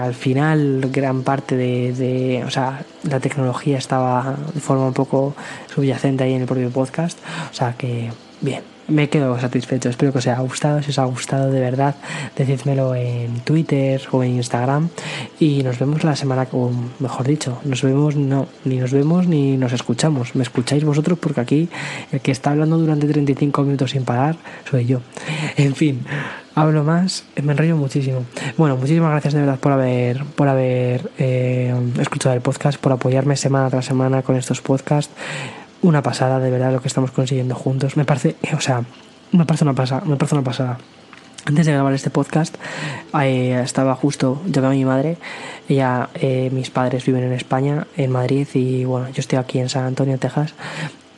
al 0.00 0.14
final, 0.14 0.88
gran 0.92 1.22
parte 1.22 1.56
de, 1.56 1.92
de, 1.92 2.44
O 2.44 2.50
sea, 2.50 2.84
la 3.04 3.20
tecnología 3.20 3.78
estaba 3.78 4.36
de 4.52 4.60
forma 4.60 4.86
un 4.86 4.94
poco 4.94 5.34
subyacente 5.72 6.24
ahí 6.24 6.34
en 6.34 6.42
el 6.42 6.46
propio 6.48 6.70
podcast. 6.70 7.18
O 7.50 7.54
sea 7.54 7.74
que, 7.74 8.10
bien 8.40 8.77
me 8.88 9.08
quedo 9.08 9.38
satisfecho. 9.38 9.88
Espero 9.88 10.12
que 10.12 10.18
os 10.18 10.26
haya 10.26 10.40
gustado. 10.40 10.82
Si 10.82 10.90
os 10.90 10.98
ha 10.98 11.04
gustado 11.04 11.50
de 11.50 11.60
verdad, 11.60 11.94
decídmelo 12.36 12.94
en 12.94 13.40
Twitter 13.40 14.02
o 14.10 14.24
en 14.24 14.36
Instagram. 14.36 14.88
Y 15.38 15.62
nos 15.62 15.78
vemos 15.78 16.04
la 16.04 16.16
semana, 16.16 16.46
o 16.52 16.70
mejor 16.98 17.26
dicho, 17.26 17.58
nos 17.64 17.82
vemos, 17.82 18.16
no, 18.16 18.48
ni 18.64 18.76
nos 18.76 18.92
vemos 18.92 19.26
ni 19.26 19.56
nos 19.56 19.72
escuchamos. 19.72 20.34
Me 20.34 20.42
escucháis 20.42 20.84
vosotros 20.84 21.18
porque 21.18 21.40
aquí 21.40 21.68
el 22.10 22.20
que 22.20 22.32
está 22.32 22.50
hablando 22.50 22.78
durante 22.78 23.06
35 23.06 23.62
minutos 23.62 23.90
sin 23.90 24.04
parar 24.04 24.36
soy 24.68 24.86
yo. 24.86 25.00
En 25.56 25.74
fin, 25.74 26.04
hablo 26.54 26.82
más, 26.82 27.24
me 27.42 27.52
enrollo 27.52 27.76
muchísimo. 27.76 28.24
Bueno, 28.56 28.76
muchísimas 28.76 29.10
gracias 29.10 29.34
de 29.34 29.40
verdad 29.40 29.58
por 29.58 29.72
haber, 29.72 30.24
por 30.24 30.48
haber 30.48 31.10
eh, 31.18 31.74
escuchado 32.00 32.34
el 32.34 32.40
podcast, 32.40 32.80
por 32.80 32.92
apoyarme 32.92 33.36
semana 33.36 33.70
tras 33.70 33.84
semana 33.84 34.22
con 34.22 34.36
estos 34.36 34.60
podcasts 34.60 35.12
una 35.82 36.02
pasada, 36.02 36.40
de 36.40 36.50
verdad, 36.50 36.72
lo 36.72 36.80
que 36.80 36.88
estamos 36.88 37.10
consiguiendo 37.10 37.54
juntos. 37.54 37.96
Me 37.96 38.04
parece, 38.04 38.36
o 38.56 38.60
sea, 38.60 38.84
me 39.32 39.44
parece 39.44 39.64
una 39.64 39.74
pasada, 39.74 40.02
me 40.04 40.16
parece 40.16 40.34
una 40.34 40.44
pasada. 40.44 40.78
Antes 41.44 41.64
de 41.64 41.72
grabar 41.72 41.94
este 41.94 42.10
podcast, 42.10 42.56
eh, 43.22 43.58
estaba 43.64 43.94
justo, 43.94 44.42
yo 44.46 44.66
a 44.66 44.70
mi 44.70 44.84
madre, 44.84 45.16
ella, 45.68 46.10
eh, 46.14 46.50
mis 46.52 46.68
padres 46.68 47.06
viven 47.06 47.22
en 47.22 47.32
España, 47.32 47.86
en 47.96 48.10
Madrid, 48.10 48.46
y 48.52 48.84
bueno, 48.84 49.08
yo 49.08 49.20
estoy 49.20 49.38
aquí 49.38 49.58
en 49.58 49.70
San 49.70 49.84
Antonio, 49.84 50.18
Texas, 50.18 50.52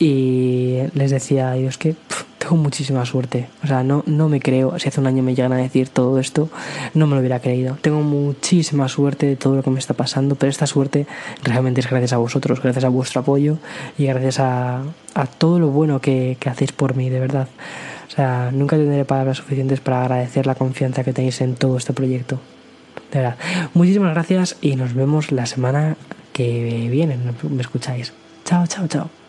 y 0.00 0.78
les 0.94 1.10
decía, 1.10 1.52
Dios, 1.52 1.76
que 1.76 1.94
tengo 2.38 2.56
muchísima 2.56 3.04
suerte. 3.04 3.48
O 3.62 3.66
sea, 3.66 3.84
no, 3.84 4.02
no 4.06 4.30
me 4.30 4.40
creo, 4.40 4.76
si 4.78 4.88
hace 4.88 4.98
un 4.98 5.06
año 5.06 5.22
me 5.22 5.34
llegan 5.34 5.52
a 5.52 5.58
decir 5.58 5.90
todo 5.90 6.18
esto, 6.18 6.48
no 6.94 7.06
me 7.06 7.14
lo 7.14 7.20
hubiera 7.20 7.38
creído. 7.38 7.76
Tengo 7.82 8.00
muchísima 8.00 8.88
suerte 8.88 9.26
de 9.26 9.36
todo 9.36 9.56
lo 9.56 9.62
que 9.62 9.68
me 9.68 9.78
está 9.78 9.92
pasando, 9.92 10.36
pero 10.36 10.48
esta 10.48 10.66
suerte 10.66 11.06
realmente 11.44 11.80
es 11.80 11.90
gracias 11.90 12.14
a 12.14 12.16
vosotros, 12.16 12.62
gracias 12.62 12.84
a 12.84 12.88
vuestro 12.88 13.20
apoyo 13.20 13.58
y 13.98 14.06
gracias 14.06 14.40
a, 14.40 14.82
a 15.14 15.26
todo 15.26 15.58
lo 15.58 15.68
bueno 15.68 16.00
que, 16.00 16.38
que 16.40 16.48
hacéis 16.48 16.72
por 16.72 16.96
mí, 16.96 17.10
de 17.10 17.20
verdad. 17.20 17.48
O 18.08 18.10
sea, 18.10 18.50
nunca 18.52 18.76
tendré 18.76 19.04
palabras 19.04 19.36
suficientes 19.36 19.80
para 19.80 20.00
agradecer 20.00 20.46
la 20.46 20.54
confianza 20.54 21.04
que 21.04 21.12
tenéis 21.12 21.42
en 21.42 21.56
todo 21.56 21.76
este 21.76 21.92
proyecto. 21.92 22.40
De 23.12 23.18
verdad. 23.18 23.36
Muchísimas 23.74 24.14
gracias 24.14 24.56
y 24.62 24.76
nos 24.76 24.94
vemos 24.94 25.30
la 25.30 25.44
semana 25.44 25.96
que 26.32 26.88
viene. 26.90 27.18
Me 27.48 27.60
escucháis. 27.60 28.14
Chao, 28.46 28.66
chao, 28.66 28.88
chao. 28.88 29.19